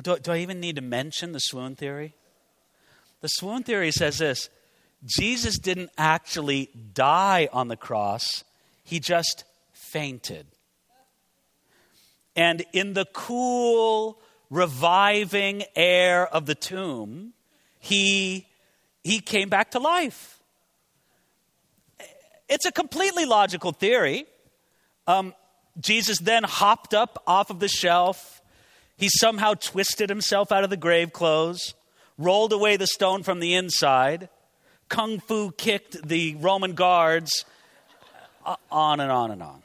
Do, 0.02 0.18
do 0.18 0.32
I 0.34 0.40
even 0.40 0.60
need 0.60 0.76
to 0.76 0.82
mention 0.82 1.32
the 1.32 1.40
swoon 1.40 1.76
theory? 1.76 2.14
The 3.22 3.30
swoon 3.30 3.64
theory 3.64 3.92
says 3.92 4.18
this 4.18 4.50
Jesus 5.06 5.58
didn't 5.58 5.92
actually 5.98 6.70
die 6.94 7.48
on 7.54 7.70
the 7.70 7.78
cross, 7.78 8.44
he 8.84 9.00
just 9.00 9.46
fainted. 9.72 10.46
And 12.36 12.66
in 12.74 12.94
the 12.94 13.06
cool, 13.14 14.20
reviving 14.50 15.64
air 15.76 16.28
of 16.28 16.46
the 16.46 16.56
tomb, 16.56 17.34
he, 17.80 18.48
he 19.04 19.20
came 19.20 19.50
back 19.50 19.72
to 19.72 19.80
life. 19.80 20.40
It's 22.50 22.66
a 22.66 22.72
completely 22.72 23.26
logical 23.26 23.72
theory. 23.72 24.26
Um, 25.08 25.34
Jesus 25.80 26.20
then 26.20 26.44
hopped 26.44 26.94
up 26.94 27.22
off 27.26 27.50
of 27.50 27.60
the 27.60 27.68
shelf. 27.68 28.42
He 28.96 29.10
somehow 29.10 29.56
twisted 29.56 30.10
himself 30.10 30.52
out 30.52 30.64
of 30.64 30.70
the 30.70 30.78
grave 30.78 31.14
clothes, 31.14 31.74
rolled 32.18 32.54
away 32.54 32.78
the 32.78 32.88
stone 32.88 33.24
from 33.24 33.40
the 33.40 33.56
inside, 33.56 34.30
kung 34.88 35.20
fu 35.20 35.52
kicked 35.52 36.08
the 36.08 36.36
Roman 36.36 36.74
guards, 36.74 37.46
uh, 38.46 38.56
on 38.72 39.00
and 39.00 39.12
on 39.12 39.32
and 39.32 39.42
on. 39.42 39.64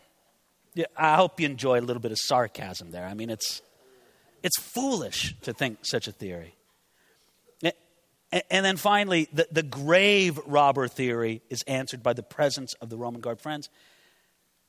I 0.96 1.16
hope 1.16 1.40
you 1.40 1.46
enjoy 1.46 1.80
a 1.80 1.82
little 1.82 2.00
bit 2.00 2.12
of 2.12 2.18
sarcasm 2.20 2.90
there. 2.90 3.06
I 3.06 3.14
mean, 3.14 3.30
it's, 3.30 3.62
it's 4.42 4.58
foolish 4.58 5.34
to 5.42 5.52
think 5.52 5.78
such 5.82 6.08
a 6.08 6.12
theory. 6.12 6.54
And 8.30 8.64
then 8.64 8.76
finally, 8.76 9.28
the, 9.32 9.48
the 9.50 9.62
grave 9.62 10.38
robber 10.46 10.86
theory 10.86 11.40
is 11.48 11.62
answered 11.66 12.02
by 12.02 12.12
the 12.12 12.22
presence 12.22 12.74
of 12.74 12.90
the 12.90 12.98
Roman 12.98 13.22
guard. 13.22 13.40
Friends, 13.40 13.70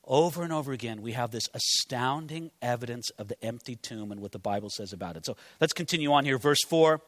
over 0.05 0.43
and 0.43 0.53
over 0.53 0.71
again, 0.71 1.01
we 1.01 1.11
have 1.11 1.31
this 1.31 1.49
astounding 1.53 2.51
evidence 2.61 3.09
of 3.17 3.27
the 3.27 3.43
empty 3.43 3.75
tomb 3.75 4.13
and 4.13 4.21
what 4.21 4.31
the 4.31 4.39
Bible 4.39 4.69
says 4.69 4.93
about 4.93 5.17
it. 5.17 5.25
So 5.25 5.35
let's 5.59 5.73
continue 5.73 6.13
on 6.13 6.23
here. 6.23 6.37
Verse 6.37 6.63
4. 6.69 7.01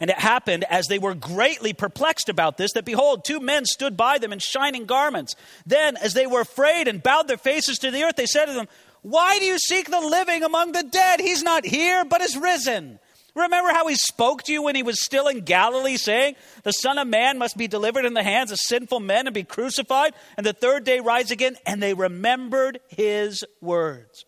And 0.00 0.10
it 0.10 0.18
happened 0.18 0.64
as 0.64 0.86
they 0.86 0.98
were 0.98 1.14
greatly 1.14 1.72
perplexed 1.72 2.28
about 2.28 2.56
this 2.56 2.72
that 2.72 2.84
behold, 2.84 3.24
two 3.24 3.40
men 3.40 3.64
stood 3.64 3.96
by 3.96 4.18
them 4.18 4.32
in 4.32 4.38
shining 4.38 4.84
garments. 4.84 5.34
Then, 5.64 5.96
as 5.96 6.14
they 6.14 6.26
were 6.26 6.42
afraid 6.42 6.88
and 6.88 7.02
bowed 7.02 7.28
their 7.28 7.36
faces 7.36 7.78
to 7.78 7.90
the 7.90 8.02
earth, 8.04 8.16
they 8.16 8.26
said 8.26 8.46
to 8.46 8.52
them, 8.52 8.68
Why 9.02 9.38
do 9.38 9.44
you 9.44 9.58
seek 9.58 9.90
the 9.90 10.00
living 10.00 10.42
among 10.42 10.72
the 10.72 10.82
dead? 10.82 11.20
He's 11.20 11.42
not 11.42 11.64
here, 11.64 12.04
but 12.04 12.20
is 12.20 12.36
risen. 12.36 12.98
Remember 13.36 13.70
how 13.70 13.86
he 13.86 13.96
spoke 13.96 14.44
to 14.44 14.52
you 14.52 14.62
when 14.62 14.74
he 14.74 14.82
was 14.82 15.04
still 15.04 15.28
in 15.28 15.40
Galilee, 15.40 15.98
saying, 15.98 16.36
The 16.62 16.72
Son 16.72 16.96
of 16.96 17.06
Man 17.06 17.36
must 17.36 17.58
be 17.58 17.68
delivered 17.68 18.06
in 18.06 18.14
the 18.14 18.22
hands 18.22 18.50
of 18.50 18.58
sinful 18.58 19.00
men 19.00 19.26
and 19.26 19.34
be 19.34 19.44
crucified, 19.44 20.14
and 20.38 20.46
the 20.46 20.54
third 20.54 20.84
day 20.84 21.00
rise 21.00 21.30
again? 21.30 21.56
And 21.66 21.82
they 21.82 21.92
remembered 21.92 22.80
his 22.88 23.44
words. 23.60 24.24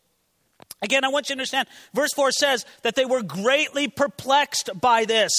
Again, 0.81 1.05
I 1.05 1.09
want 1.09 1.29
you 1.29 1.35
to 1.35 1.39
understand, 1.39 1.69
verse 1.93 2.13
4 2.15 2.31
says 2.31 2.65
that 2.83 2.95
they 2.95 3.05
were 3.05 3.23
greatly 3.23 3.89
perplexed 3.89 4.71
by 4.81 5.05
this. 5.05 5.33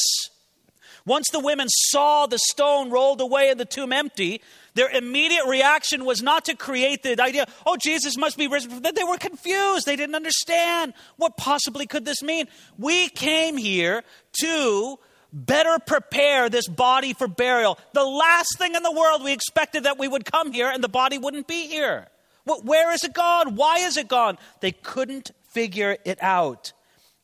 Once 1.06 1.30
the 1.32 1.39
women 1.39 1.67
saw 1.69 2.28
the 2.28 2.39
stone 2.49 2.89
rolled 2.91 3.21
away 3.21 3.49
and 3.49 3.60
the 3.60 3.65
tomb 3.65 3.93
empty, 3.93 4.41
their 4.75 4.89
immediate 4.89 5.45
reaction 5.47 6.06
was 6.06 6.21
not 6.21 6.45
to 6.45 6.56
create 6.56 7.04
the 7.04 7.21
idea, 7.21 7.47
oh, 7.65 7.78
Jesus 7.78 8.17
must 8.17 8.38
be 8.38 8.47
risen. 8.47 8.82
They 8.82 9.04
were 9.04 9.17
confused. 9.17 9.86
They 9.86 9.95
didn't 9.95 10.15
understand. 10.15 10.93
What 11.17 11.38
possibly 11.38 11.88
could 11.88 12.06
this 12.06 12.21
mean? 12.21 12.47
We 12.78 13.10
came 13.10 13.58
here 13.58 14.04
to 14.41 14.99
better 15.32 15.80
prepare 15.80 16.49
this 16.49 16.67
body 16.67 17.13
for 17.13 17.28
burial. 17.28 17.80
The 17.93 18.04
last 18.04 18.58
thing 18.58 18.75
in 18.75 18.84
the 18.84 18.91
world 18.91 19.23
we 19.23 19.32
expected 19.32 19.84
that 19.84 19.97
we 19.97 20.08
would 20.08 20.25
come 20.25 20.52
here 20.52 20.69
and 20.69 20.84
the 20.84 20.89
body 20.89 21.17
wouldn't 21.17 21.47
be 21.47 21.67
here. 21.67 22.08
Where 22.45 22.91
is 22.91 23.04
it 23.04 23.13
gone? 23.13 23.56
Why 23.56 23.80
is 23.80 23.97
it 23.97 24.08
gone? 24.08 24.38
They 24.62 24.71
couldn't 24.71 25.32
figure 25.49 25.97
it 26.06 26.17
out. 26.21 26.73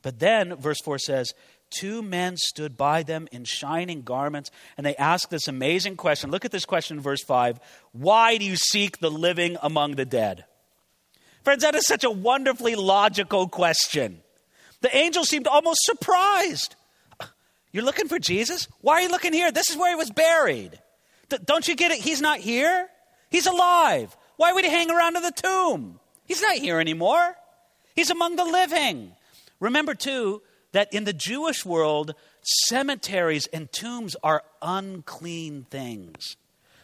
But 0.01 0.19
then, 0.19 0.55
verse 0.55 0.79
4 0.81 0.99
says, 0.99 1.33
Two 1.71 2.01
men 2.01 2.37
stood 2.37 2.77
by 2.77 3.03
them 3.03 3.27
in 3.31 3.43
shining 3.43 4.03
garments, 4.03 4.51
and 4.77 4.85
they 4.85 4.95
asked 4.95 5.29
this 5.29 5.47
amazing 5.47 5.97
question. 5.97 6.31
Look 6.31 6.45
at 6.45 6.51
this 6.51 6.65
question 6.65 6.97
in 6.97 7.03
verse 7.03 7.23
5 7.23 7.59
Why 7.91 8.37
do 8.37 8.45
you 8.45 8.55
seek 8.55 8.99
the 8.99 9.11
living 9.11 9.57
among 9.61 9.95
the 9.95 10.05
dead? 10.05 10.45
Friends, 11.43 11.63
that 11.63 11.75
is 11.75 11.85
such 11.85 12.03
a 12.03 12.09
wonderfully 12.09 12.75
logical 12.75 13.47
question. 13.47 14.21
The 14.81 14.95
angel 14.95 15.25
seemed 15.25 15.47
almost 15.47 15.79
surprised. 15.83 16.75
You're 17.71 17.83
looking 17.83 18.07
for 18.07 18.19
Jesus? 18.19 18.67
Why 18.81 18.93
are 18.93 19.01
you 19.01 19.09
looking 19.09 19.33
here? 19.33 19.51
This 19.51 19.69
is 19.69 19.75
where 19.75 19.89
he 19.89 19.95
was 19.95 20.09
buried. 20.09 20.79
Don't 21.43 21.67
you 21.67 21.75
get 21.75 21.91
it? 21.91 21.99
He's 21.99 22.21
not 22.21 22.39
here. 22.39 22.87
He's 23.29 23.47
alive. 23.47 24.15
Why 24.37 24.51
would 24.51 24.65
he 24.65 24.71
hang 24.71 24.91
around 24.91 25.15
in 25.15 25.23
the 25.23 25.31
tomb? 25.31 25.99
He's 26.25 26.41
not 26.41 26.57
here 26.57 26.79
anymore. 26.79 27.35
He's 27.95 28.09
among 28.09 28.35
the 28.35 28.45
living. 28.45 29.13
Remember, 29.59 29.93
too, 29.93 30.41
that 30.73 30.93
in 30.93 31.05
the 31.05 31.13
Jewish 31.13 31.65
world, 31.65 32.13
cemeteries 32.67 33.47
and 33.47 33.71
tombs 33.71 34.15
are 34.23 34.43
unclean 34.61 35.65
things. 35.69 36.35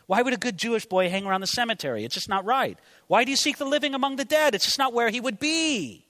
Why 0.07 0.21
would 0.21 0.33
a 0.33 0.37
good 0.37 0.57
Jewish 0.57 0.85
boy 0.85 1.09
hang 1.09 1.25
around 1.25 1.41
the 1.41 1.47
cemetery? 1.47 2.03
It's 2.03 2.15
just 2.15 2.29
not 2.29 2.45
right. 2.45 2.77
Why 3.07 3.23
do 3.23 3.31
you 3.31 3.37
seek 3.37 3.57
the 3.57 3.65
living 3.65 3.93
among 3.93 4.15
the 4.15 4.25
dead? 4.25 4.55
It's 4.55 4.65
just 4.65 4.79
not 4.79 4.93
where 4.93 5.09
he 5.09 5.19
would 5.21 5.39
be. 5.39 6.05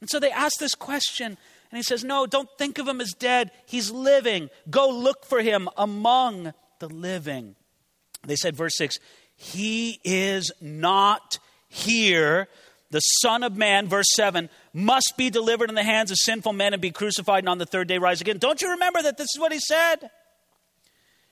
And 0.00 0.08
so 0.08 0.18
they 0.18 0.30
ask 0.30 0.58
this 0.58 0.74
question, 0.74 1.26
and 1.26 1.76
he 1.76 1.82
says, 1.82 2.02
No, 2.02 2.26
don't 2.26 2.48
think 2.58 2.78
of 2.78 2.88
him 2.88 3.00
as 3.00 3.12
dead. 3.12 3.50
He's 3.66 3.90
living. 3.90 4.50
Go 4.70 4.88
look 4.88 5.24
for 5.24 5.42
him 5.42 5.68
among 5.76 6.54
the 6.78 6.88
living. 6.88 7.54
They 8.26 8.36
said, 8.36 8.56
verse 8.56 8.76
6 8.76 8.98
he 9.42 9.98
is 10.04 10.52
not 10.60 11.38
here. 11.66 12.46
The 12.90 13.00
Son 13.00 13.42
of 13.42 13.56
Man, 13.56 13.88
verse 13.88 14.08
7, 14.14 14.50
must 14.74 15.14
be 15.16 15.30
delivered 15.30 15.70
in 15.70 15.76
the 15.76 15.82
hands 15.82 16.10
of 16.10 16.18
sinful 16.18 16.52
men 16.52 16.74
and 16.74 16.82
be 16.82 16.90
crucified 16.90 17.44
and 17.44 17.48
on 17.48 17.56
the 17.56 17.64
third 17.64 17.88
day 17.88 17.96
rise 17.96 18.20
again. 18.20 18.36
Don't 18.36 18.60
you 18.60 18.72
remember 18.72 19.00
that 19.00 19.16
this 19.16 19.28
is 19.34 19.40
what 19.40 19.50
he 19.50 19.58
said? 19.58 20.10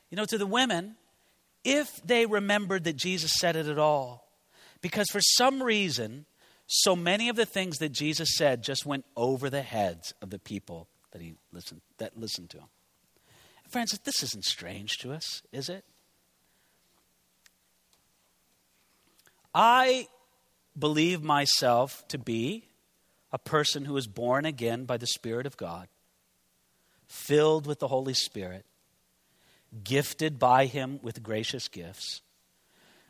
You 0.08 0.16
know, 0.16 0.24
to 0.24 0.38
the 0.38 0.46
women, 0.46 0.96
if 1.64 2.00
they 2.02 2.24
remembered 2.24 2.84
that 2.84 2.96
Jesus 2.96 3.32
said 3.34 3.56
it 3.56 3.66
at 3.66 3.78
all, 3.78 4.26
because 4.80 5.08
for 5.10 5.20
some 5.20 5.62
reason, 5.62 6.24
so 6.66 6.96
many 6.96 7.28
of 7.28 7.36
the 7.36 7.44
things 7.44 7.76
that 7.76 7.90
Jesus 7.90 8.30
said 8.36 8.62
just 8.62 8.86
went 8.86 9.04
over 9.16 9.50
the 9.50 9.60
heads 9.60 10.14
of 10.22 10.30
the 10.30 10.38
people 10.38 10.88
that 11.10 11.20
he 11.20 11.34
listened 11.52 11.82
that 11.98 12.16
listened 12.16 12.48
to 12.50 12.56
him. 12.56 12.68
Friends, 13.68 13.98
this 14.02 14.22
isn't 14.22 14.46
strange 14.46 14.96
to 15.00 15.12
us, 15.12 15.42
is 15.52 15.68
it? 15.68 15.84
I 19.60 20.06
believe 20.78 21.24
myself 21.24 22.06
to 22.08 22.18
be 22.18 22.68
a 23.32 23.38
person 23.38 23.84
who 23.84 23.96
is 23.96 24.06
born 24.06 24.44
again 24.44 24.84
by 24.84 24.98
the 24.98 25.06
Spirit 25.08 25.46
of 25.46 25.56
God, 25.56 25.88
filled 27.08 27.66
with 27.66 27.80
the 27.80 27.88
Holy 27.88 28.14
Spirit, 28.14 28.64
gifted 29.82 30.38
by 30.38 30.66
Him 30.66 31.00
with 31.02 31.24
gracious 31.24 31.66
gifts. 31.66 32.22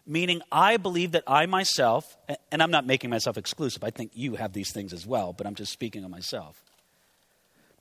Meaning, 0.06 0.40
I 0.50 0.78
believe 0.78 1.12
that 1.12 1.24
I 1.26 1.44
myself, 1.44 2.16
and 2.50 2.62
I'm 2.62 2.70
not 2.70 2.86
making 2.86 3.10
myself 3.10 3.36
exclusive, 3.36 3.84
I 3.84 3.90
think 3.90 4.12
you 4.14 4.36
have 4.36 4.54
these 4.54 4.72
things 4.72 4.94
as 4.94 5.06
well, 5.06 5.34
but 5.34 5.46
I'm 5.46 5.54
just 5.54 5.70
speaking 5.70 6.02
of 6.02 6.10
myself. 6.10 6.64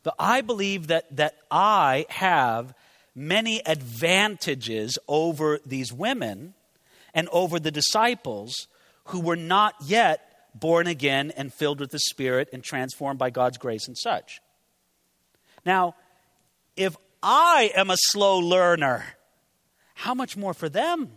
But 0.04 0.16
I 0.20 0.42
believe 0.42 0.88
that, 0.88 1.16
that 1.16 1.36
I 1.50 2.06
have 2.10 2.74
many 3.16 3.66
advantages 3.66 5.00
over 5.08 5.62
these 5.66 5.94
women 5.94 6.54
and 7.18 7.28
over 7.32 7.60
the 7.60 7.72
disciples 7.72 8.68
who 9.06 9.20
were 9.20 9.36
not 9.36 9.74
yet 9.84 10.22
born 10.54 10.86
again 10.86 11.32
and 11.36 11.52
filled 11.52 11.80
with 11.80 11.90
the 11.90 12.00
Spirit 12.00 12.48
and 12.54 12.64
transformed 12.64 13.18
by 13.18 13.32
God's 13.32 13.58
grace 13.58 13.88
and 13.88 13.98
such. 13.98 14.40
Now, 15.66 15.96
if 16.76 16.96
I 17.24 17.72
am 17.76 17.90
a 17.90 17.98
slow 17.98 18.38
learner, 18.38 19.04
how 19.96 20.14
much 20.14 20.38
more 20.38 20.54
for 20.54 20.70
them? 20.70 21.10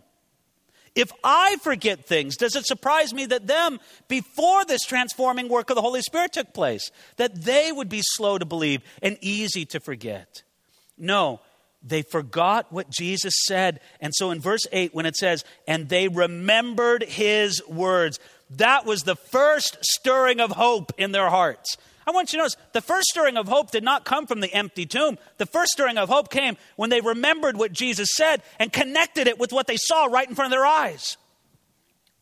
If 0.95 1.13
I 1.23 1.57
forget 1.63 2.07
things, 2.07 2.37
does 2.37 2.57
it 2.57 2.67
surprise 2.67 3.13
me 3.13 3.27
that 3.27 3.47
them, 3.47 3.79
before 4.09 4.65
this 4.65 4.85
transforming 4.87 5.49
work 5.49 5.69
of 5.69 5.77
the 5.77 5.83
Holy 5.83 6.01
Spirit 6.01 6.33
took 6.33 6.55
place, 6.55 6.91
that 7.17 7.43
they 7.45 7.71
would 7.71 7.91
be 7.91 8.01
slow 8.03 8.39
to 8.39 8.47
believe 8.47 8.81
and 9.03 9.19
easy 9.21 9.67
to 9.67 9.81
forget? 9.81 10.45
No, 10.97 11.41
they 11.83 12.03
forgot 12.03 12.71
what 12.71 12.91
Jesus 12.91 13.35
said. 13.47 13.81
And 14.01 14.15
so 14.15 14.31
in 14.31 14.41
verse 14.41 14.67
8, 14.71 14.95
when 14.95 15.07
it 15.07 15.17
says, 15.17 15.45
and 15.67 15.89
they 15.89 16.09
remembered 16.09 17.03
his 17.03 17.63
words, 17.67 18.19
that 18.51 18.85
was 18.85 19.03
the 19.03 19.17
first 19.17 19.79
stirring 19.83 20.41
of 20.41 20.51
hope 20.53 20.93
in 20.99 21.13
their 21.13 21.31
hearts. 21.31 21.77
I 22.07 22.13
want 22.13 22.33
you 22.33 22.39
to 22.39 22.43
notice 22.43 22.57
the 22.73 22.81
first 22.81 23.09
stirring 23.09 23.37
of 23.37 23.47
hope 23.47 23.71
did 23.71 23.85
not 23.85 24.05
come 24.05 24.27
from 24.27 24.41
the 24.41 24.53
empty 24.53 24.85
tomb. 24.85 25.19
The 25.39 25.47
first 25.47 25.73
stirring 25.73 25.97
of 25.97 26.09
hope 26.09 26.31
came 26.31 26.57
when 26.77 26.91
they 26.91 27.01
remembered 27.01 27.57
what 27.57 27.73
Jesus 27.73 28.09
said 28.15 28.43
and 28.59 28.73
connected 28.73 29.29
it 29.29 29.39
with 29.39 29.53
what 29.53 29.67
they 29.67 29.77
saw 29.77 30.07
right 30.07 30.29
in 30.29 30.35
front 30.35 30.53
of 30.53 30.57
their 30.57 30.67
eyes. 30.67 31.17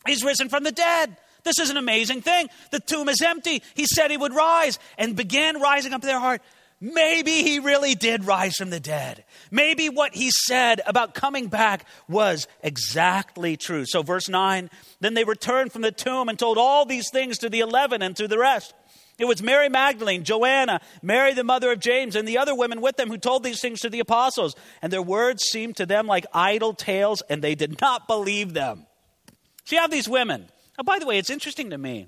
He's 0.06 0.24
risen 0.24 0.48
from 0.48 0.64
the 0.64 0.72
dead. 0.72 1.16
This 1.44 1.58
is 1.58 1.70
an 1.70 1.76
amazing 1.76 2.20
thing. 2.20 2.48
The 2.70 2.80
tomb 2.80 3.08
is 3.08 3.22
empty. 3.22 3.62
He 3.74 3.86
said 3.86 4.10
he 4.10 4.16
would 4.16 4.34
rise 4.34 4.78
and 4.98 5.16
began 5.16 5.60
rising 5.60 5.94
up 5.94 6.02
their 6.02 6.20
heart. 6.20 6.42
Maybe 6.80 7.42
he 7.42 7.58
really 7.58 7.96
did 7.96 8.24
rise 8.24 8.54
from 8.54 8.70
the 8.70 8.78
dead. 8.78 9.24
Maybe 9.50 9.88
what 9.88 10.14
he 10.14 10.30
said 10.30 10.80
about 10.86 11.12
coming 11.12 11.48
back 11.48 11.84
was 12.08 12.46
exactly 12.62 13.56
true. 13.56 13.84
So, 13.84 14.02
verse 14.02 14.28
9 14.28 14.70
then 15.00 15.14
they 15.14 15.24
returned 15.24 15.72
from 15.72 15.82
the 15.82 15.92
tomb 15.92 16.28
and 16.28 16.38
told 16.38 16.58
all 16.58 16.84
these 16.84 17.10
things 17.10 17.38
to 17.38 17.48
the 17.48 17.60
eleven 17.60 18.02
and 18.02 18.16
to 18.16 18.28
the 18.28 18.38
rest. 18.38 18.74
It 19.18 19.26
was 19.26 19.42
Mary 19.42 19.68
Magdalene, 19.68 20.22
Joanna, 20.22 20.80
Mary 21.02 21.34
the 21.34 21.42
mother 21.42 21.72
of 21.72 21.80
James, 21.80 22.14
and 22.14 22.26
the 22.26 22.38
other 22.38 22.54
women 22.54 22.80
with 22.80 22.96
them 22.96 23.08
who 23.08 23.18
told 23.18 23.42
these 23.42 23.60
things 23.60 23.80
to 23.80 23.90
the 23.90 23.98
apostles. 23.98 24.54
And 24.80 24.92
their 24.92 25.02
words 25.02 25.42
seemed 25.42 25.76
to 25.76 25.86
them 25.86 26.06
like 26.06 26.26
idle 26.32 26.72
tales, 26.72 27.22
and 27.28 27.42
they 27.42 27.56
did 27.56 27.80
not 27.80 28.06
believe 28.06 28.54
them. 28.54 28.86
So 29.64 29.74
you 29.76 29.82
have 29.82 29.90
these 29.90 30.08
women. 30.08 30.48
Now, 30.76 30.84
by 30.84 31.00
the 31.00 31.06
way, 31.06 31.18
it's 31.18 31.30
interesting 31.30 31.70
to 31.70 31.78
me 31.78 32.06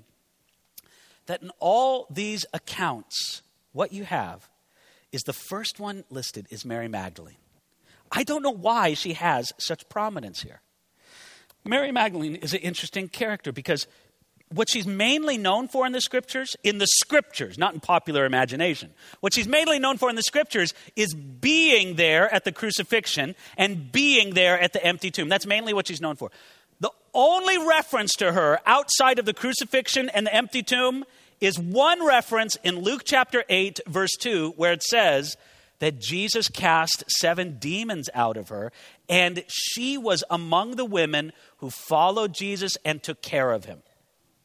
that 1.25 1.41
in 1.41 1.51
all 1.59 2.07
these 2.09 2.45
accounts, 2.53 3.41
what 3.73 3.91
you 3.91 4.05
have 4.05 4.47
is 5.11 5.23
the 5.23 5.33
first 5.33 5.79
one 5.79 6.03
listed 6.09 6.47
is 6.49 6.65
Mary 6.65 6.87
Magdalene. 6.87 7.35
I 8.11 8.23
don't 8.23 8.41
know 8.41 8.51
why 8.51 8.93
she 8.93 9.13
has 9.13 9.53
such 9.57 9.87
prominence 9.89 10.41
here. 10.41 10.61
Mary 11.63 11.91
Magdalene 11.91 12.35
is 12.35 12.53
an 12.53 12.59
interesting 12.59 13.07
character 13.07 13.51
because 13.51 13.87
what 14.53 14.69
she's 14.69 14.85
mainly 14.85 15.37
known 15.37 15.67
for 15.67 15.85
in 15.85 15.93
the 15.93 16.01
scriptures, 16.01 16.55
in 16.63 16.77
the 16.77 16.87
scriptures, 16.87 17.57
not 17.57 17.73
in 17.73 17.79
popular 17.79 18.25
imagination, 18.25 18.91
what 19.21 19.33
she's 19.33 19.47
mainly 19.47 19.79
known 19.79 19.97
for 19.97 20.09
in 20.09 20.15
the 20.15 20.23
scriptures 20.23 20.73
is 20.95 21.13
being 21.13 21.95
there 21.95 22.33
at 22.33 22.43
the 22.43 22.51
crucifixion 22.51 23.35
and 23.57 23.91
being 23.91 24.33
there 24.33 24.59
at 24.59 24.73
the 24.73 24.83
empty 24.83 25.11
tomb. 25.11 25.29
That's 25.29 25.45
mainly 25.45 25.73
what 25.73 25.87
she's 25.87 26.01
known 26.01 26.15
for. 26.15 26.31
The 26.79 26.91
only 27.13 27.57
reference 27.65 28.13
to 28.15 28.33
her 28.33 28.59
outside 28.65 29.19
of 29.19 29.25
the 29.25 29.33
crucifixion 29.33 30.09
and 30.09 30.25
the 30.25 30.33
empty 30.33 30.63
tomb 30.63 31.05
is 31.41 31.59
one 31.59 32.05
reference 32.05 32.55
in 32.63 32.79
Luke 32.79 33.01
chapter 33.03 33.43
8, 33.49 33.81
verse 33.87 34.15
2, 34.19 34.53
where 34.55 34.71
it 34.71 34.83
says 34.83 35.35
that 35.79 35.99
Jesus 35.99 36.47
cast 36.47 37.03
seven 37.07 37.57
demons 37.59 38.07
out 38.13 38.37
of 38.37 38.49
her, 38.49 38.71
and 39.09 39.43
she 39.47 39.97
was 39.97 40.23
among 40.29 40.75
the 40.75 40.85
women 40.85 41.33
who 41.57 41.69
followed 41.69 42.33
Jesus 42.33 42.77
and 42.85 43.01
took 43.01 43.21
care 43.21 43.51
of 43.51 43.65
him 43.65 43.81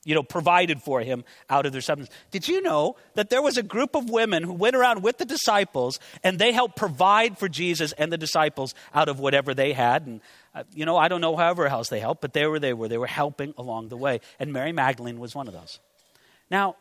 you 0.06 0.14
know, 0.14 0.22
provided 0.22 0.80
for 0.80 1.00
him 1.00 1.24
out 1.50 1.66
of 1.66 1.72
their 1.72 1.80
substance. 1.80 2.14
Did 2.30 2.46
you 2.46 2.62
know 2.62 2.94
that 3.14 3.28
there 3.28 3.42
was 3.42 3.58
a 3.58 3.62
group 3.62 3.96
of 3.96 4.08
women 4.08 4.44
who 4.44 4.52
went 4.52 4.76
around 4.76 5.02
with 5.02 5.18
the 5.18 5.24
disciples 5.24 5.98
and 6.22 6.38
they 6.38 6.52
helped 6.52 6.76
provide 6.76 7.38
for 7.38 7.48
Jesus 7.48 7.90
and 7.90 8.12
the 8.12 8.16
disciples 8.16 8.72
out 8.94 9.08
of 9.08 9.18
whatever 9.18 9.52
they 9.52 9.72
had? 9.72 10.06
And, 10.06 10.20
uh, 10.54 10.62
you 10.72 10.86
know, 10.86 10.96
I 10.96 11.08
don't 11.08 11.20
know 11.20 11.34
however 11.34 11.66
else 11.66 11.88
they 11.88 11.98
helped, 11.98 12.20
but 12.20 12.34
they 12.34 12.46
were 12.46 12.60
they 12.60 12.72
were. 12.72 12.86
They 12.86 12.98
were 12.98 13.08
helping 13.08 13.52
along 13.58 13.88
the 13.88 13.96
way. 13.96 14.20
And 14.38 14.52
Mary 14.52 14.70
Magdalene 14.70 15.18
was 15.18 15.34
one 15.34 15.48
of 15.48 15.54
those. 15.54 15.80
Now, 16.52 16.76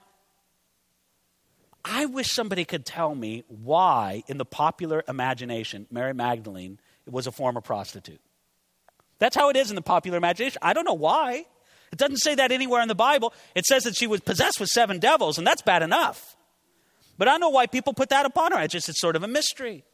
I 1.88 2.08
wish 2.08 2.32
somebody 2.32 2.65
could 2.65 2.84
tell 2.84 3.13
me 3.13 3.43
why, 3.48 4.24
in 4.28 4.39
the 4.39 4.45
popular 4.45 5.04
imagination, 5.08 5.86
Mary 5.91 6.13
Magdalene 6.13 6.80
was 7.08 7.28
a 7.28 7.32
former 7.32 7.62
prostitute. 7.62 8.19
That's 9.19 9.36
how 9.36 9.50
it 9.50 9.56
is 9.56 9.69
in 9.69 9.76
the 9.76 9.84
popular 9.84 10.17
imagination. 10.17 10.58
I 10.63 10.74
don't 10.74 10.86
know 10.86 10.93
why. 10.93 11.45
It 11.91 12.00
doesn't 12.00 12.17
say 12.17 12.36
that 12.36 12.52
anywhere 12.52 12.82
in 12.82 12.88
the 12.88 12.95
Bible. 12.95 13.34
It 13.54 13.65
says 13.65 13.84
that 13.84 13.95
she 13.95 14.08
was 14.08 14.19
possessed 14.19 14.60
with 14.60 14.69
seven 14.69 14.98
devils, 14.98 15.38
and 15.38 15.45
that's 15.45 15.62
bad 15.62 15.84
enough. 15.84 16.36
But 17.19 17.28
I 17.28 17.32
don't 17.32 17.39
know 17.39 17.50
why 17.50 17.67
people 17.67 17.93
put 17.93 18.10
that 18.10 18.26
upon 18.26 18.52
her. 18.52 18.60
It's 18.62 18.74
just 18.74 18.89
it's 18.89 19.00
sort 19.00 19.15
of 19.15 19.24
a 19.24 19.28
mystery. 19.28 19.86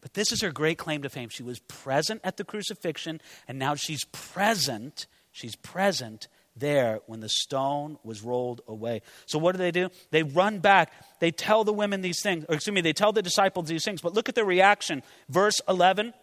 But 0.00 0.14
this 0.14 0.32
is 0.32 0.42
her 0.42 0.50
great 0.50 0.78
claim 0.78 1.02
to 1.02 1.08
fame. 1.08 1.28
She 1.30 1.44
was 1.44 1.60
present 1.60 2.20
at 2.24 2.36
the 2.36 2.44
crucifixion, 2.44 3.20
and 3.48 3.58
now 3.58 3.76
she's 3.76 4.04
present. 4.12 5.06
She's 5.32 5.56
present 5.56 6.28
there 6.56 7.00
when 7.06 7.20
the 7.20 7.28
stone 7.28 7.98
was 8.02 8.22
rolled 8.22 8.62
away. 8.66 9.02
So 9.26 9.38
what 9.38 9.52
do 9.52 9.58
they 9.58 9.70
do? 9.70 9.90
They 10.10 10.22
run 10.22 10.58
back. 10.58 10.92
They 11.20 11.30
tell 11.30 11.64
the 11.64 11.72
women 11.72 12.00
these 12.00 12.22
things, 12.22 12.44
or 12.48 12.54
excuse 12.54 12.74
me, 12.74 12.80
they 12.80 12.92
tell 12.92 13.12
the 13.12 13.22
disciples 13.22 13.68
these 13.68 13.84
things. 13.84 14.00
But 14.00 14.14
look 14.14 14.28
at 14.28 14.34
their 14.34 14.44
reaction. 14.44 15.02
Verse 15.28 15.60
11. 15.68 16.14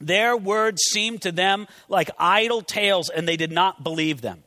Their 0.00 0.36
words 0.36 0.82
seemed 0.82 1.22
to 1.22 1.32
them 1.32 1.66
like 1.88 2.10
idle 2.18 2.62
tales, 2.62 3.08
and 3.08 3.26
they 3.26 3.36
did 3.36 3.52
not 3.52 3.84
believe 3.84 4.20
them. 4.20 4.42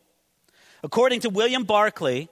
According 0.83 1.21
to 1.21 1.29
William 1.29 1.63
Barclay, 1.63 2.27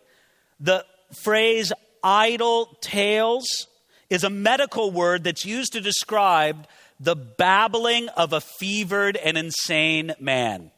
the 0.59 0.85
phrase 1.13 1.71
idle 2.03 2.77
tales 2.81 3.67
is 4.09 4.23
a 4.23 4.29
medical 4.29 4.91
word 4.91 5.23
that's 5.23 5.45
used 5.45 5.73
to 5.73 5.81
describe 5.81 6.67
the 6.99 7.15
babbling 7.15 8.09
of 8.09 8.33
a 8.33 8.41
fevered 8.41 9.17
and 9.17 9.37
insane 9.37 10.13
man. 10.19 10.69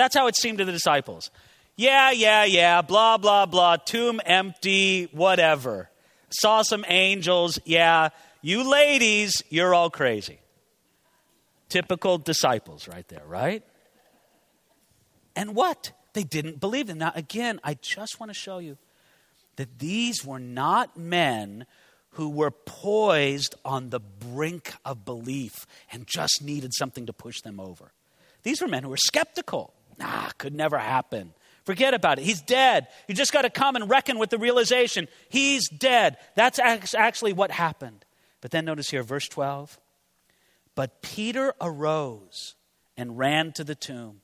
That's 0.00 0.16
how 0.16 0.28
it 0.28 0.36
seemed 0.36 0.56
to 0.58 0.64
the 0.64 0.72
disciples. 0.72 1.30
Yeah, 1.76 2.10
yeah, 2.10 2.44
yeah, 2.44 2.80
blah, 2.80 3.18
blah, 3.18 3.44
blah, 3.44 3.76
tomb 3.76 4.18
empty, 4.24 5.10
whatever. 5.12 5.90
Saw 6.30 6.62
some 6.62 6.86
angels, 6.88 7.58
yeah. 7.66 8.08
You 8.40 8.66
ladies, 8.70 9.42
you're 9.50 9.74
all 9.74 9.90
crazy. 9.90 10.38
Typical 11.68 12.16
disciples 12.16 12.88
right 12.88 13.06
there, 13.08 13.24
right? 13.26 13.62
And 15.36 15.54
what? 15.54 15.92
They 16.14 16.22
didn't 16.24 16.60
believe 16.60 16.86
them. 16.86 16.96
Now, 16.96 17.12
again, 17.14 17.60
I 17.62 17.74
just 17.74 18.18
want 18.18 18.30
to 18.30 18.34
show 18.34 18.56
you 18.56 18.78
that 19.56 19.80
these 19.80 20.24
were 20.24 20.40
not 20.40 20.96
men 20.96 21.66
who 22.12 22.30
were 22.30 22.50
poised 22.50 23.54
on 23.66 23.90
the 23.90 24.00
brink 24.00 24.72
of 24.82 25.04
belief 25.04 25.66
and 25.92 26.06
just 26.06 26.40
needed 26.42 26.72
something 26.72 27.04
to 27.04 27.12
push 27.12 27.42
them 27.42 27.60
over. 27.60 27.92
These 28.44 28.62
were 28.62 28.68
men 28.68 28.84
who 28.84 28.88
were 28.88 28.96
skeptical. 28.96 29.74
Nah, 30.00 30.30
could 30.38 30.54
never 30.54 30.78
happen. 30.78 31.34
Forget 31.64 31.94
about 31.94 32.18
it. 32.18 32.24
He's 32.24 32.40
dead. 32.40 32.88
You 33.06 33.14
just 33.14 33.32
got 33.32 33.42
to 33.42 33.50
come 33.50 33.76
and 33.76 33.88
reckon 33.88 34.18
with 34.18 34.30
the 34.30 34.38
realization 34.38 35.06
he's 35.28 35.68
dead. 35.68 36.16
That's 36.34 36.58
actually 36.58 37.34
what 37.34 37.52
happened. 37.52 38.04
But 38.40 38.50
then 38.50 38.64
notice 38.64 38.90
here, 38.90 39.02
verse 39.02 39.28
12. 39.28 39.78
But 40.74 41.02
Peter 41.02 41.52
arose 41.60 42.56
and 42.96 43.18
ran 43.18 43.52
to 43.52 43.62
the 43.62 43.74
tomb. 43.74 44.22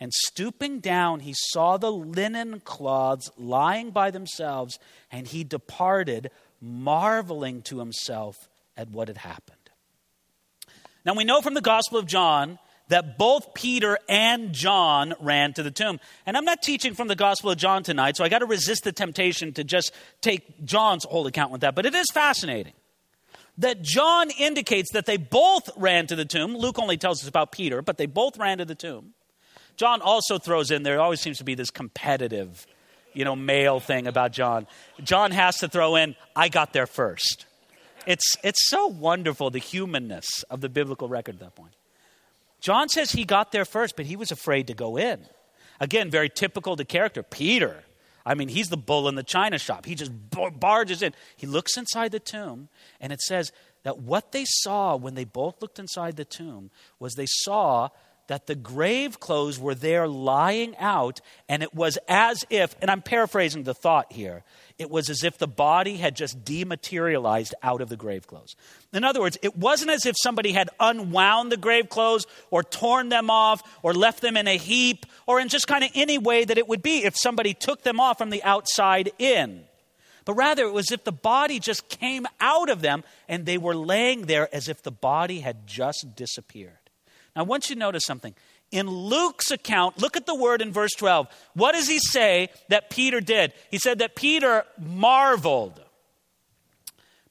And 0.00 0.12
stooping 0.12 0.80
down, 0.80 1.20
he 1.20 1.34
saw 1.34 1.76
the 1.76 1.90
linen 1.90 2.60
cloths 2.60 3.30
lying 3.36 3.90
by 3.90 4.10
themselves, 4.10 4.78
and 5.10 5.26
he 5.26 5.44
departed, 5.44 6.30
marveling 6.60 7.62
to 7.62 7.78
himself 7.78 8.48
at 8.76 8.90
what 8.90 9.08
had 9.08 9.18
happened. 9.18 9.56
Now, 11.04 11.14
we 11.14 11.24
know 11.24 11.40
from 11.40 11.54
the 11.54 11.60
Gospel 11.60 11.98
of 11.98 12.06
John 12.06 12.58
that 12.88 13.18
both 13.18 13.54
Peter 13.54 13.98
and 14.08 14.52
John 14.52 15.14
ran 15.20 15.52
to 15.54 15.62
the 15.62 15.70
tomb. 15.70 16.00
And 16.26 16.36
I'm 16.36 16.44
not 16.44 16.62
teaching 16.62 16.94
from 16.94 17.08
the 17.08 17.16
Gospel 17.16 17.50
of 17.50 17.58
John 17.58 17.82
tonight, 17.82 18.16
so 18.16 18.24
I 18.24 18.28
got 18.28 18.40
to 18.40 18.46
resist 18.46 18.84
the 18.84 18.92
temptation 18.92 19.52
to 19.54 19.64
just 19.64 19.92
take 20.20 20.64
John's 20.64 21.04
whole 21.04 21.26
account 21.26 21.52
with 21.52 21.60
that. 21.60 21.74
But 21.74 21.86
it 21.86 21.94
is 21.94 22.06
fascinating 22.12 22.72
that 23.58 23.82
John 23.82 24.30
indicates 24.30 24.92
that 24.92 25.06
they 25.06 25.16
both 25.16 25.68
ran 25.76 26.06
to 26.06 26.16
the 26.16 26.24
tomb. 26.24 26.56
Luke 26.56 26.78
only 26.78 26.96
tells 26.96 27.22
us 27.22 27.28
about 27.28 27.52
Peter, 27.52 27.82
but 27.82 27.98
they 27.98 28.06
both 28.06 28.38
ran 28.38 28.58
to 28.58 28.64
the 28.64 28.74
tomb. 28.74 29.14
John 29.76 30.00
also 30.00 30.38
throws 30.38 30.70
in 30.70 30.82
there 30.82 31.00
always 31.00 31.20
seems 31.20 31.38
to 31.38 31.44
be 31.44 31.54
this 31.54 31.70
competitive, 31.70 32.66
you 33.12 33.24
know, 33.24 33.36
male 33.36 33.80
thing 33.80 34.06
about 34.06 34.32
John. 34.32 34.66
John 35.02 35.30
has 35.30 35.58
to 35.58 35.68
throw 35.68 35.96
in, 35.96 36.16
I 36.34 36.48
got 36.48 36.72
there 36.72 36.86
first. 36.86 37.46
It's, 38.06 38.36
it's 38.42 38.68
so 38.68 38.86
wonderful, 38.86 39.50
the 39.50 39.58
humanness 39.58 40.26
of 40.50 40.60
the 40.60 40.68
biblical 40.68 41.08
record 41.08 41.36
at 41.36 41.40
that 41.40 41.54
point. 41.54 41.74
John 42.60 42.88
says 42.88 43.12
he 43.12 43.24
got 43.24 43.52
there 43.52 43.64
first, 43.64 43.96
but 43.96 44.06
he 44.06 44.16
was 44.16 44.30
afraid 44.30 44.66
to 44.66 44.74
go 44.74 44.96
in. 44.96 45.20
Again, 45.80 46.10
very 46.10 46.28
typical 46.28 46.76
the 46.76 46.84
character. 46.84 47.22
Peter, 47.22 47.84
I 48.26 48.34
mean, 48.34 48.48
he's 48.48 48.68
the 48.68 48.76
bull 48.76 49.08
in 49.08 49.14
the 49.14 49.22
china 49.22 49.58
shop. 49.58 49.86
He 49.86 49.94
just 49.94 50.12
barges 50.58 51.02
in. 51.02 51.14
He 51.36 51.46
looks 51.46 51.76
inside 51.76 52.12
the 52.12 52.20
tomb, 52.20 52.68
and 53.00 53.12
it 53.12 53.20
says 53.20 53.52
that 53.84 53.98
what 54.00 54.32
they 54.32 54.44
saw 54.46 54.96
when 54.96 55.14
they 55.14 55.24
both 55.24 55.62
looked 55.62 55.78
inside 55.78 56.16
the 56.16 56.24
tomb 56.24 56.70
was 56.98 57.14
they 57.14 57.26
saw 57.26 57.88
that 58.26 58.46
the 58.46 58.54
grave 58.54 59.20
clothes 59.20 59.58
were 59.58 59.74
there 59.74 60.06
lying 60.06 60.76
out, 60.76 61.20
and 61.48 61.62
it 61.62 61.74
was 61.74 61.98
as 62.08 62.44
if, 62.50 62.76
and 62.82 62.90
I'm 62.90 63.02
paraphrasing 63.02 63.62
the 63.62 63.74
thought 63.74 64.12
here, 64.12 64.44
it 64.78 64.90
was 64.90 65.10
as 65.10 65.24
if 65.24 65.38
the 65.38 65.48
body 65.48 65.96
had 65.96 66.14
just 66.14 66.44
dematerialized 66.44 67.54
out 67.62 67.80
of 67.80 67.88
the 67.88 67.96
grave 67.96 68.26
clothes. 68.26 68.54
In 68.92 69.02
other 69.02 69.20
words, 69.20 69.36
it 69.42 69.56
wasn't 69.56 69.90
as 69.90 70.06
if 70.06 70.14
somebody 70.22 70.52
had 70.52 70.70
unwound 70.78 71.50
the 71.50 71.56
grave 71.56 71.88
clothes 71.88 72.26
or 72.50 72.62
torn 72.62 73.08
them 73.08 73.28
off 73.28 73.62
or 73.82 73.92
left 73.92 74.20
them 74.20 74.36
in 74.36 74.46
a 74.46 74.56
heap 74.56 75.04
or 75.26 75.40
in 75.40 75.48
just 75.48 75.66
kind 75.66 75.82
of 75.82 75.90
any 75.94 76.16
way 76.16 76.44
that 76.44 76.58
it 76.58 76.68
would 76.68 76.82
be 76.82 77.04
if 77.04 77.16
somebody 77.16 77.54
took 77.54 77.82
them 77.82 77.98
off 77.98 78.18
from 78.18 78.30
the 78.30 78.42
outside 78.44 79.10
in. 79.18 79.64
But 80.24 80.34
rather, 80.34 80.64
it 80.64 80.72
was 80.72 80.90
as 80.90 80.92
if 80.92 81.04
the 81.04 81.12
body 81.12 81.58
just 81.58 81.88
came 81.88 82.26
out 82.38 82.68
of 82.68 82.80
them 82.80 83.02
and 83.28 83.46
they 83.46 83.58
were 83.58 83.74
laying 83.74 84.26
there 84.26 84.54
as 84.54 84.68
if 84.68 84.82
the 84.82 84.92
body 84.92 85.40
had 85.40 85.66
just 85.66 86.14
disappeared. 86.14 86.78
Now, 87.34 87.42
I 87.42 87.44
want 87.44 87.68
you 87.68 87.74
to 87.74 87.80
notice 87.80 88.04
something. 88.04 88.34
In 88.70 88.88
Luke's 88.88 89.50
account, 89.50 90.00
look 90.00 90.16
at 90.16 90.26
the 90.26 90.34
word 90.34 90.60
in 90.60 90.72
verse 90.72 90.92
12. 90.92 91.26
What 91.54 91.72
does 91.72 91.88
he 91.88 91.98
say 91.98 92.48
that 92.68 92.90
Peter 92.90 93.20
did? 93.20 93.52
He 93.70 93.78
said 93.78 94.00
that 94.00 94.14
Peter 94.14 94.64
marveled. 94.78 95.82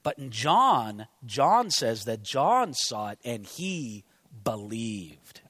But 0.01 0.17
in 0.17 0.31
John, 0.31 1.07
John 1.25 1.69
says 1.69 2.05
that 2.05 2.23
John 2.23 2.73
saw 2.73 3.09
it 3.09 3.19
and 3.23 3.45
he 3.45 4.03
believed. 4.43 5.41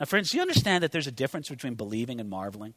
Now, 0.00 0.06
friends, 0.06 0.30
do 0.30 0.38
you 0.38 0.42
understand 0.42 0.82
that 0.82 0.90
there's 0.90 1.06
a 1.06 1.12
difference 1.12 1.48
between 1.48 1.74
believing 1.74 2.18
and 2.18 2.28
marveling? 2.28 2.74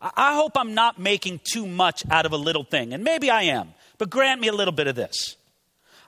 I 0.00 0.36
hope 0.36 0.52
I'm 0.56 0.74
not 0.74 0.98
making 0.98 1.40
too 1.42 1.66
much 1.66 2.04
out 2.08 2.24
of 2.24 2.32
a 2.32 2.36
little 2.36 2.62
thing, 2.62 2.94
and 2.94 3.02
maybe 3.02 3.30
I 3.30 3.42
am, 3.42 3.74
but 3.98 4.10
grant 4.10 4.40
me 4.40 4.46
a 4.46 4.52
little 4.52 4.72
bit 4.72 4.86
of 4.86 4.94
this. 4.94 5.36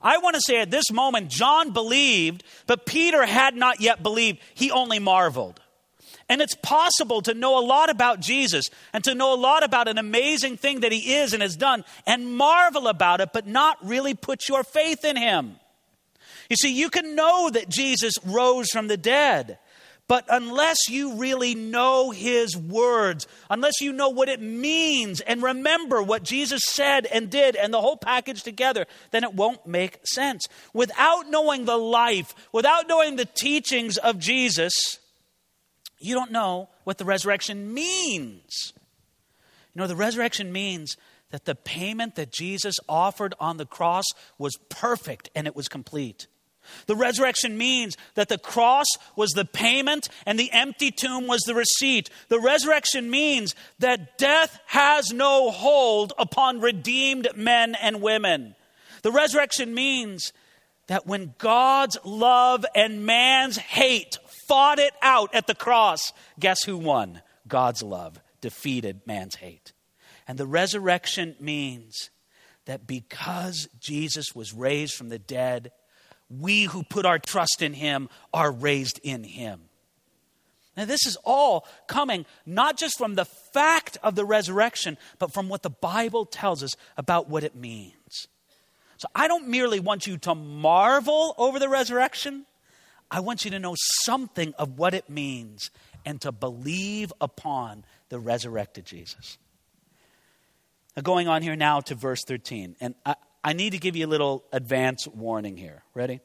I 0.03 0.19
want 0.19 0.35
to 0.35 0.43
say 0.45 0.61
at 0.61 0.71
this 0.71 0.91
moment, 0.91 1.29
John 1.29 1.73
believed, 1.73 2.43
but 2.67 2.87
Peter 2.87 3.27
had 3.27 3.55
not 3.55 3.81
yet 3.81 4.03
believed. 4.03 4.39
He 4.55 4.71
only 4.71 4.99
marveled. 4.99 5.61
And 6.29 6.41
it's 6.41 6.55
possible 6.55 7.23
to 7.23 7.35
know 7.35 7.59
a 7.59 7.67
lot 7.67 7.91
about 7.91 8.21
Jesus 8.21 8.67
and 8.93 9.03
to 9.05 9.17
know 9.17 9.35
a 9.35 9.37
lot 9.37 9.65
about 9.65 9.89
an 9.89 9.99
amazing 9.99 10.57
thing 10.57 10.81
that 10.81 10.93
he 10.93 11.15
is 11.15 11.33
and 11.33 11.43
has 11.43 11.57
done 11.57 11.85
and 12.07 12.37
marvel 12.37 12.87
about 12.87 13.21
it, 13.21 13.31
but 13.33 13.49
not 13.49 13.85
really 13.85 14.15
put 14.15 14.49
your 14.49 14.63
faith 14.63 15.05
in 15.05 15.17
him. 15.17 15.57
You 16.49 16.57
see, 16.57 16.73
you 16.73 16.89
can 16.89 17.17
know 17.17 17.51
that 17.51 17.69
Jesus 17.69 18.15
rose 18.25 18.71
from 18.71 18.87
the 18.87 18.97
dead. 18.97 19.59
But 20.11 20.25
unless 20.29 20.89
you 20.89 21.15
really 21.15 21.55
know 21.55 22.11
his 22.11 22.57
words, 22.57 23.29
unless 23.49 23.81
you 23.81 23.93
know 23.93 24.09
what 24.09 24.29
it 24.29 24.43
means 24.43 25.21
and 25.21 25.41
remember 25.41 26.03
what 26.03 26.25
Jesus 26.25 26.63
said 26.67 27.07
and 27.07 27.31
did 27.31 27.55
and 27.55 27.73
the 27.73 27.81
whole 27.81 27.97
package 27.97 28.43
together, 28.43 28.87
then 29.13 29.23
it 29.23 29.35
won't 29.35 29.69
make 29.69 30.01
sense. 30.05 30.49
Without 30.75 31.31
knowing 31.31 31.65
the 31.65 31.77
life, 31.77 32.35
without 32.51 32.89
knowing 32.89 33.15
the 33.15 33.25
teachings 33.25 33.99
of 33.99 34.19
Jesus, 34.19 34.99
you 36.01 36.17
don't 36.17 36.33
know 36.33 36.71
what 36.83 36.99
the 36.99 37.05
resurrection 37.05 37.73
means. 37.73 38.73
You 39.77 39.81
know, 39.81 39.87
the 39.87 39.95
resurrection 39.95 40.51
means 40.51 40.97
that 41.31 41.45
the 41.45 41.55
payment 41.55 42.17
that 42.17 42.33
Jesus 42.33 42.75
offered 42.89 43.35
on 43.39 43.59
the 43.59 43.65
cross 43.65 44.07
was 44.39 44.59
perfect 44.71 45.31
and 45.37 45.47
it 45.47 45.55
was 45.55 45.69
complete. 45.69 46.27
The 46.87 46.97
resurrection 46.97 47.57
means 47.57 47.97
that 48.15 48.29
the 48.29 48.39
cross 48.39 48.87
was 49.17 49.31
the 49.31 49.45
payment 49.45 50.09
and 50.27 50.39
the 50.39 50.53
empty 50.53 50.91
tomb 50.91 51.27
was 51.27 51.43
the 51.43 51.55
receipt. 51.55 52.11
The 52.29 52.41
resurrection 52.41 53.11
means 53.11 53.55
that 53.79 54.19
death 54.19 54.59
has 54.67 55.13
no 55.13 55.51
hold 55.51 56.13
upon 56.19 56.61
redeemed 56.61 57.29
men 57.37 57.75
and 57.75 58.03
women. 58.03 58.55
The 59.03 59.13
resurrection 59.13 59.75
means 59.75 60.33
that 60.89 61.07
when 61.07 61.35
God's 61.39 61.97
love 62.05 62.67
and 62.75 63.07
man's 63.07 63.57
hate 63.57 64.19
fought 64.49 64.79
it 64.79 64.93
out 65.03 65.35
at 65.35 65.47
the 65.47 65.55
cross, 65.55 66.13
guess 66.39 66.65
who 66.65 66.77
won? 66.77 67.23
God's 67.47 67.83
love 67.83 68.21
defeated 68.41 69.03
man's 69.07 69.37
hate. 69.37 69.73
And 70.27 70.39
the 70.39 70.47
resurrection 70.47 71.37
means 71.41 72.11
that 72.67 72.87
because 72.87 73.69
Jesus 73.81 74.35
was 74.35 74.53
raised 74.53 74.95
from 74.95 75.09
the 75.09 75.19
dead, 75.19 75.73
we 76.31 76.65
who 76.65 76.83
put 76.83 77.05
our 77.05 77.19
trust 77.19 77.61
in 77.61 77.75
him 77.75 78.09
are 78.33 78.53
raised 78.53 79.01
in 79.03 79.25
him. 79.25 79.63
Now, 80.77 80.85
this 80.85 81.05
is 81.05 81.17
all 81.25 81.67
coming 81.89 82.25
not 82.47 82.77
just 82.77 82.97
from 82.97 83.15
the 83.17 83.25
fact 83.25 83.99
of 84.03 84.15
the 84.15 84.25
resurrection, 84.25 84.97
but 85.19 85.33
from 85.33 85.49
what 85.49 85.63
the 85.63 85.71
Bible 85.71 86.25
tells 86.25 86.63
us 86.63 86.75
about 86.97 87.29
what 87.29 87.45
it 87.45 87.57
means. 87.57 88.29
So, 88.97 89.09
I 89.15 89.29
don't 89.29 89.49
merely 89.49 89.81
want 89.81 90.07
you 90.07 90.17
to 90.19 90.35
marvel 90.35 91.35
over 91.37 91.59
the 91.59 91.69
resurrection, 91.69 92.47
I 93.11 93.21
want 93.21 93.45
you 93.45 93.51
to 93.51 93.59
know 93.59 93.75
something 93.77 94.55
of 94.55 94.79
what 94.79 94.95
it 94.95 95.11
means 95.11 95.71
and 96.07 96.21
to 96.21 96.31
believe 96.31 97.13
upon 97.21 97.85
the 98.09 98.21
resurrected 98.21 98.87
Jesus. 98.87 99.37
Now, 100.97 101.03
going 101.03 101.29
on 101.29 101.43
here 101.43 101.57
now 101.57 101.81
to 101.81 101.95
verse 101.95 102.23
13, 102.25 102.77
and 102.81 102.95
I, 103.05 103.17
I 103.43 103.53
need 103.53 103.71
to 103.71 103.79
give 103.79 103.97
you 103.97 104.07
a 104.07 104.09
little 104.09 104.45
advance 104.53 105.07
warning 105.09 105.57
here. 105.57 105.83
Ready? 105.95 106.21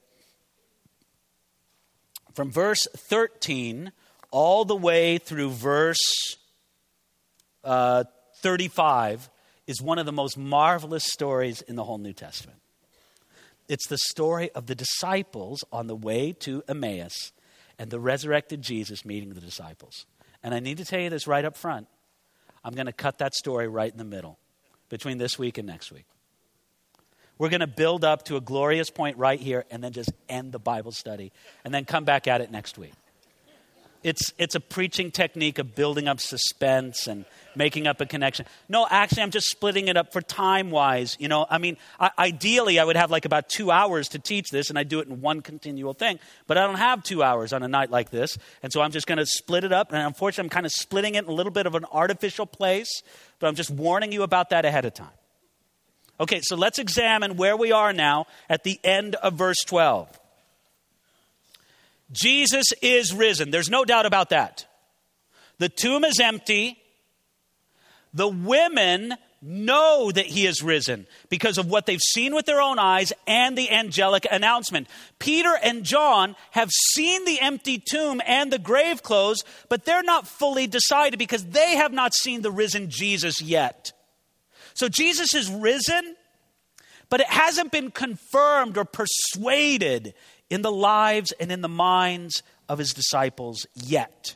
From 2.34 2.52
verse 2.52 2.86
13 2.96 3.92
all 4.32 4.66
the 4.66 4.76
way 4.76 5.18
through 5.18 5.52
verse 5.52 6.36
uh, 7.64 8.04
35 8.42 9.30
is 9.66 9.82
one 9.82 9.98
of 9.98 10.06
the 10.06 10.12
most 10.12 10.38
marvelous 10.38 11.06
stories 11.06 11.62
in 11.62 11.76
the 11.76 11.84
whole 11.84 11.98
New 11.98 12.14
Testament. 12.14 12.60
It's 13.68 13.88
the 13.88 13.98
story 13.98 14.52
of 14.52 14.68
the 14.68 14.76
disciples 14.76 15.64
on 15.72 15.88
the 15.88 15.96
way 15.96 16.34
to 16.42 16.64
Emmaus 16.68 17.32
and 17.80 17.90
the 17.90 18.00
resurrected 18.00 18.62
Jesus 18.62 19.06
meeting 19.06 19.34
the 19.34 19.42
disciples. 19.42 20.06
And 20.44 20.54
I 20.54 20.60
need 20.60 20.78
to 20.78 20.86
tell 20.86 21.00
you 21.00 21.10
this 21.10 21.28
right 21.28 21.44
up 21.44 21.58
front. 21.58 21.88
I'm 22.64 22.76
going 22.76 22.86
to 22.86 22.94
cut 22.94 23.18
that 23.20 23.34
story 23.34 23.68
right 23.68 23.92
in 23.92 23.98
the 23.98 24.04
middle 24.04 24.38
between 24.90 25.18
this 25.18 25.40
week 25.40 25.58
and 25.58 25.68
next 25.68 25.92
week. 25.92 26.06
We're 27.38 27.50
going 27.50 27.62
to 27.62 27.68
build 27.68 28.06
up 28.06 28.26
to 28.26 28.38
a 28.38 28.42
glorious 28.42 28.90
point 28.90 29.18
right 29.18 29.40
here 29.40 29.66
and 29.70 29.84
then 29.84 29.92
just 29.92 30.12
end 30.30 30.52
the 30.52 30.60
Bible 30.60 30.92
study 30.92 31.32
and 31.64 31.74
then 31.74 31.86
come 31.86 32.06
back 32.06 32.28
at 32.28 32.42
it 32.42 32.52
next 32.52 32.78
week. 32.78 32.94
It's, 34.04 34.34
it's 34.38 34.54
a 34.54 34.60
preaching 34.60 35.10
technique 35.10 35.58
of 35.58 35.74
building 35.74 36.08
up 36.08 36.20
suspense 36.20 37.08
and 37.08 37.26
making 37.56 37.88
up 37.88 38.02
a 38.02 38.06
connection. 38.06 38.46
No, 38.70 38.86
actually, 38.88 39.24
I'm 39.24 39.32
just 39.32 39.50
splitting 39.50 39.88
it 39.88 39.98
up 39.98 40.14
for 40.14 40.22
time 40.22 40.70
wise. 40.70 41.18
You 41.20 41.28
know, 41.28 41.48
I 41.50 41.58
mean, 41.58 41.78
I, 42.00 42.12
ideally, 42.20 42.78
I 42.78 42.84
would 42.84 42.98
have 42.98 43.10
like 43.10 43.26
about 43.26 43.50
two 43.50 43.72
hours 43.72 44.10
to 44.10 44.20
teach 44.20 44.52
this, 44.52 44.70
and 44.70 44.78
I 44.78 44.84
do 44.84 45.00
it 45.00 45.08
in 45.08 45.22
one 45.22 45.42
continual 45.42 45.94
thing. 45.94 46.20
But 46.46 46.60
I 46.60 46.68
don't 46.68 46.76
have 46.76 47.02
two 47.02 47.24
hours 47.24 47.52
on 47.52 47.64
a 47.64 47.68
night 47.68 47.90
like 47.90 48.12
this, 48.12 48.38
and 48.62 48.72
so 48.72 48.82
I'm 48.82 48.92
just 48.92 49.08
going 49.08 49.18
to 49.18 49.26
split 49.26 49.64
it 49.64 49.74
up. 49.74 49.92
And 49.92 50.00
unfortunately, 50.00 50.50
I'm 50.50 50.52
kind 50.52 50.68
of 50.68 50.72
splitting 50.72 51.16
it 51.16 51.24
in 51.24 51.30
a 51.32 51.34
little 51.34 51.52
bit 51.52 51.66
of 51.66 51.74
an 51.74 51.86
artificial 51.92 52.46
place, 52.46 53.02
but 53.40 53.48
I'm 53.48 53.56
just 53.56 53.72
warning 53.72 54.12
you 54.12 54.22
about 54.22 54.52
that 54.52 54.66
ahead 54.66 54.86
of 54.86 54.94
time. 54.94 55.10
Okay, 56.20 56.40
so 56.42 56.56
let's 56.56 56.80
examine 56.80 57.36
where 57.36 57.58
we 57.58 57.72
are 57.72 57.92
now 57.92 58.26
at 58.50 58.64
the 58.64 58.80
end 58.84 59.16
of 59.16 59.34
verse 59.34 59.64
12. 59.66 60.20
Jesus 62.12 62.66
is 62.82 63.14
risen. 63.14 63.52
There's 63.52 63.70
no 63.70 63.84
doubt 63.84 64.06
about 64.06 64.30
that. 64.30 64.66
The 65.58 65.70
tomb 65.70 66.04
is 66.04 66.20
empty. 66.20 66.78
The 68.14 68.28
women 68.28 69.16
know 69.42 70.12
that 70.12 70.26
he 70.26 70.48
is 70.48 70.64
risen 70.64 71.06
because 71.30 71.58
of 71.58 71.70
what 71.70 71.86
they've 71.86 72.02
seen 72.02 72.34
with 72.34 72.46
their 72.46 72.62
own 72.62 72.80
eyes 72.80 73.14
and 73.28 73.58
the 73.58 73.70
angelic 73.70 74.26
announcement. 74.32 74.88
Peter 75.20 75.54
and 75.62 75.84
John 75.84 76.36
have 76.52 76.72
seen 76.72 77.26
the 77.26 77.40
empty 77.42 77.78
tomb 77.78 78.22
and 78.26 78.52
the 78.52 78.58
grave 78.58 79.04
clothes, 79.04 79.44
but 79.70 79.86
they're 79.86 80.04
not 80.04 80.28
fully 80.28 80.66
decided 80.66 81.20
because 81.20 81.46
they 81.46 81.76
have 81.76 81.94
not 81.94 82.14
seen 82.16 82.42
the 82.42 82.52
risen 82.52 82.90
Jesus 82.90 83.42
yet. 83.42 83.92
So 84.76 84.90
Jesus 84.90 85.34
is 85.34 85.50
risen, 85.50 86.16
but 87.10 87.22
it 87.22 87.28
hasn't 87.28 87.72
been 87.72 87.92
confirmed 87.92 88.78
or 88.78 88.86
persuaded 88.86 90.14
in 90.50 90.62
the 90.62 90.72
lives 90.72 91.32
and 91.40 91.52
in 91.52 91.62
the 91.62 91.70
minds 91.70 92.44
of 92.70 92.78
his 92.78 92.94
disciples 92.94 93.66
yet. 93.74 94.36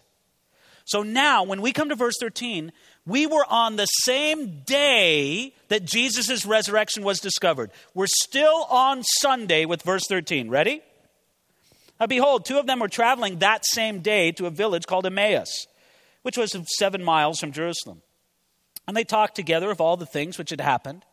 So 0.85 1.03
now, 1.03 1.43
when 1.43 1.61
we 1.61 1.71
come 1.71 1.89
to 1.89 1.95
verse 1.95 2.15
13, 2.19 2.71
we 3.05 3.27
were 3.27 3.45
on 3.47 3.75
the 3.75 3.85
same 3.85 4.61
day 4.65 5.53
that 5.67 5.85
Jesus' 5.85 6.45
resurrection 6.45 7.03
was 7.03 7.19
discovered. 7.19 7.69
We're 7.93 8.07
still 8.07 8.65
on 8.71 9.03
Sunday 9.03 9.65
with 9.65 9.83
verse 9.83 10.07
13. 10.07 10.49
Ready? 10.49 10.81
Now, 11.99 12.07
behold, 12.07 12.45
two 12.45 12.57
of 12.57 12.65
them 12.65 12.79
were 12.79 12.87
traveling 12.87 13.39
that 13.39 13.65
same 13.65 13.99
day 13.99 14.31
to 14.33 14.45
a 14.45 14.51
village 14.51 14.87
called 14.87 15.05
Emmaus, 15.05 15.67
which 16.21 16.37
was 16.37 16.55
seven 16.77 17.03
miles 17.03 17.39
from 17.39 17.51
Jerusalem. 17.51 18.01
And 18.89 18.97
they 18.97 19.03
talked 19.03 19.35
together 19.35 19.69
of 19.69 19.79
all 19.79 19.97
the 19.97 20.07
things 20.07 20.39
which 20.39 20.49
had 20.49 20.59
happened. 20.59 21.05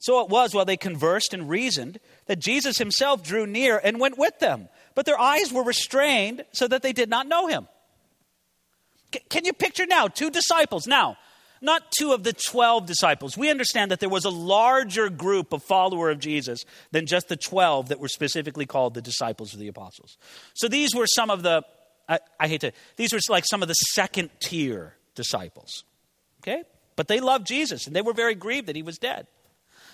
So 0.00 0.20
it 0.20 0.28
was 0.28 0.54
while 0.54 0.66
they 0.66 0.76
conversed 0.76 1.32
and 1.32 1.48
reasoned 1.48 1.98
that 2.26 2.38
Jesus 2.38 2.76
himself 2.76 3.22
drew 3.22 3.46
near 3.46 3.80
and 3.82 3.98
went 3.98 4.18
with 4.18 4.38
them. 4.38 4.68
But 4.94 5.06
their 5.06 5.18
eyes 5.18 5.50
were 5.50 5.62
restrained 5.62 6.44
so 6.52 6.68
that 6.68 6.82
they 6.82 6.92
did 6.92 7.08
not 7.08 7.26
know 7.26 7.46
him. 7.46 7.68
C- 9.14 9.22
can 9.30 9.46
you 9.46 9.54
picture 9.54 9.86
now 9.86 10.08
two 10.08 10.28
disciples? 10.28 10.86
Now, 10.86 11.16
not 11.62 11.90
two 11.98 12.12
of 12.12 12.22
the 12.22 12.34
12 12.34 12.84
disciples. 12.84 13.38
We 13.38 13.48
understand 13.48 13.92
that 13.92 14.00
there 14.00 14.10
was 14.10 14.26
a 14.26 14.30
larger 14.30 15.08
group 15.08 15.54
of 15.54 15.62
follower 15.62 16.10
of 16.10 16.18
Jesus 16.18 16.66
than 16.90 17.06
just 17.06 17.30
the 17.30 17.36
12 17.38 17.88
that 17.88 17.98
were 17.98 18.08
specifically 18.08 18.66
called 18.66 18.92
the 18.92 19.00
disciples 19.00 19.54
of 19.54 19.58
the 19.58 19.68
apostles. 19.68 20.18
So 20.52 20.68
these 20.68 20.94
were 20.94 21.06
some 21.06 21.30
of 21.30 21.42
the, 21.42 21.62
I, 22.06 22.18
I 22.38 22.48
hate 22.48 22.60
to, 22.60 22.72
these 22.96 23.14
were 23.14 23.20
like 23.30 23.46
some 23.46 23.62
of 23.62 23.68
the 23.68 23.74
second 23.74 24.28
tier 24.38 24.96
disciples. 25.14 25.84
Okay? 26.42 26.64
But 26.96 27.08
they 27.08 27.20
loved 27.20 27.46
Jesus 27.46 27.86
and 27.86 27.96
they 27.96 28.02
were 28.02 28.12
very 28.12 28.34
grieved 28.34 28.68
that 28.68 28.76
he 28.76 28.82
was 28.82 28.98
dead. 28.98 29.26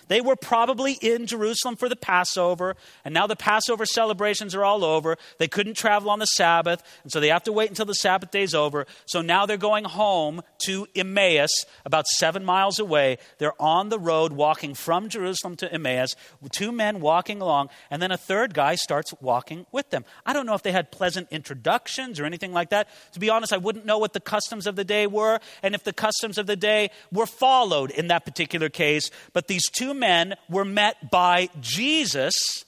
They 0.09 0.19
were 0.19 0.35
probably 0.35 0.93
in 0.93 1.25
Jerusalem 1.25 1.77
for 1.77 1.87
the 1.87 1.95
Passover, 1.95 2.75
and 3.05 3.13
now 3.13 3.27
the 3.27 3.35
Passover 3.35 3.85
celebrations 3.85 4.53
are 4.53 4.65
all 4.65 4.83
over. 4.83 5.17
They 5.37 5.47
couldn't 5.47 5.75
travel 5.75 6.09
on 6.09 6.19
the 6.19 6.25
Sabbath, 6.25 6.83
and 7.03 7.11
so 7.11 7.19
they 7.19 7.29
have 7.29 7.43
to 7.43 7.53
wait 7.53 7.69
until 7.69 7.85
the 7.85 7.93
Sabbath 7.93 8.31
day's 8.31 8.53
over. 8.53 8.85
So 9.05 9.21
now 9.21 9.45
they're 9.45 9.55
going 9.55 9.85
home 9.85 10.41
to 10.65 10.87
Emmaus, 10.95 11.51
about 11.85 12.07
seven 12.07 12.43
miles 12.43 12.79
away. 12.79 13.19
They're 13.37 13.59
on 13.61 13.89
the 13.89 13.99
road 13.99 14.33
walking 14.33 14.73
from 14.73 15.07
Jerusalem 15.07 15.55
to 15.57 15.71
Emmaus, 15.71 16.15
two 16.51 16.71
men 16.71 16.99
walking 16.99 17.41
along, 17.41 17.69
and 17.89 18.01
then 18.01 18.11
a 18.11 18.17
third 18.17 18.53
guy 18.53 18.75
starts 18.75 19.13
walking 19.21 19.65
with 19.71 19.91
them. 19.91 20.03
I 20.25 20.33
don't 20.33 20.45
know 20.45 20.55
if 20.55 20.63
they 20.63 20.71
had 20.71 20.91
pleasant 20.91 21.27
introductions 21.31 22.19
or 22.19 22.25
anything 22.25 22.51
like 22.51 22.71
that. 22.71 22.89
To 23.13 23.19
be 23.19 23.29
honest, 23.29 23.53
I 23.53 23.57
wouldn't 23.57 23.85
know 23.85 23.99
what 23.99 24.13
the 24.13 24.19
customs 24.19 24.65
of 24.65 24.75
the 24.75 24.83
day 24.83 25.05
were, 25.05 25.39
and 25.61 25.75
if 25.75 25.83
the 25.83 25.93
customs 25.93 26.37
of 26.39 26.47
the 26.47 26.55
day 26.55 26.89
were 27.11 27.27
followed 27.27 27.91
in 27.91 28.07
that 28.07 28.25
particular 28.25 28.69
case. 28.69 29.11
But 29.33 29.47
these 29.47 29.69
two 29.69 29.93
men 29.99 30.35
were 30.49 30.65
met 30.65 31.11
by 31.11 31.49
Jesus, 31.59 32.65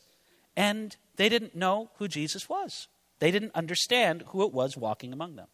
and 0.56 0.96
they 1.16 1.30
didn't 1.30 1.56
know 1.56 1.90
who 1.98 2.08
Jesus 2.08 2.50
was. 2.50 2.88
They 3.20 3.32
didn't 3.32 3.54
understand 3.56 4.24
who 4.28 4.44
it 4.44 4.54
was 4.54 4.76
walking 4.76 5.14
among 5.14 5.36
them. 5.36 5.48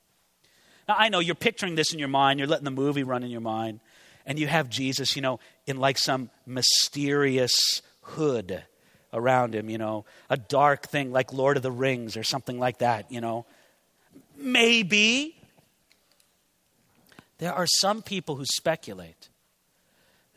Now, 0.88 0.96
I 0.98 1.10
know 1.10 1.20
you're 1.20 1.36
picturing 1.36 1.76
this 1.76 1.92
in 1.92 2.00
your 2.00 2.08
mind, 2.08 2.40
you're 2.40 2.48
letting 2.48 2.66
the 2.66 2.72
movie 2.72 3.04
run 3.04 3.24
in 3.24 3.30
your 3.30 3.42
mind, 3.42 3.82
and 4.26 4.40
you 4.40 4.48
have 4.48 4.70
Jesus, 4.70 5.16
you 5.16 5.22
know, 5.22 5.40
in 5.66 5.78
like 5.78 5.98
some 5.98 6.30
mysterious 6.46 7.82
hood 8.02 8.64
around 9.14 9.56
him, 9.56 9.70
you 9.70 9.78
know, 9.78 10.06
a 10.30 10.38
dark 10.38 10.88
thing 10.88 11.12
like 11.12 11.34
Lord 11.34 11.58
of 11.58 11.64
the 11.64 11.72
Rings 11.72 12.16
or 12.16 12.24
something 12.24 12.60
like 12.60 12.80
that, 12.80 13.12
you 13.12 13.22
know. 13.22 13.46
Maybe. 14.38 15.36
There 17.40 17.54
are 17.54 17.68
some 17.68 18.02
people 18.02 18.36
who 18.36 18.46
speculate 18.46 19.30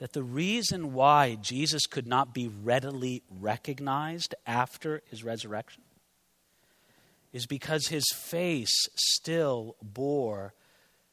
that 0.00 0.14
the 0.14 0.22
reason 0.22 0.94
why 0.94 1.36
Jesus 1.36 1.86
could 1.86 2.06
not 2.06 2.34
be 2.34 2.48
readily 2.48 3.22
recognized 3.30 4.34
after 4.46 5.02
his 5.10 5.22
resurrection 5.22 5.82
is 7.32 7.46
because 7.46 7.86
his 7.86 8.04
face 8.12 8.88
still 8.96 9.76
bore 9.82 10.54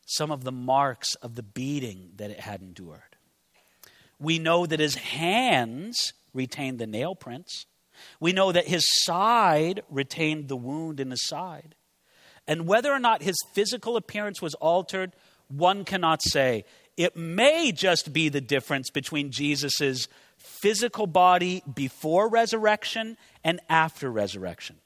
some 0.06 0.32
of 0.32 0.46
the 0.46 0.54
marks 0.54 1.16
of 1.16 1.36
the 1.36 1.44
beating 1.44 2.12
that 2.16 2.32
it 2.32 2.40
had 2.40 2.62
endured. 2.62 3.18
We 4.20 4.40
know 4.40 4.66
that 4.66 4.80
his 4.80 4.96
hands 4.96 6.14
retained 6.34 6.80
the 6.80 6.88
nail 6.88 7.14
prints. 7.14 7.66
We 8.22 8.32
know 8.32 8.54
that 8.54 8.68
his 8.68 8.86
side 9.04 9.82
retained 9.90 10.48
the 10.48 10.56
wound 10.56 11.02
in 11.02 11.12
his 11.12 11.28
side. 11.28 11.76
And 12.48 12.66
whether 12.66 12.92
or 12.94 13.00
not 13.00 13.22
his 13.22 13.36
physical 13.54 13.98
appearance 13.98 14.42
was 14.42 14.54
altered, 14.56 15.12
one 15.50 15.84
cannot 15.84 16.22
say. 16.24 16.64
It 16.98 17.16
may 17.16 17.72
just 17.72 18.12
be 18.12 18.28
the 18.30 18.42
difference 18.42 18.90
between 18.90 19.32
Jesus' 19.32 20.08
physical 20.38 21.06
body 21.06 21.64
before 21.72 22.28
resurrection 22.28 23.18
and 23.44 23.60
after 23.70 24.12
resurrection. 24.12 24.78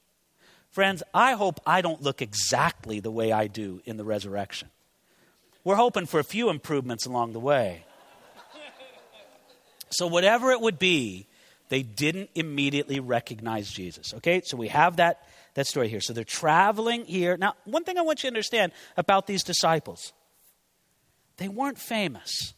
Friends, 0.70 1.02
I 1.12 1.32
hope 1.32 1.60
I 1.66 1.80
don't 1.80 2.02
look 2.02 2.22
exactly 2.22 3.00
the 3.00 3.10
way 3.10 3.32
I 3.32 3.46
do 3.46 3.80
in 3.84 3.96
the 3.96 4.04
resurrection. 4.04 4.68
We're 5.64 5.76
hoping 5.76 6.06
for 6.06 6.20
a 6.20 6.24
few 6.24 6.50
improvements 6.50 7.06
along 7.06 7.32
the 7.32 7.40
way. 7.40 7.84
So, 9.90 10.06
whatever 10.06 10.50
it 10.52 10.60
would 10.60 10.78
be, 10.78 11.26
they 11.68 11.82
didn't 11.82 12.30
immediately 12.34 13.00
recognize 13.00 13.70
Jesus. 13.70 14.14
Okay, 14.14 14.42
so 14.44 14.56
we 14.56 14.68
have 14.68 14.96
that, 14.96 15.26
that 15.54 15.66
story 15.66 15.88
here. 15.88 16.00
So 16.00 16.12
they're 16.12 16.24
traveling 16.24 17.04
here. 17.04 17.36
Now, 17.36 17.54
one 17.64 17.84
thing 17.84 17.96
I 17.96 18.02
want 18.02 18.22
you 18.22 18.28
to 18.28 18.34
understand 18.34 18.72
about 18.96 19.26
these 19.26 19.42
disciples 19.42 20.12
they 21.42 21.48
weren't 21.48 21.78
famous, 21.78 22.54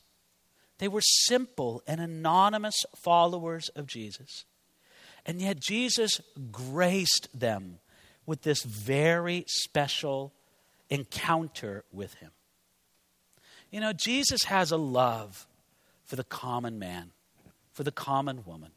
they 0.78 0.88
were 0.88 1.00
simple 1.00 1.82
and 1.86 2.02
anonymous 2.02 2.84
followers 3.02 3.70
of 3.70 3.86
Jesus. 3.86 4.44
And 5.24 5.40
yet, 5.40 5.58
Jesus 5.58 6.20
graced 6.52 7.28
them 7.32 7.78
with 8.26 8.42
this 8.42 8.62
very 8.62 9.46
special 9.48 10.34
encounter 10.90 11.84
with 11.92 12.12
him. 12.16 12.30
You 13.70 13.80
know, 13.80 13.94
Jesus 13.94 14.44
has 14.44 14.70
a 14.70 14.76
love 14.76 15.46
for 16.04 16.16
the 16.16 16.24
common 16.24 16.78
man, 16.78 17.12
for 17.72 17.84
the 17.84 17.90
common 17.90 18.44
woman. 18.44 18.72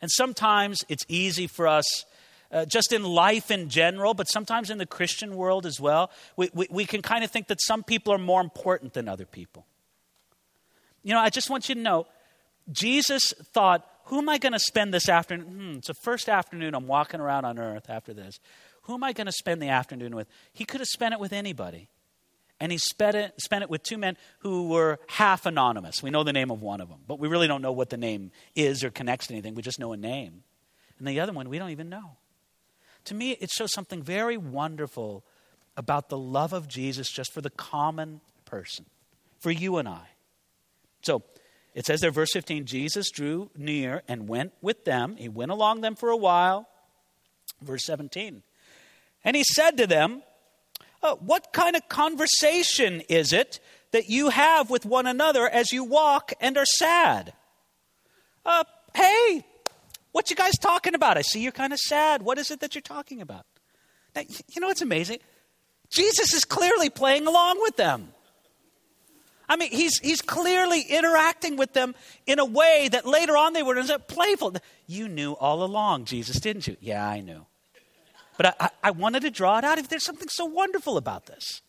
And 0.00 0.08
sometimes 0.08 0.78
it's 0.88 1.04
easy 1.08 1.48
for 1.48 1.66
us 1.66 2.04
uh, 2.52 2.64
just 2.64 2.92
in 2.92 3.02
life 3.04 3.50
in 3.50 3.68
general, 3.68 4.14
but 4.14 4.28
sometimes 4.28 4.70
in 4.70 4.78
the 4.78 4.86
Christian 4.86 5.36
world 5.36 5.66
as 5.66 5.80
well, 5.80 6.10
we, 6.36 6.50
we, 6.52 6.66
we 6.70 6.84
can 6.84 7.02
kind 7.02 7.24
of 7.24 7.30
think 7.30 7.48
that 7.48 7.60
some 7.62 7.82
people 7.82 8.12
are 8.12 8.18
more 8.18 8.40
important 8.40 8.92
than 8.92 9.08
other 9.08 9.26
people. 9.26 9.66
You 11.02 11.14
know, 11.14 11.20
I 11.20 11.30
just 11.30 11.48
want 11.48 11.68
you 11.68 11.74
to 11.74 11.80
know 11.80 12.06
Jesus 12.70 13.32
thought, 13.52 13.86
who 14.04 14.18
am 14.18 14.28
I 14.28 14.38
going 14.38 14.52
to 14.52 14.58
spend 14.58 14.92
this 14.92 15.08
afternoon? 15.08 15.46
Hmm, 15.46 15.76
it's 15.78 15.88
the 15.88 15.94
first 16.02 16.28
afternoon 16.28 16.74
I'm 16.74 16.86
walking 16.86 17.20
around 17.20 17.44
on 17.44 17.58
earth 17.58 17.88
after 17.88 18.12
this. 18.12 18.40
Who 18.82 18.94
am 18.94 19.04
I 19.04 19.12
going 19.12 19.26
to 19.26 19.32
spend 19.32 19.62
the 19.62 19.68
afternoon 19.68 20.16
with? 20.16 20.26
He 20.52 20.64
could 20.64 20.80
have 20.80 20.88
spent 20.88 21.14
it 21.14 21.20
with 21.20 21.32
anybody. 21.32 21.88
And 22.58 22.70
he 22.70 22.76
spent 22.76 23.16
it, 23.16 23.32
spent 23.40 23.62
it 23.62 23.70
with 23.70 23.82
two 23.82 23.96
men 23.96 24.18
who 24.40 24.68
were 24.68 24.98
half 25.06 25.46
anonymous. 25.46 26.02
We 26.02 26.10
know 26.10 26.24
the 26.24 26.32
name 26.32 26.50
of 26.50 26.60
one 26.60 26.82
of 26.82 26.90
them, 26.90 26.98
but 27.06 27.18
we 27.18 27.26
really 27.26 27.48
don't 27.48 27.62
know 27.62 27.72
what 27.72 27.88
the 27.88 27.96
name 27.96 28.32
is 28.54 28.84
or 28.84 28.90
connects 28.90 29.28
to 29.28 29.32
anything. 29.32 29.54
We 29.54 29.62
just 29.62 29.78
know 29.78 29.92
a 29.92 29.96
name. 29.96 30.42
And 30.98 31.08
the 31.08 31.20
other 31.20 31.32
one, 31.32 31.48
we 31.48 31.58
don't 31.58 31.70
even 31.70 31.88
know. 31.88 32.16
To 33.06 33.14
me, 33.14 33.32
it 33.40 33.50
shows 33.50 33.72
something 33.72 34.02
very 34.02 34.36
wonderful 34.36 35.24
about 35.76 36.08
the 36.08 36.18
love 36.18 36.52
of 36.52 36.68
Jesus 36.68 37.10
just 37.10 37.32
for 37.32 37.40
the 37.40 37.50
common 37.50 38.20
person, 38.44 38.86
for 39.38 39.50
you 39.50 39.78
and 39.78 39.88
I. 39.88 40.08
So 41.02 41.22
it 41.74 41.86
says 41.86 42.00
there, 42.00 42.10
verse 42.10 42.32
15 42.32 42.66
Jesus 42.66 43.10
drew 43.10 43.50
near 43.56 44.02
and 44.08 44.28
went 44.28 44.52
with 44.60 44.84
them. 44.84 45.16
He 45.16 45.28
went 45.28 45.50
along 45.50 45.80
them 45.80 45.94
for 45.94 46.10
a 46.10 46.16
while. 46.16 46.68
Verse 47.62 47.84
17. 47.84 48.42
And 49.24 49.36
he 49.36 49.44
said 49.44 49.76
to 49.76 49.86
them, 49.86 50.22
uh, 51.02 51.16
What 51.16 51.52
kind 51.52 51.76
of 51.76 51.88
conversation 51.88 53.02
is 53.02 53.32
it 53.32 53.60
that 53.92 54.08
you 54.08 54.30
have 54.30 54.70
with 54.70 54.84
one 54.84 55.06
another 55.06 55.48
as 55.48 55.72
you 55.72 55.84
walk 55.84 56.32
and 56.40 56.56
are 56.56 56.66
sad? 56.66 57.32
Uh, 58.44 58.64
hey, 58.94 59.44
what 60.12 60.30
you 60.30 60.36
guys 60.36 60.58
talking 60.58 60.94
about? 60.94 61.16
I 61.16 61.22
see 61.22 61.40
you're 61.40 61.52
kind 61.52 61.72
of 61.72 61.78
sad. 61.78 62.22
What 62.22 62.38
is 62.38 62.50
it 62.50 62.60
that 62.60 62.74
you're 62.74 62.82
talking 62.82 63.20
about? 63.20 63.46
Now, 64.14 64.22
you 64.48 64.60
know 64.60 64.66
what's 64.66 64.82
amazing? 64.82 65.18
Jesus 65.90 66.32
is 66.34 66.44
clearly 66.44 66.90
playing 66.90 67.26
along 67.26 67.60
with 67.60 67.76
them. 67.76 68.12
I 69.48 69.56
mean, 69.56 69.72
he's, 69.72 69.98
he's 69.98 70.20
clearly 70.20 70.82
interacting 70.82 71.56
with 71.56 71.72
them 71.72 71.96
in 72.24 72.38
a 72.38 72.44
way 72.44 72.88
that 72.92 73.04
later 73.04 73.36
on 73.36 73.52
they 73.52 73.64
were 73.64 73.82
playful. 74.06 74.54
You 74.86 75.08
knew 75.08 75.32
all 75.32 75.64
along, 75.64 76.04
Jesus, 76.04 76.38
didn't 76.38 76.68
you? 76.68 76.76
Yeah, 76.80 77.06
I 77.06 77.20
knew. 77.20 77.46
But 78.36 78.46
I, 78.46 78.54
I, 78.60 78.70
I 78.84 78.90
wanted 78.92 79.22
to 79.22 79.30
draw 79.30 79.58
it 79.58 79.64
out. 79.64 79.78
If 79.78 79.88
there's 79.88 80.04
something 80.04 80.28
so 80.28 80.44
wonderful 80.44 80.96
about 80.96 81.26
this. 81.26 81.62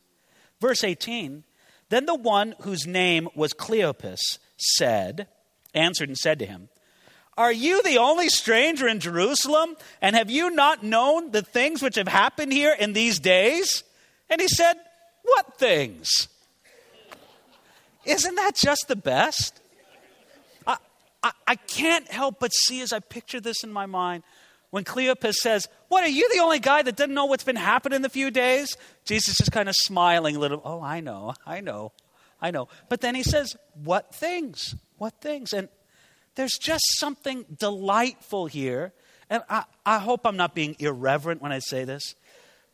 Verse 0.60 0.84
18 0.84 1.44
Then 1.90 2.06
the 2.06 2.16
one 2.16 2.54
whose 2.62 2.86
name 2.86 3.28
was 3.34 3.52
Cleopas 3.54 4.20
said, 4.58 5.28
answered 5.74 6.08
and 6.08 6.18
said 6.18 6.38
to 6.38 6.46
him, 6.46 6.70
are 7.38 7.52
you 7.52 7.82
the 7.84 7.98
only 7.98 8.30
stranger 8.30 8.88
in 8.88 9.00
Jerusalem? 9.00 9.78
And 10.02 10.16
have 10.16 10.30
you 10.30 10.50
not 10.50 10.84
known 10.84 11.32
the 11.32 11.42
things 11.42 11.82
which 11.82 11.96
have 11.96 12.08
happened 12.08 12.52
here 12.52 12.76
in 12.78 12.94
these 12.94 13.20
days? 13.20 13.84
And 14.30 14.42
he 14.42 14.48
said, 14.48 14.76
What 15.24 15.58
things? 15.58 16.28
Isn't 18.06 18.36
that 18.36 18.56
just 18.56 18.88
the 18.88 18.96
best? 18.96 19.62
I, 20.68 20.78
I, 21.24 21.32
I, 21.48 21.56
can't 21.56 22.10
help 22.10 22.40
but 22.40 22.52
see 22.52 22.82
as 22.82 22.92
I 22.92 23.00
picture 23.00 23.40
this 23.40 23.64
in 23.64 23.72
my 23.72 23.86
mind 23.86 24.24
when 24.72 24.84
Cleopas 24.84 25.36
says, 25.36 25.70
What, 25.88 26.04
are 26.04 26.10
you 26.10 26.30
the 26.34 26.42
only 26.42 26.60
guy 26.60 26.82
that 26.82 26.96
doesn't 26.96 27.14
know 27.14 27.26
what's 27.26 27.44
been 27.44 27.56
happening 27.56 27.98
in 27.98 28.02
the 28.02 28.10
few 28.10 28.32
days? 28.32 28.76
Jesus 29.06 29.40
is 29.40 29.50
kind 29.50 29.70
of 29.70 29.76
smiling 29.78 30.36
a 30.36 30.40
little. 30.40 30.62
Oh, 30.66 30.82
I 30.82 31.00
know, 31.00 31.34
I 31.46 31.62
know, 31.62 31.94
I 32.42 32.52
know. 32.52 32.68
But 32.90 33.02
then 33.02 33.16
he 33.16 33.24
says, 33.24 33.56
What 33.84 34.14
things? 34.14 34.76
What 34.98 35.22
things? 35.22 35.54
And 35.54 35.70
there's 36.36 36.58
just 36.58 36.84
something 37.00 37.46
delightful 37.60 38.48
here. 38.48 38.94
And 39.30 39.44
I, 39.50 39.64
I 39.86 40.00
hope 40.00 40.22
I'm 40.26 40.38
not 40.38 40.56
being 40.56 40.76
irreverent 40.80 41.42
when 41.42 41.52
I 41.52 41.60
say 41.60 41.84
this, 41.84 42.16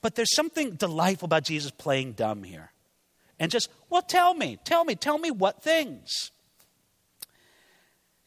but 0.02 0.16
there's 0.16 0.36
something 0.36 0.72
delightful 0.72 1.26
about 1.26 1.44
Jesus 1.44 1.72
playing 1.72 2.14
dumb 2.14 2.44
here. 2.44 2.72
And 3.40 3.52
just, 3.52 3.70
well, 3.90 4.02
tell 4.02 4.34
me, 4.34 4.58
tell 4.64 4.84
me, 4.84 4.96
tell 4.96 5.18
me 5.18 5.32
what 5.32 5.62
things. 5.62 6.32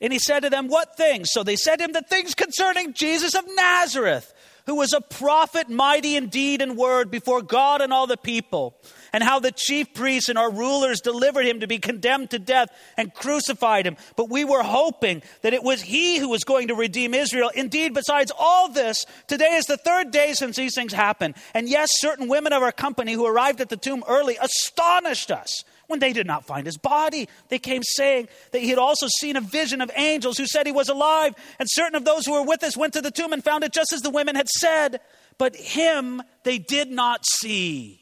And 0.01 0.12
he 0.12 0.18
said 0.18 0.41
to 0.41 0.51
them, 0.51 0.68
What 0.68 0.97
things? 0.97 1.28
So 1.31 1.43
they 1.43 1.57
said 1.57 1.76
to 1.76 1.85
him, 1.85 1.93
The 1.93 2.03
things 2.03 2.35
concerning 2.35 2.95
Jesus 2.95 3.35
of 3.35 3.45
Nazareth, 3.55 4.33
who 4.66 4.76
was 4.76 4.93
a 4.93 5.01
prophet, 5.01 5.68
mighty 5.68 6.16
in 6.16 6.28
deed 6.28 6.62
and 6.62 6.76
word 6.76 7.11
before 7.11 7.43
God 7.43 7.83
and 7.83 7.93
all 7.93 8.07
the 8.07 8.16
people 8.16 8.81
and 9.12 9.22
how 9.22 9.38
the 9.38 9.52
chief 9.52 9.92
priests 9.94 10.28
and 10.28 10.38
our 10.38 10.50
rulers 10.50 11.00
delivered 11.00 11.46
him 11.46 11.61
to 11.61 11.66
be 11.66 11.78
condemned 11.78 12.30
to 12.30 12.38
death 12.38 12.68
and 12.96 13.12
crucified 13.14 13.86
him. 13.86 13.96
But 14.16 14.30
we 14.30 14.44
were 14.44 14.62
hoping 14.62 15.22
that 15.42 15.54
it 15.54 15.62
was 15.62 15.82
he 15.82 16.18
who 16.18 16.28
was 16.28 16.44
going 16.44 16.68
to 16.68 16.74
redeem 16.74 17.14
Israel. 17.14 17.50
Indeed, 17.54 17.94
besides 17.94 18.32
all 18.38 18.70
this, 18.70 19.06
today 19.26 19.54
is 19.54 19.66
the 19.66 19.76
third 19.76 20.11
day 20.11 20.32
since 20.34 20.56
these 20.56 20.74
things 20.74 20.92
happened. 20.92 21.34
And 21.54 21.68
yes, 21.68 21.88
certain 21.94 22.28
women 22.28 22.52
of 22.52 22.62
our 22.62 22.72
company 22.72 23.12
who 23.12 23.26
arrived 23.26 23.61
at 23.61 23.68
the 23.68 23.76
tomb 23.76 24.04
early 24.08 24.36
astonished 24.40 25.30
us 25.30 25.64
when 25.90 25.98
they 25.98 26.12
did 26.12 26.26
not 26.26 26.46
find 26.46 26.66
his 26.66 26.78
body. 26.78 27.28
They 27.48 27.58
came 27.58 27.82
saying 27.82 28.28
that 28.52 28.62
he 28.62 28.68
had 28.68 28.78
also 28.78 29.08
seen 29.18 29.36
a 29.36 29.40
vision 29.40 29.80
of 29.80 29.90
angels 29.96 30.38
who 30.38 30.46
said 30.46 30.66
he 30.66 30.72
was 30.72 30.88
alive. 30.88 31.34
And 31.58 31.68
certain 31.70 31.96
of 31.96 32.04
those 32.04 32.24
who 32.24 32.32
were 32.32 32.44
with 32.44 32.62
us 32.62 32.76
went 32.76 32.92
to 32.94 33.02
the 33.02 33.11
tomb 33.11 33.32
and 33.32 33.42
found 33.42 33.64
it 33.64 33.72
just 33.72 33.92
as 33.92 34.00
the 34.00 34.11
women 34.11 34.36
had 34.36 34.48
said. 34.48 35.00
But 35.36 35.56
him 35.56 36.22
they 36.44 36.58
did 36.58 36.90
not 36.90 37.26
see. 37.26 37.99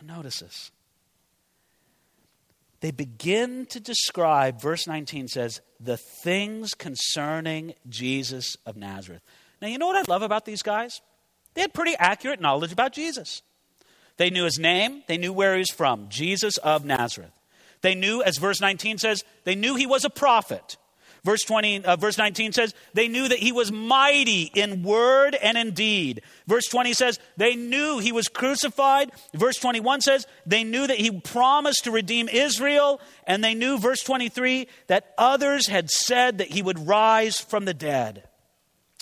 So 0.00 0.06
notice 0.06 0.40
this. 0.40 0.70
They 2.80 2.90
begin 2.90 3.66
to 3.66 3.80
describe, 3.80 4.60
verse 4.60 4.86
19 4.86 5.28
says, 5.28 5.60
the 5.78 5.98
things 5.98 6.72
concerning 6.72 7.74
Jesus 7.88 8.56
of 8.64 8.76
Nazareth. 8.76 9.22
Now, 9.60 9.68
you 9.68 9.76
know 9.76 9.86
what 9.86 9.96
I 9.96 10.10
love 10.10 10.22
about 10.22 10.46
these 10.46 10.62
guys? 10.62 11.02
They 11.52 11.60
had 11.60 11.74
pretty 11.74 11.94
accurate 11.98 12.40
knowledge 12.40 12.72
about 12.72 12.94
Jesus. 12.94 13.42
They 14.16 14.30
knew 14.30 14.44
his 14.44 14.58
name, 14.58 15.02
they 15.08 15.18
knew 15.18 15.32
where 15.32 15.54
he 15.54 15.58
was 15.58 15.70
from 15.70 16.08
Jesus 16.08 16.56
of 16.58 16.84
Nazareth. 16.84 17.32
They 17.82 17.94
knew, 17.94 18.22
as 18.22 18.38
verse 18.38 18.60
19 18.60 18.98
says, 18.98 19.24
they 19.44 19.54
knew 19.54 19.74
he 19.74 19.86
was 19.86 20.04
a 20.04 20.10
prophet. 20.10 20.76
Verse 21.24 21.42
20, 21.42 21.84
uh, 21.84 21.96
verse 21.96 22.16
19 22.16 22.52
says, 22.52 22.74
they 22.94 23.08
knew 23.08 23.28
that 23.28 23.38
he 23.38 23.52
was 23.52 23.70
mighty 23.70 24.50
in 24.54 24.82
word 24.82 25.34
and 25.34 25.58
in 25.58 25.72
deed. 25.72 26.22
Verse 26.46 26.66
20 26.66 26.94
says, 26.94 27.18
they 27.36 27.56
knew 27.56 27.98
he 27.98 28.12
was 28.12 28.28
crucified. 28.28 29.10
Verse 29.34 29.56
21 29.58 30.00
says, 30.00 30.26
they 30.46 30.64
knew 30.64 30.86
that 30.86 30.96
he 30.96 31.10
promised 31.20 31.84
to 31.84 31.90
redeem 31.90 32.28
Israel. 32.28 33.00
And 33.26 33.44
they 33.44 33.54
knew, 33.54 33.78
verse 33.78 34.02
23, 34.02 34.66
that 34.86 35.12
others 35.18 35.66
had 35.66 35.90
said 35.90 36.38
that 36.38 36.48
he 36.48 36.62
would 36.62 36.86
rise 36.86 37.38
from 37.38 37.66
the 37.66 37.74
dead. 37.74 38.24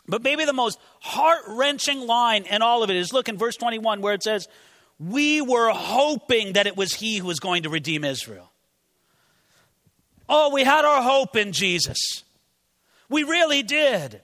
But 0.08 0.22
maybe 0.22 0.44
the 0.44 0.52
most 0.52 0.80
heart 1.00 1.42
wrenching 1.46 2.00
line 2.00 2.44
in 2.44 2.62
all 2.62 2.82
of 2.82 2.90
it 2.90 2.96
is 2.96 3.12
look 3.12 3.28
in 3.28 3.36
verse 3.36 3.56
21 3.56 4.00
where 4.00 4.14
it 4.14 4.22
says, 4.22 4.48
we 4.98 5.40
were 5.40 5.70
hoping 5.70 6.54
that 6.54 6.66
it 6.66 6.76
was 6.76 6.94
He 6.94 7.18
who 7.18 7.26
was 7.26 7.38
going 7.38 7.62
to 7.62 7.68
redeem 7.68 8.04
Israel. 8.04 8.50
Oh, 10.28 10.52
we 10.52 10.64
had 10.64 10.84
our 10.84 11.02
hope 11.02 11.36
in 11.36 11.52
Jesus. 11.52 11.98
We 13.08 13.22
really 13.22 13.62
did. 13.62 14.20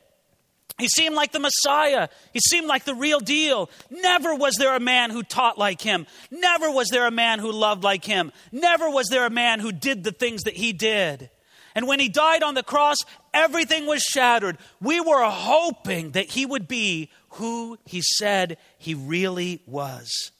He 0.78 0.88
seemed 0.88 1.14
like 1.14 1.30
the 1.30 1.38
Messiah. 1.38 2.08
He 2.32 2.40
seemed 2.40 2.66
like 2.66 2.84
the 2.84 2.96
real 2.96 3.20
deal. 3.20 3.70
Never 3.90 4.34
was 4.34 4.56
there 4.56 4.74
a 4.74 4.80
man 4.80 5.10
who 5.10 5.22
taught 5.22 5.56
like 5.56 5.80
him. 5.80 6.06
Never 6.30 6.70
was 6.70 6.88
there 6.88 7.06
a 7.06 7.12
man 7.12 7.38
who 7.38 7.52
loved 7.52 7.84
like 7.84 8.04
him. 8.04 8.32
Never 8.50 8.90
was 8.90 9.06
there 9.08 9.24
a 9.24 9.30
man 9.30 9.60
who 9.60 9.70
did 9.70 10.02
the 10.02 10.12
things 10.12 10.42
that 10.42 10.56
he 10.56 10.72
did. 10.72 11.30
And 11.76 11.86
when 11.86 12.00
he 12.00 12.08
died 12.08 12.42
on 12.42 12.54
the 12.54 12.62
cross, 12.62 12.96
everything 13.32 13.86
was 13.86 14.02
shattered. 14.02 14.58
We 14.80 15.00
were 15.00 15.24
hoping 15.24 16.12
that 16.12 16.30
he 16.30 16.44
would 16.44 16.66
be 16.66 17.10
who 17.30 17.78
he 17.84 18.00
said 18.02 18.58
he 18.78 18.94
really 18.94 19.62
was. 19.66 20.32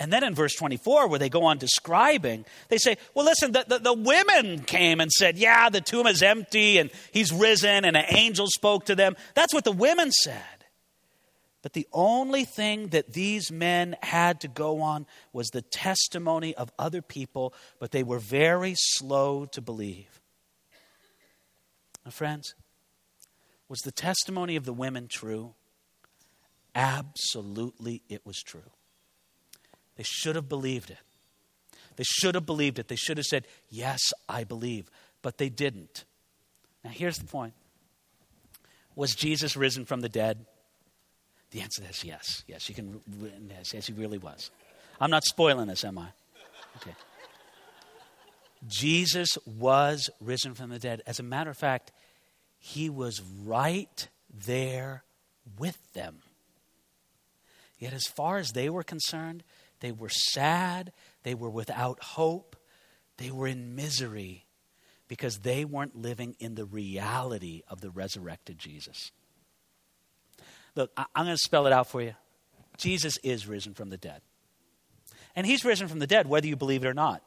And 0.00 0.12
then 0.12 0.22
in 0.22 0.34
verse 0.34 0.54
24, 0.54 1.08
where 1.08 1.18
they 1.18 1.28
go 1.28 1.44
on 1.44 1.58
describing, 1.58 2.44
they 2.68 2.78
say, 2.78 2.96
well, 3.14 3.24
listen, 3.24 3.50
the, 3.50 3.64
the, 3.66 3.78
the, 3.78 3.92
women 3.92 4.62
came 4.62 5.00
and 5.00 5.10
said, 5.10 5.36
yeah, 5.36 5.70
the 5.70 5.80
tomb 5.80 6.06
is 6.06 6.22
empty 6.22 6.78
and 6.78 6.90
he's 7.10 7.32
risen 7.32 7.84
and 7.84 7.96
an 7.96 8.04
angel 8.08 8.46
spoke 8.46 8.84
to 8.86 8.94
them. 8.94 9.16
That's 9.34 9.52
what 9.52 9.64
the 9.64 9.72
women 9.72 10.12
said. 10.12 10.42
But 11.62 11.72
the 11.72 11.88
only 11.92 12.44
thing 12.44 12.88
that 12.88 13.12
these 13.12 13.50
men 13.50 13.96
had 14.00 14.40
to 14.42 14.48
go 14.48 14.80
on 14.80 15.06
was 15.32 15.48
the 15.48 15.62
testimony 15.62 16.54
of 16.54 16.70
other 16.78 17.02
people, 17.02 17.52
but 17.80 17.90
they 17.90 18.04
were 18.04 18.20
very 18.20 18.74
slow 18.76 19.46
to 19.46 19.60
believe. 19.60 20.20
Now, 22.04 22.12
friends, 22.12 22.54
was 23.68 23.80
the 23.80 23.90
testimony 23.90 24.54
of 24.54 24.64
the 24.64 24.72
women 24.72 25.08
true? 25.08 25.54
Absolutely, 26.76 28.02
it 28.08 28.24
was 28.24 28.40
true. 28.40 28.70
They 29.98 30.04
should 30.04 30.36
have 30.36 30.48
believed 30.48 30.90
it. 30.90 30.98
They 31.96 32.04
should 32.04 32.36
have 32.36 32.46
believed 32.46 32.78
it. 32.78 32.86
They 32.86 32.96
should 32.96 33.18
have 33.18 33.26
said, 33.26 33.46
Yes, 33.68 34.00
I 34.28 34.44
believe. 34.44 34.88
But 35.20 35.36
they 35.36 35.48
didn't. 35.48 36.04
Now, 36.84 36.90
here's 36.90 37.18
the 37.18 37.26
point 37.26 37.52
Was 38.94 39.14
Jesus 39.14 39.56
risen 39.56 39.84
from 39.84 40.00
the 40.00 40.08
dead? 40.08 40.46
The 41.50 41.60
answer 41.60 41.82
is 41.90 42.04
yes. 42.04 42.44
Yes, 42.46 42.68
you 42.68 42.74
can. 42.74 43.00
Yes, 43.50 43.74
yes, 43.74 43.86
he 43.88 43.92
really 43.92 44.18
was. 44.18 44.50
I'm 45.00 45.10
not 45.10 45.24
spoiling 45.24 45.66
this, 45.66 45.84
am 45.84 45.98
I? 45.98 46.08
Okay. 46.76 46.94
Jesus 48.68 49.30
was 49.46 50.08
risen 50.20 50.54
from 50.54 50.70
the 50.70 50.78
dead. 50.78 51.02
As 51.06 51.18
a 51.18 51.22
matter 51.24 51.50
of 51.50 51.56
fact, 51.56 51.90
he 52.58 52.88
was 52.88 53.20
right 53.44 54.08
there 54.30 55.02
with 55.58 55.92
them. 55.94 56.18
Yet, 57.78 57.92
as 57.92 58.04
far 58.04 58.38
as 58.38 58.50
they 58.50 58.68
were 58.68 58.82
concerned, 58.82 59.42
they 59.80 59.92
were 59.92 60.08
sad. 60.08 60.92
They 61.22 61.34
were 61.34 61.50
without 61.50 62.02
hope. 62.02 62.56
They 63.16 63.30
were 63.30 63.46
in 63.46 63.74
misery 63.74 64.46
because 65.08 65.38
they 65.38 65.64
weren't 65.64 65.96
living 65.96 66.36
in 66.38 66.54
the 66.54 66.64
reality 66.64 67.62
of 67.68 67.80
the 67.80 67.90
resurrected 67.90 68.58
Jesus. 68.58 69.10
Look, 70.74 70.92
I'm 70.96 71.24
going 71.24 71.34
to 71.34 71.38
spell 71.38 71.66
it 71.66 71.72
out 71.72 71.88
for 71.88 72.02
you. 72.02 72.14
Jesus 72.76 73.18
is 73.24 73.48
risen 73.48 73.74
from 73.74 73.90
the 73.90 73.96
dead. 73.96 74.20
And 75.34 75.46
he's 75.46 75.64
risen 75.64 75.88
from 75.88 75.98
the 75.98 76.06
dead, 76.06 76.28
whether 76.28 76.46
you 76.46 76.56
believe 76.56 76.84
it 76.84 76.88
or 76.88 76.94
not. 76.94 77.22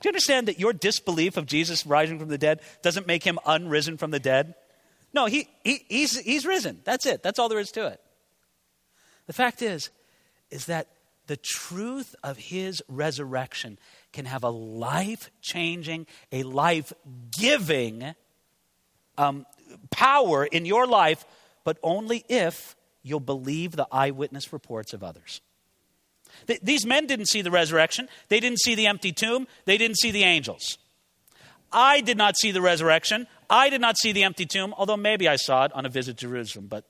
Do 0.00 0.08
you 0.08 0.10
understand 0.10 0.48
that 0.48 0.58
your 0.58 0.72
disbelief 0.72 1.36
of 1.36 1.46
Jesus 1.46 1.86
rising 1.86 2.18
from 2.18 2.28
the 2.28 2.38
dead 2.38 2.60
doesn't 2.82 3.06
make 3.06 3.24
him 3.24 3.38
unrisen 3.46 3.98
from 3.98 4.10
the 4.10 4.20
dead? 4.20 4.54
No, 5.12 5.26
he, 5.26 5.48
he, 5.62 5.84
he's, 5.88 6.18
he's 6.18 6.46
risen. 6.46 6.80
That's 6.84 7.06
it. 7.06 7.22
That's 7.22 7.38
all 7.38 7.48
there 7.48 7.58
is 7.58 7.70
to 7.72 7.86
it. 7.86 8.00
The 9.26 9.32
fact 9.32 9.62
is, 9.62 9.90
is 10.50 10.66
that 10.66 10.88
the 11.26 11.36
truth 11.36 12.14
of 12.22 12.36
his 12.36 12.82
resurrection 12.88 13.78
can 14.12 14.26
have 14.26 14.44
a 14.44 14.50
life 14.50 15.30
changing, 15.40 16.06
a 16.32 16.42
life 16.42 16.92
giving 17.38 18.14
um, 19.16 19.46
power 19.90 20.44
in 20.44 20.66
your 20.66 20.86
life, 20.86 21.24
but 21.64 21.78
only 21.82 22.24
if 22.28 22.76
you'll 23.02 23.20
believe 23.20 23.72
the 23.72 23.86
eyewitness 23.90 24.52
reports 24.52 24.92
of 24.92 25.02
others. 25.02 25.40
Th- 26.46 26.60
these 26.62 26.84
men 26.84 27.06
didn't 27.06 27.28
see 27.28 27.42
the 27.42 27.50
resurrection, 27.50 28.08
they 28.28 28.40
didn't 28.40 28.60
see 28.60 28.74
the 28.74 28.86
empty 28.86 29.12
tomb, 29.12 29.46
they 29.64 29.78
didn't 29.78 29.98
see 29.98 30.10
the 30.10 30.24
angels. 30.24 30.78
I 31.74 32.02
did 32.02 32.16
not 32.16 32.36
see 32.36 32.52
the 32.52 32.60
resurrection. 32.60 33.26
I 33.50 33.68
did 33.68 33.80
not 33.80 33.98
see 33.98 34.12
the 34.12 34.22
empty 34.22 34.46
tomb, 34.46 34.72
although 34.78 34.96
maybe 34.96 35.28
I 35.28 35.34
saw 35.34 35.64
it 35.64 35.72
on 35.74 35.84
a 35.84 35.88
visit 35.88 36.16
to 36.18 36.26
Jerusalem, 36.26 36.68
but 36.68 36.84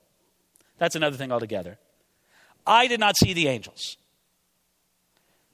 that's 0.78 0.94
another 0.94 1.16
thing 1.16 1.32
altogether. 1.32 1.78
I 2.66 2.86
did 2.86 3.00
not 3.00 3.16
see 3.16 3.32
the 3.32 3.48
angels. 3.48 3.96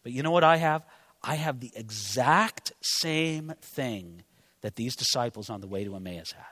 But 0.03 0.12
you 0.12 0.22
know 0.22 0.30
what 0.30 0.44
I 0.44 0.57
have? 0.57 0.84
I 1.22 1.34
have 1.34 1.61
the 1.61 1.72
exact 1.74 2.72
same 2.80 3.53
thing 3.61 4.22
that 4.62 4.76
these 4.76 4.96
disciples 4.96 5.51
on 5.51 5.61
the 5.61 5.66
way 5.66 5.84
to 5.84 5.94
Emmaus 5.96 6.32
had. 6.32 6.44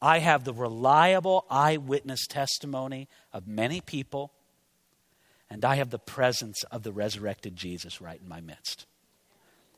I 0.00 0.18
have 0.18 0.44
the 0.44 0.52
reliable 0.52 1.46
eyewitness 1.48 2.26
testimony 2.26 3.08
of 3.32 3.46
many 3.46 3.80
people, 3.80 4.32
and 5.48 5.64
I 5.64 5.76
have 5.76 5.90
the 5.90 5.98
presence 5.98 6.62
of 6.64 6.82
the 6.82 6.92
resurrected 6.92 7.56
Jesus 7.56 8.00
right 8.00 8.20
in 8.20 8.28
my 8.28 8.40
midst. 8.40 8.86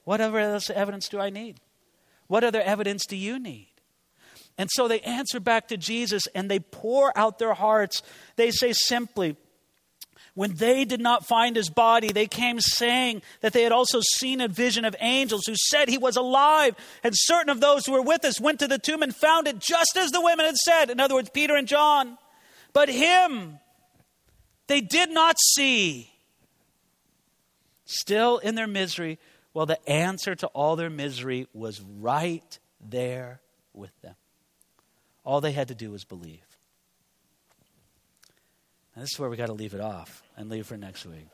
What 0.04 0.20
other 0.20 0.60
evidence 0.74 1.08
do 1.08 1.20
I 1.20 1.30
need? 1.30 1.60
What 2.26 2.42
other 2.42 2.60
evidence 2.60 3.06
do 3.06 3.16
you 3.16 3.38
need? 3.38 3.68
And 4.56 4.70
so 4.72 4.88
they 4.88 5.00
answer 5.00 5.40
back 5.40 5.68
to 5.68 5.76
Jesus 5.76 6.26
and 6.34 6.50
they 6.50 6.60
pour 6.60 7.16
out 7.18 7.38
their 7.38 7.54
hearts. 7.54 8.02
They 8.36 8.50
say 8.50 8.72
simply, 8.72 9.36
when 10.34 10.54
they 10.54 10.84
did 10.84 11.00
not 11.00 11.26
find 11.26 11.54
his 11.54 11.70
body, 11.70 12.10
they 12.10 12.26
came 12.26 12.60
saying 12.60 13.22
that 13.40 13.52
they 13.52 13.62
had 13.62 13.70
also 13.70 14.00
seen 14.16 14.40
a 14.40 14.48
vision 14.48 14.84
of 14.84 14.96
angels 15.00 15.42
who 15.46 15.54
said 15.54 15.88
he 15.88 15.96
was 15.96 16.16
alive. 16.16 16.74
And 17.04 17.14
certain 17.16 17.50
of 17.50 17.60
those 17.60 17.86
who 17.86 17.92
were 17.92 18.02
with 18.02 18.24
us 18.24 18.40
went 18.40 18.58
to 18.58 18.66
the 18.66 18.78
tomb 18.78 19.02
and 19.02 19.14
found 19.14 19.46
it 19.46 19.60
just 19.60 19.96
as 19.96 20.10
the 20.10 20.20
women 20.20 20.44
had 20.44 20.56
said. 20.56 20.90
In 20.90 20.98
other 20.98 21.14
words, 21.14 21.30
Peter 21.30 21.54
and 21.54 21.68
John. 21.68 22.18
But 22.72 22.88
him 22.88 23.60
they 24.66 24.80
did 24.80 25.10
not 25.10 25.36
see. 25.38 26.10
Still 27.84 28.38
in 28.38 28.54
their 28.54 28.66
misery, 28.66 29.18
well, 29.52 29.66
the 29.66 29.88
answer 29.88 30.34
to 30.34 30.46
all 30.48 30.74
their 30.74 30.90
misery 30.90 31.46
was 31.52 31.80
right 31.80 32.58
there 32.80 33.40
with 33.72 33.92
them. 34.00 34.14
All 35.22 35.40
they 35.40 35.52
had 35.52 35.68
to 35.68 35.74
do 35.74 35.90
was 35.90 36.04
believe. 36.04 36.40
And 38.94 39.04
this 39.04 39.12
is 39.12 39.18
where 39.18 39.28
we 39.28 39.36
got 39.36 39.46
to 39.46 39.52
leave 39.52 39.74
it 39.74 39.80
off 39.80 40.23
and 40.36 40.50
leave 40.50 40.66
for 40.66 40.76
next 40.76 41.06
week. 41.06 41.26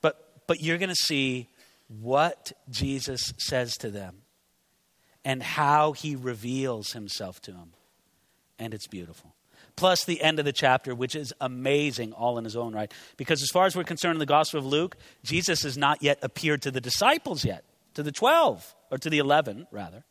But, 0.00 0.46
but 0.46 0.60
you're 0.60 0.78
going 0.78 0.90
to 0.90 0.94
see 0.94 1.48
what 1.88 2.52
Jesus 2.70 3.32
says 3.38 3.74
to 3.78 3.90
them 3.90 4.22
and 5.24 5.42
how 5.42 5.92
he 5.92 6.16
reveals 6.16 6.92
himself 6.92 7.40
to 7.42 7.52
them. 7.52 7.72
And 8.58 8.72
it's 8.72 8.86
beautiful. 8.86 9.34
plus 9.76 10.04
the 10.04 10.22
end 10.22 10.38
of 10.38 10.44
the 10.44 10.52
chapter, 10.52 10.94
which 10.94 11.14
is 11.14 11.34
amazing 11.40 12.12
all 12.12 12.38
in 12.38 12.44
his 12.44 12.56
own 12.56 12.74
right. 12.74 12.92
Because 13.16 13.42
as 13.42 13.50
far 13.50 13.66
as 13.66 13.76
we're 13.76 13.84
concerned 13.84 14.14
in 14.14 14.20
the 14.20 14.26
Gospel 14.26 14.58
of 14.58 14.66
Luke, 14.66 14.96
Jesus 15.22 15.62
has 15.62 15.76
not 15.76 16.02
yet 16.02 16.18
appeared 16.22 16.62
to 16.62 16.70
the 16.70 16.80
disciples 16.80 17.44
yet, 17.44 17.64
to 17.94 18.02
the 18.02 18.12
12, 18.12 18.74
or 18.90 18.98
to 18.98 19.10
the 19.10 19.18
11, 19.18 19.66
rather. 19.70 20.04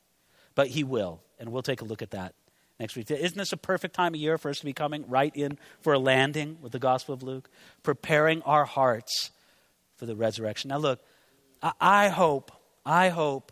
But 0.53 0.67
he 0.67 0.83
will, 0.83 1.21
and 1.39 1.51
we'll 1.51 1.63
take 1.63 1.81
a 1.81 1.85
look 1.85 2.01
at 2.01 2.11
that 2.11 2.35
next 2.79 2.95
week. 2.95 3.09
Isn't 3.09 3.37
this 3.37 3.53
a 3.53 3.57
perfect 3.57 3.95
time 3.95 4.13
of 4.13 4.19
year 4.19 4.37
for 4.37 4.49
us 4.49 4.59
to 4.59 4.65
be 4.65 4.73
coming 4.73 5.05
right 5.07 5.35
in 5.35 5.57
for 5.81 5.93
a 5.93 5.99
landing 5.99 6.57
with 6.61 6.71
the 6.71 6.79
Gospel 6.79 7.13
of 7.13 7.23
Luke? 7.23 7.49
Preparing 7.83 8.41
our 8.43 8.65
hearts 8.65 9.31
for 9.95 10.05
the 10.05 10.15
resurrection. 10.15 10.69
Now, 10.69 10.77
look, 10.77 10.99
I 11.79 12.09
hope, 12.09 12.51
I 12.85 13.09
hope 13.09 13.51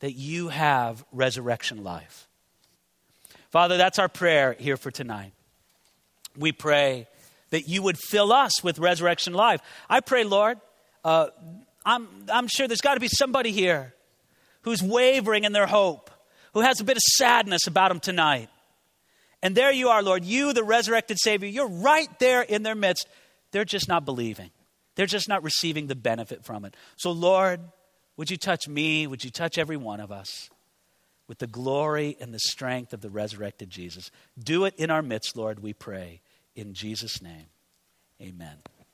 that 0.00 0.12
you 0.12 0.48
have 0.48 1.04
resurrection 1.12 1.84
life. 1.84 2.28
Father, 3.50 3.76
that's 3.76 3.98
our 3.98 4.08
prayer 4.08 4.56
here 4.58 4.76
for 4.76 4.90
tonight. 4.90 5.32
We 6.36 6.52
pray 6.52 7.08
that 7.50 7.68
you 7.68 7.82
would 7.82 7.98
fill 7.98 8.32
us 8.32 8.62
with 8.62 8.78
resurrection 8.78 9.32
life. 9.32 9.60
I 9.88 10.00
pray, 10.00 10.24
Lord, 10.24 10.58
uh, 11.04 11.28
I'm, 11.84 12.08
I'm 12.32 12.46
sure 12.46 12.68
there's 12.68 12.80
got 12.80 12.94
to 12.94 13.00
be 13.00 13.08
somebody 13.08 13.52
here 13.52 13.94
who's 14.62 14.82
wavering 14.82 15.44
in 15.44 15.52
their 15.52 15.66
hope, 15.66 16.10
who 16.52 16.60
has 16.60 16.80
a 16.80 16.84
bit 16.84 16.96
of 16.96 17.02
sadness 17.02 17.66
about 17.66 17.88
them 17.88 18.00
tonight. 18.00 18.48
And 19.42 19.54
there 19.54 19.72
you 19.72 19.88
are, 19.88 20.02
Lord, 20.02 20.24
you, 20.24 20.52
the 20.52 20.64
resurrected 20.64 21.18
Savior, 21.18 21.48
you're 21.48 21.68
right 21.68 22.08
there 22.18 22.42
in 22.42 22.62
their 22.62 22.74
midst. 22.74 23.06
They're 23.52 23.64
just 23.64 23.88
not 23.88 24.04
believing, 24.04 24.50
they're 24.96 25.06
just 25.06 25.28
not 25.28 25.42
receiving 25.42 25.86
the 25.86 25.94
benefit 25.94 26.44
from 26.44 26.64
it. 26.64 26.76
So, 26.96 27.10
Lord, 27.10 27.60
would 28.16 28.30
you 28.30 28.36
touch 28.36 28.68
me? 28.68 29.06
Would 29.06 29.24
you 29.24 29.30
touch 29.30 29.56
every 29.56 29.76
one 29.76 30.00
of 30.00 30.12
us 30.12 30.50
with 31.26 31.38
the 31.38 31.46
glory 31.46 32.16
and 32.20 32.34
the 32.34 32.40
strength 32.40 32.92
of 32.92 33.00
the 33.00 33.10
resurrected 33.10 33.70
Jesus? 33.70 34.10
Do 34.38 34.66
it 34.66 34.74
in 34.76 34.90
our 34.90 35.02
midst, 35.02 35.36
Lord, 35.36 35.60
we 35.60 35.72
pray. 35.72 36.20
In 36.54 36.74
Jesus' 36.74 37.22
name, 37.22 37.46
amen. 38.20 38.58